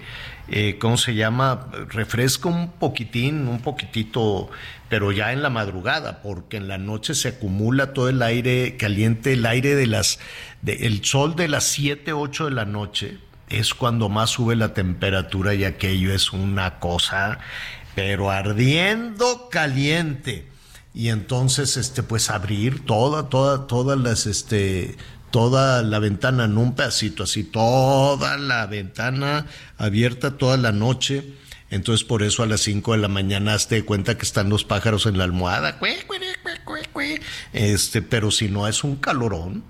[0.49, 1.69] eh, ¿cómo se llama?
[1.89, 4.51] Refresco un poquitín, un poquitito,
[4.91, 9.33] pero ya en la madrugada, porque en la noche se acumula todo el aire caliente,
[9.33, 10.19] el aire de las,
[10.67, 13.19] el sol de las 7, 8 de la noche,
[13.49, 17.39] es cuando más sube la temperatura y aquello es una cosa,
[17.95, 20.47] pero ardiendo caliente.
[20.97, 24.97] Y entonces, este, pues abrir toda, toda, todas las, este,
[25.31, 29.45] toda la ventana en un pedacito, así, toda la ventana
[29.77, 31.35] abierta toda la noche.
[31.69, 35.05] Entonces por eso a las 5 de la mañana te cuenta que están los pájaros
[35.05, 35.79] en la almohada.
[37.53, 39.65] Este, pero si no es un calorón,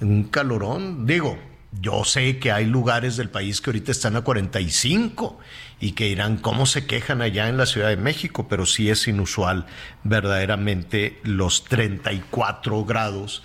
[0.00, 1.36] un calorón, digo,
[1.80, 5.40] yo sé que hay lugares del país que ahorita están a 45
[5.80, 9.08] y que dirán cómo se quejan allá en la Ciudad de México, pero sí es
[9.08, 9.66] inusual
[10.04, 13.42] verdaderamente los 34 grados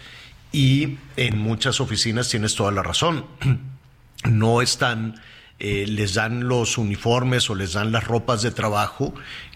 [0.52, 3.26] y en muchas oficinas tienes toda la razón.
[4.24, 5.22] No están,
[5.60, 9.14] eh, les dan los uniformes o les dan las ropas de trabajo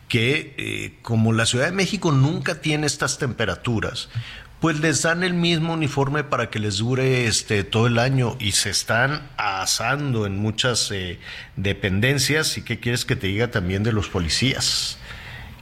[0.07, 4.09] que eh, como la Ciudad de México nunca tiene estas temperaturas,
[4.59, 8.51] pues les dan el mismo uniforme para que les dure este todo el año y
[8.51, 11.19] se están asando en muchas eh,
[11.55, 12.57] dependencias.
[12.57, 14.97] Y qué quieres que te diga también de los policías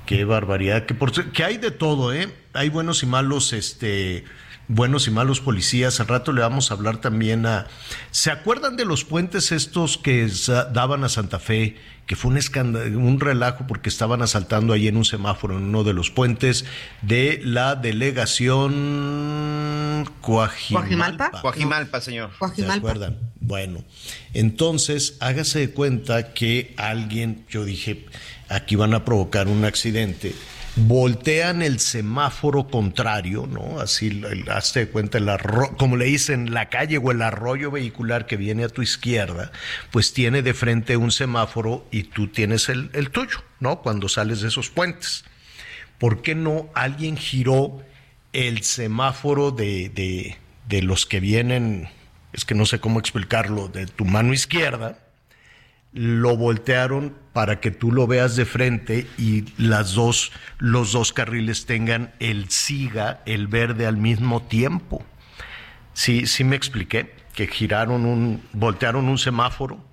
[0.07, 4.23] qué barbaridad que por que hay de todo eh hay buenos y malos este
[4.67, 5.99] buenos y malos policías.
[5.99, 7.67] Al rato le vamos a hablar también a...
[8.11, 10.31] ¿Se acuerdan de los puentes estos que
[10.73, 11.77] daban a Santa Fe?
[12.05, 15.83] Que fue un escándalo, un relajo porque estaban asaltando ahí en un semáforo, en uno
[15.83, 16.63] de los puentes
[17.01, 18.73] de la delegación
[20.21, 21.31] Coajimalpa.
[21.41, 22.31] Coajimalpa, señor.
[22.55, 23.17] ¿Se acuerdan?
[23.41, 23.83] Bueno,
[24.33, 28.05] entonces hágase de cuenta que alguien, yo dije,
[28.47, 30.33] aquí van a provocar un accidente
[30.85, 33.79] voltean el semáforo contrario, ¿no?
[33.79, 35.27] Así, hazte de cuenta, el
[35.77, 39.51] como le dicen, la calle o el arroyo vehicular que viene a tu izquierda,
[39.91, 43.81] pues tiene de frente un semáforo y tú tienes el, tuyo, ¿no?
[43.81, 45.25] Cuando sales de esos puentes.
[45.97, 47.81] ¿Por qué no alguien giró
[48.33, 50.37] el semáforo de, de,
[50.67, 51.89] de los que vienen,
[52.33, 55.06] es que no sé cómo explicarlo, de tu mano izquierda,
[55.97, 61.65] lo voltearon para que tú lo veas de frente y las dos, los dos carriles
[61.65, 65.03] tengan el siga, el verde al mismo tiempo.
[65.93, 69.83] Sí, sí me expliqué que giraron un, voltearon un semáforo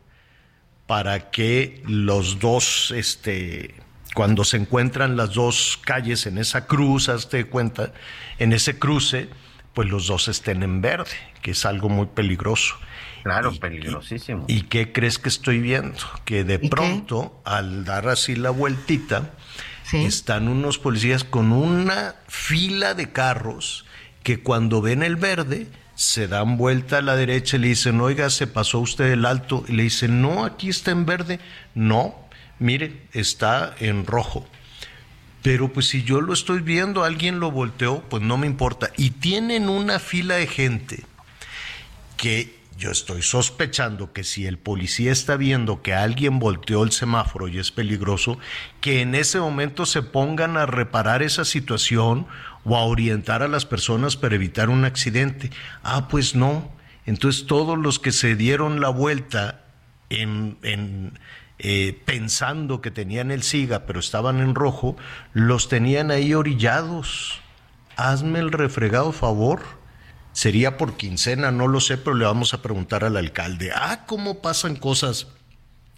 [0.87, 3.75] para que los dos, este,
[4.15, 7.93] cuando se encuentran las dos calles en esa cruz, hazte cuenta,
[8.39, 9.29] en ese cruce,
[9.73, 11.11] pues los dos estén en verde,
[11.43, 12.77] que es algo muy peligroso.
[13.25, 14.45] Claro, peligrosísimo.
[14.49, 15.97] Y, qué crees que estoy viendo?
[16.27, 19.33] Que de pronto, al dar así la vueltita,
[19.95, 23.87] están unos policías con una fila de carros
[24.23, 28.29] que cuando ven el verde, se dan vuelta a la derecha y le dicen, oiga,
[28.29, 29.65] se pasó usted el alto.
[29.69, 31.41] Y le dicen, no, aquí está en verde.
[31.75, 32.15] No,
[32.59, 34.47] mire, está en rojo.
[35.41, 38.91] Pero pues si yo lo estoy viendo, alguien lo volteó, pues no me importa.
[38.99, 41.05] Y tienen una fila de gente
[42.19, 47.49] que yo estoy sospechando que si el policía está viendo que alguien volteó el semáforo
[47.49, 48.39] y es peligroso,
[48.83, 52.27] que en ese momento se pongan a reparar esa situación
[52.63, 55.51] o a orientar a las personas para evitar un accidente.
[55.83, 56.71] Ah, pues no.
[57.07, 59.65] Entonces todos los que se dieron la vuelta
[60.11, 61.19] en,
[61.59, 64.95] eh, pensando que tenían el SIGA, pero estaban en rojo,
[65.33, 67.41] los tenían ahí orillados.
[67.97, 69.63] Hazme el refregado favor.
[70.35, 73.71] Sería por quincena, no lo sé, pero le vamos a preguntar al alcalde.
[73.75, 75.29] Ah, ¿cómo pasan cosas?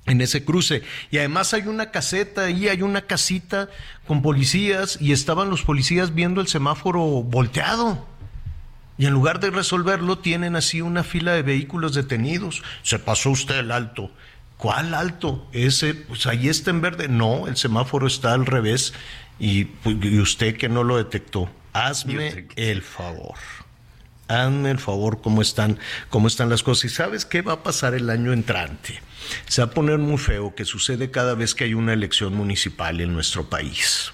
[0.07, 0.83] en ese cruce.
[1.11, 3.69] Y además hay una caseta ahí, hay una casita
[4.07, 8.07] con policías y estaban los policías viendo el semáforo volteado.
[8.99, 12.63] Y en lugar de resolverlo, tienen así una fila de vehículos detenidos.
[12.83, 14.11] Se pasó usted el alto.
[14.57, 15.47] ¿Cuál alto?
[15.53, 17.09] Ese, pues ahí está en verde.
[17.09, 18.95] No, el semáforo está al revés
[19.39, 21.51] y, pues, y usted que no lo detectó.
[21.75, 23.35] Hazme el favor.
[24.29, 25.79] Hazme el favor, ¿cómo están,
[26.11, 26.87] cómo están las cosas.
[26.87, 29.01] ¿Y sabes qué va a pasar el año entrante?
[29.47, 33.01] Se va a poner muy feo que sucede cada vez que hay una elección municipal
[33.01, 34.13] en nuestro país.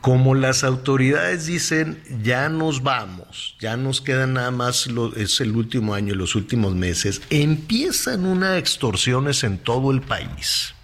[0.00, 5.92] Como las autoridades dicen, ya nos vamos, ya nos queda nada más, es el último
[5.92, 10.74] año, los últimos meses, empiezan unas extorsiones en todo el país.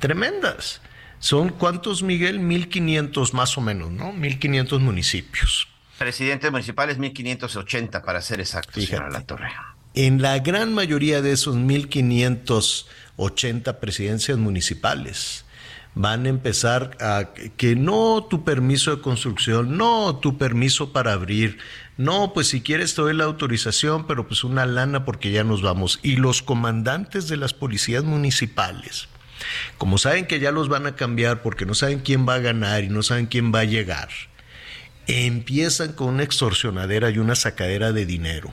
[0.00, 0.82] Tremendas.
[1.20, 2.40] Son cuántos, Miguel?
[2.40, 4.12] 1500 más o menos, ¿no?
[4.12, 5.68] 1500 municipios.
[5.98, 9.52] Presidentes municipales, 1580 para ser exacto, señora La Torre.
[9.94, 15.44] En la gran mayoría de esos 1580 presidencias municipales,
[15.94, 21.58] van a empezar a que no tu permiso de construcción, no tu permiso para abrir,
[21.96, 25.62] no, pues si quieres te doy la autorización, pero pues una lana porque ya nos
[25.62, 26.00] vamos.
[26.02, 29.08] Y los comandantes de las policías municipales,
[29.78, 32.82] como saben que ya los van a cambiar porque no saben quién va a ganar
[32.82, 34.08] y no saben quién va a llegar,
[35.06, 38.52] empiezan con una extorsionadera y una sacadera de dinero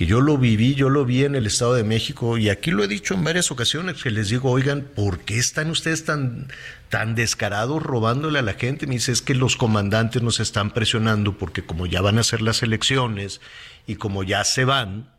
[0.00, 2.82] que yo lo viví, yo lo vi en el Estado de México y aquí lo
[2.82, 6.48] he dicho en varias ocasiones que les digo, oigan, ¿por qué están ustedes tan,
[6.88, 8.86] tan descarados robándole a la gente?
[8.86, 12.40] Me dice, es que los comandantes nos están presionando porque como ya van a ser
[12.40, 13.42] las elecciones
[13.86, 15.10] y como ya se van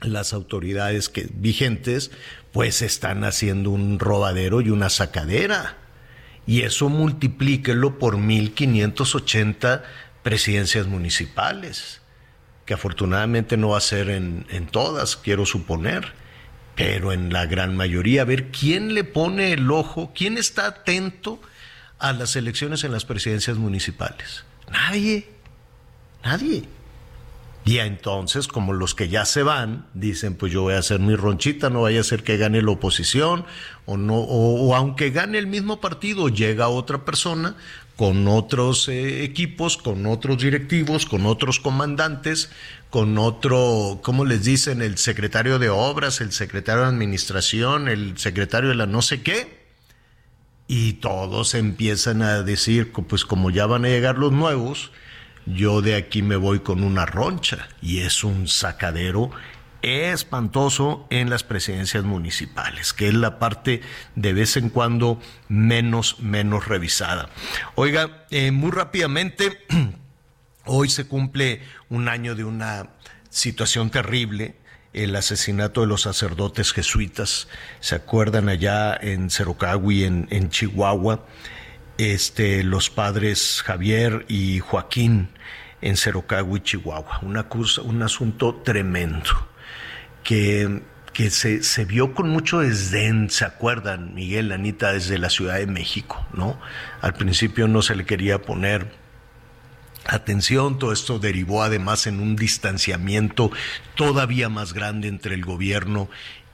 [0.00, 2.10] las autoridades que, vigentes,
[2.50, 5.78] pues están haciendo un robadero y una sacadera.
[6.46, 9.84] Y eso multiplíquelo por 1580
[10.22, 12.02] presidencias municipales
[12.66, 16.12] que afortunadamente no va a ser en, todas, quiero suponer,
[16.76, 21.40] pero en la gran mayoría, a ver quién le pone el ojo, quién está atento
[21.98, 24.44] a las elecciones en las presidencias municipales.
[24.70, 25.28] Nadie,
[26.24, 26.64] nadie.
[27.64, 31.14] Y entonces, como los que ya se van, dicen, pues yo voy a hacer mi
[31.14, 33.44] ronchita, no vaya a ser que gane la oposición,
[33.86, 37.54] o no, o aunque gane el mismo partido, llega otra persona
[37.96, 42.50] con otros eh, equipos, con otros directivos, con otros comandantes,
[42.90, 44.82] con otro, ¿cómo les dicen?
[44.82, 49.62] El secretario de obras, el secretario de administración, el secretario de la no sé qué.
[50.66, 54.90] Y todos empiezan a decir, pues como ya van a llegar los nuevos,
[55.46, 57.68] yo de aquí me voy con una roncha.
[57.80, 59.30] Y es un sacadero
[59.82, 63.80] espantoso en las presidencias municipales, que es la parte
[64.14, 67.28] de vez en cuando menos, menos revisada.
[67.74, 69.66] Oiga, eh, muy rápidamente,
[70.66, 72.90] hoy se cumple un año de una
[73.28, 74.56] situación terrible,
[74.92, 77.48] el asesinato de los sacerdotes jesuitas,
[77.80, 81.24] ¿se acuerdan allá en Cerocagui, en, en Chihuahua?
[81.98, 85.28] Este, los padres Javier y Joaquín
[85.82, 87.20] en Cerocagui, Chihuahua.
[87.22, 87.46] Una
[87.84, 89.30] un asunto tremendo
[90.22, 90.80] que,
[91.30, 96.58] se, vio con mucho desdén, ¿se acuerdan, Miguel, Anita, desde la Ciudad de México, ¿no?
[97.00, 98.90] Al principio no se le quería poner
[100.06, 103.52] atención, todo esto derivó además en un distanciamiento
[103.94, 106.08] todavía más grande entre el gobierno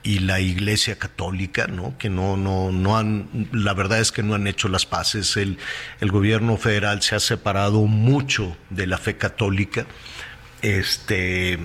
[0.09, 1.95] y la Iglesia Católica, ¿no?
[1.99, 5.37] Que no, no, no han, la verdad es que no han hecho las paces.
[5.37, 5.59] El,
[6.01, 9.85] gobierno federal se ha separado mucho de la fe católica.
[10.63, 11.59] Este,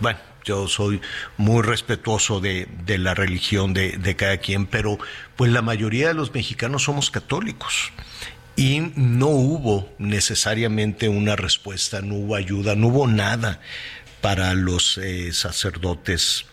[0.00, 1.00] bueno, yo soy
[1.38, 4.98] muy respetuoso de, la religión de, de, cada quien, pero
[5.34, 7.90] pues la mayoría de los mexicanos somos católicos
[8.54, 13.62] y no hubo necesariamente una respuesta, no hubo ayuda, no hubo nada
[14.20, 16.44] para los eh, sacerdotes,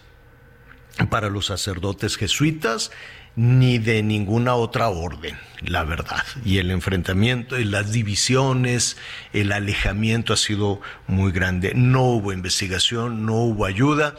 [1.10, 2.92] para los sacerdotes jesuitas
[3.36, 6.24] ni de ninguna otra orden, la verdad.
[6.44, 8.98] Y el enfrentamiento las divisiones,
[9.32, 11.72] el alejamiento ha sido muy grande.
[11.74, 14.16] No hubo investigación, no hubo ayuda.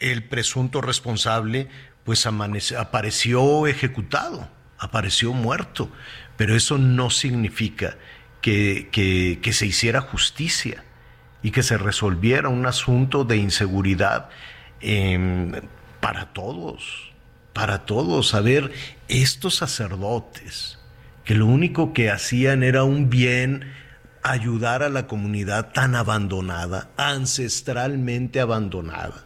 [0.00, 1.68] El presunto responsable
[2.04, 4.48] pues apareció ejecutado,
[4.78, 5.90] apareció muerto.
[6.36, 7.96] Pero eso no significa
[8.40, 10.84] que, que, se hiciera justicia
[11.42, 14.28] y que se resolviera un asunto de inseguridad
[14.80, 15.52] em,
[16.06, 17.10] para todos,
[17.52, 18.34] para todos.
[18.34, 18.70] A ver,
[19.08, 20.78] estos sacerdotes,
[21.24, 23.72] que lo único que hacían era un bien,
[24.22, 29.24] ayudar a la comunidad tan abandonada, ancestralmente abandonada.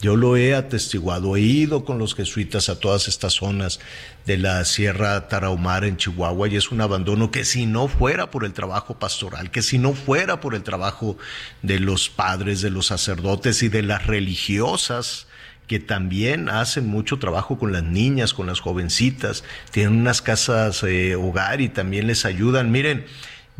[0.00, 3.78] Yo lo he atestiguado, he ido con los jesuitas a todas estas zonas
[4.24, 8.46] de la Sierra Tarahumara en Chihuahua y es un abandono que si no fuera por
[8.46, 11.18] el trabajo pastoral, que si no fuera por el trabajo
[11.60, 15.26] de los padres, de los sacerdotes y de las religiosas,
[15.70, 21.14] que también hacen mucho trabajo con las niñas, con las jovencitas, tienen unas casas eh,
[21.14, 22.72] hogar y también les ayudan.
[22.72, 23.06] Miren,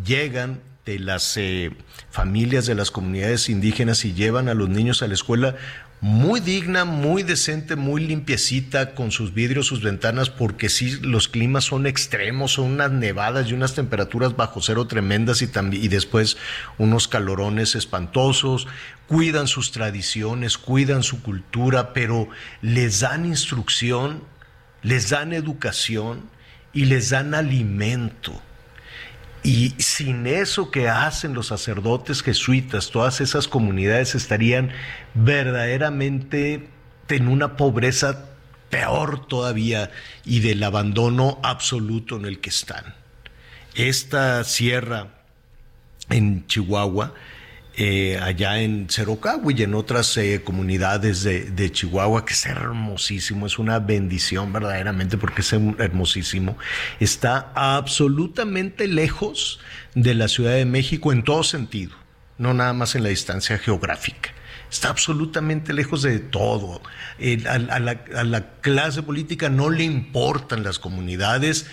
[0.05, 1.71] llegan de las eh,
[2.11, 5.55] familias de las comunidades indígenas y llevan a los niños a la escuela
[6.01, 11.65] muy digna, muy decente, muy limpiecita con sus vidrios, sus ventanas, porque sí, los climas
[11.65, 16.39] son extremos, son unas nevadas y unas temperaturas bajo cero tremendas y, y después
[16.79, 18.67] unos calorones espantosos,
[19.09, 22.29] cuidan sus tradiciones, cuidan su cultura, pero
[22.63, 24.25] les dan instrucción,
[24.83, 26.31] les dan educación
[26.73, 28.41] y les dan alimento
[29.43, 34.71] y sin eso que hacen los sacerdotes jesuitas, todas esas comunidades estarían
[35.15, 36.69] verdaderamente
[37.09, 38.27] en una pobreza
[38.69, 39.91] peor todavía
[40.25, 42.95] y del abandono absoluto en el que están.
[43.75, 45.09] Esta sierra
[46.11, 47.15] en Chihuahua
[47.83, 53.59] eh, allá en Cerocagua y en otras eh, comunidades de, Chihuahua, que es hermosísimo, es
[53.59, 56.59] una bendición verdaderamente porque es hermosísimo,
[56.99, 59.61] está absolutamente lejos
[59.95, 61.93] de la Ciudad de México en todo sentido,
[62.37, 64.35] no nada más en la distancia geográfica.
[64.71, 66.83] Está absolutamente lejos de todo.
[67.49, 71.65] a, la, a la clase política no le importan las comunidades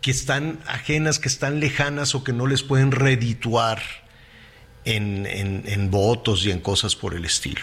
[0.00, 3.82] que están ajenas, que están lejanas o que no les pueden redituar
[4.84, 7.62] en, votos y en cosas por el estilo.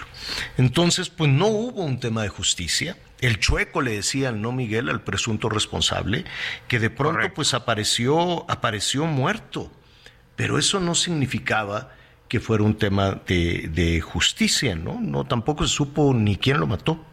[0.57, 2.97] Entonces, pues no hubo un tema de justicia.
[3.19, 6.25] El chueco le decía al no Miguel, al presunto responsable,
[6.67, 9.71] que de pronto pues apareció, apareció muerto.
[10.35, 11.93] Pero eso no significaba
[12.29, 15.01] que fuera un tema de, de justicia, ¿no?
[15.01, 17.03] No, tampoco se supo ni quién lo mató.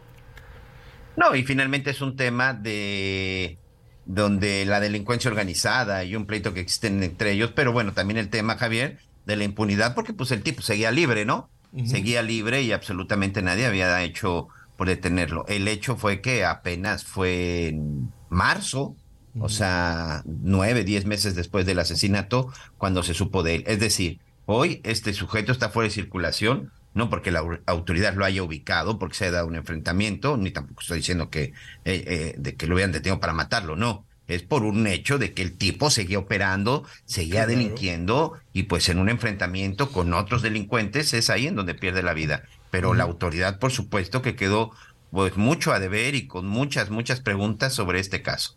[1.17, 3.57] No, y finalmente es un tema de
[4.05, 8.29] donde la delincuencia organizada y un pleito que existen entre ellos, pero bueno, también el
[8.29, 11.49] tema, Javier, de la impunidad porque pues el tipo seguía libre, ¿no?
[11.85, 14.47] Seguía libre y absolutamente nadie había hecho
[14.77, 15.45] por detenerlo.
[15.47, 18.95] El hecho fue que apenas fue en marzo,
[19.37, 23.63] o sea, nueve, diez meses después del asesinato, cuando se supo de él.
[23.67, 28.41] Es decir, hoy este sujeto está fuera de circulación, no porque la autoridad lo haya
[28.41, 31.53] ubicado, porque se haya dado un enfrentamiento, ni tampoco estoy diciendo que, eh,
[31.85, 35.41] eh, de que lo hubieran detenido para matarlo, no es por un hecho de que
[35.41, 41.29] el tipo seguía operando, seguía delinquiendo y pues en un enfrentamiento con otros delincuentes es
[41.29, 42.43] ahí en donde pierde la vida.
[42.69, 44.71] Pero la autoridad, por supuesto, que quedó
[45.11, 48.55] pues mucho a deber y con muchas, muchas preguntas sobre este caso.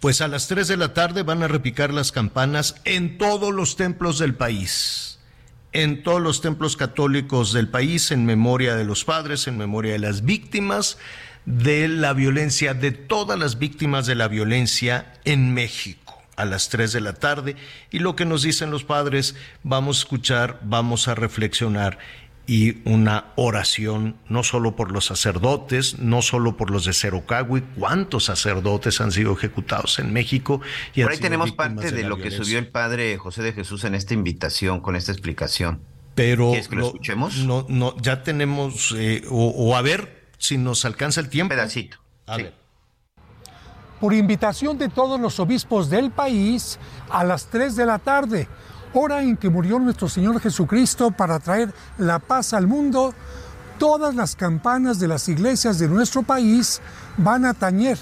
[0.00, 3.76] Pues a las 3 de la tarde van a repicar las campanas en todos los
[3.76, 5.18] templos del país,
[5.72, 9.98] en todos los templos católicos del país, en memoria de los padres, en memoria de
[9.98, 10.98] las víctimas
[11.46, 16.92] de la violencia, de todas las víctimas de la violencia en México a las 3
[16.92, 17.56] de la tarde.
[17.90, 21.98] Y lo que nos dicen los padres, vamos a escuchar, vamos a reflexionar
[22.48, 28.24] y una oración, no solo por los sacerdotes, no solo por los de Cerocagui, cuántos
[28.24, 30.62] sacerdotes han sido ejecutados en México.
[30.94, 33.94] Y por ahí tenemos parte de, lo que subió el padre José de Jesús en
[33.94, 35.82] esta invitación, con esta explicación.
[36.14, 37.36] Pero ¿Quieres que lo, escuchemos?
[37.44, 41.54] No, no, ya tenemos, eh, o a ver, si nos alcanza el tiempo.
[41.54, 41.98] pedacito.
[44.00, 46.78] Por invitación de todos los obispos del país,
[47.10, 48.48] a las 3 de la tarde,
[48.94, 53.12] hora en que murió nuestro Señor Jesucristo para traer la paz al mundo,
[53.78, 56.80] todas las campanas de las iglesias de nuestro país
[57.16, 57.98] van a tañer,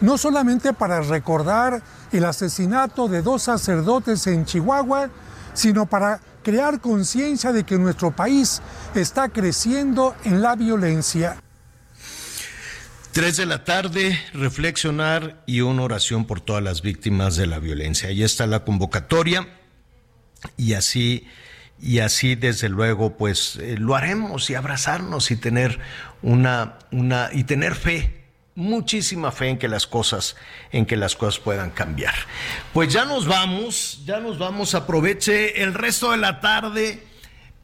[0.00, 1.82] no solamente para recordar
[2.12, 5.10] el asesinato de dos sacerdotes en Chihuahua,
[5.52, 8.60] sino para crear conciencia de que nuestro país
[8.94, 11.43] está creciendo en la violencia.
[13.14, 18.08] Tres de la tarde, reflexionar y una oración por todas las víctimas de la violencia.
[18.08, 19.46] Ahí está la convocatoria
[20.56, 21.24] y así
[21.80, 25.78] y así desde luego pues eh, lo haremos y abrazarnos y tener
[26.22, 28.24] una una y tener fe
[28.56, 30.34] muchísima fe en que las cosas
[30.72, 32.14] en que las cosas puedan cambiar
[32.72, 37.00] pues ya nos vamos ya nos vamos aproveche el resto de la tarde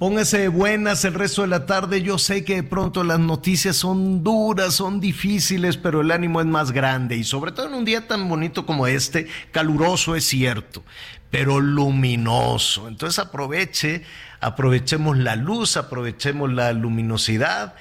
[0.01, 2.01] Póngase buenas el resto de la tarde.
[2.01, 6.47] Yo sé que de pronto las noticias son duras, son difíciles, pero el ánimo es
[6.47, 10.82] más grande y sobre todo en un día tan bonito como este, caluroso es cierto,
[11.31, 12.89] pero luminoso.
[12.89, 14.02] Entonces aproveche,
[14.40, 17.74] aprovechemos la luz, aprovechemos la luminosidad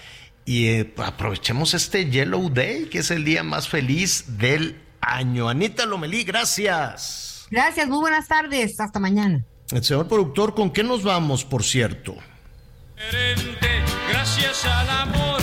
[0.44, 5.48] y eh, aprovechemos este Yellow Day, que es el día más feliz del año.
[5.48, 7.48] Anita Lomelí, gracias.
[7.50, 9.46] Gracias, muy buenas tardes, hasta mañana.
[9.72, 12.16] El señor productor, ¿con qué nos vamos, por cierto?
[14.10, 15.40] Gracias al amor,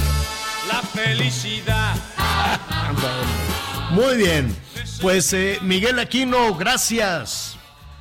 [0.69, 1.95] la felicidad.
[3.91, 4.55] Muy bien.
[5.01, 7.57] Pues eh, Miguel Aquino, gracias.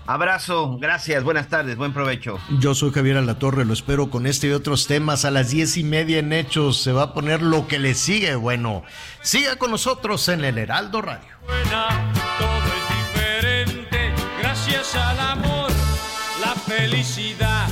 [0.08, 2.40] Abrazo, gracias, buenas tardes, buen provecho.
[2.60, 5.84] Yo soy Javier Alatorre, lo espero con este y otros temas a las diez y
[5.84, 6.80] media en Hechos.
[6.82, 8.36] Se va a poner lo que le sigue.
[8.36, 8.84] Bueno,
[9.22, 11.28] siga con nosotros en el Heraldo Radio.
[11.46, 15.25] Buena, todo es diferente, gracias amor, la
[16.78, 17.68] felicidad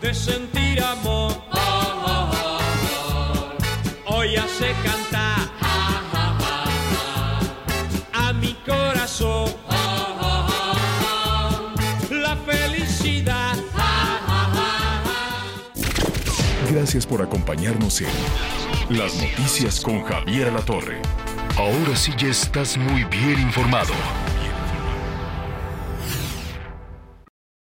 [0.00, 1.32] de sentir amor.
[4.06, 5.50] Hoy hace cantar
[8.12, 9.52] a mi corazón
[12.10, 13.56] la felicidad.
[16.70, 18.08] Gracias por acompañarnos en
[18.90, 21.02] Las Noticias con Javier La Torre.
[21.56, 23.94] Ahora sí ya estás muy bien informado.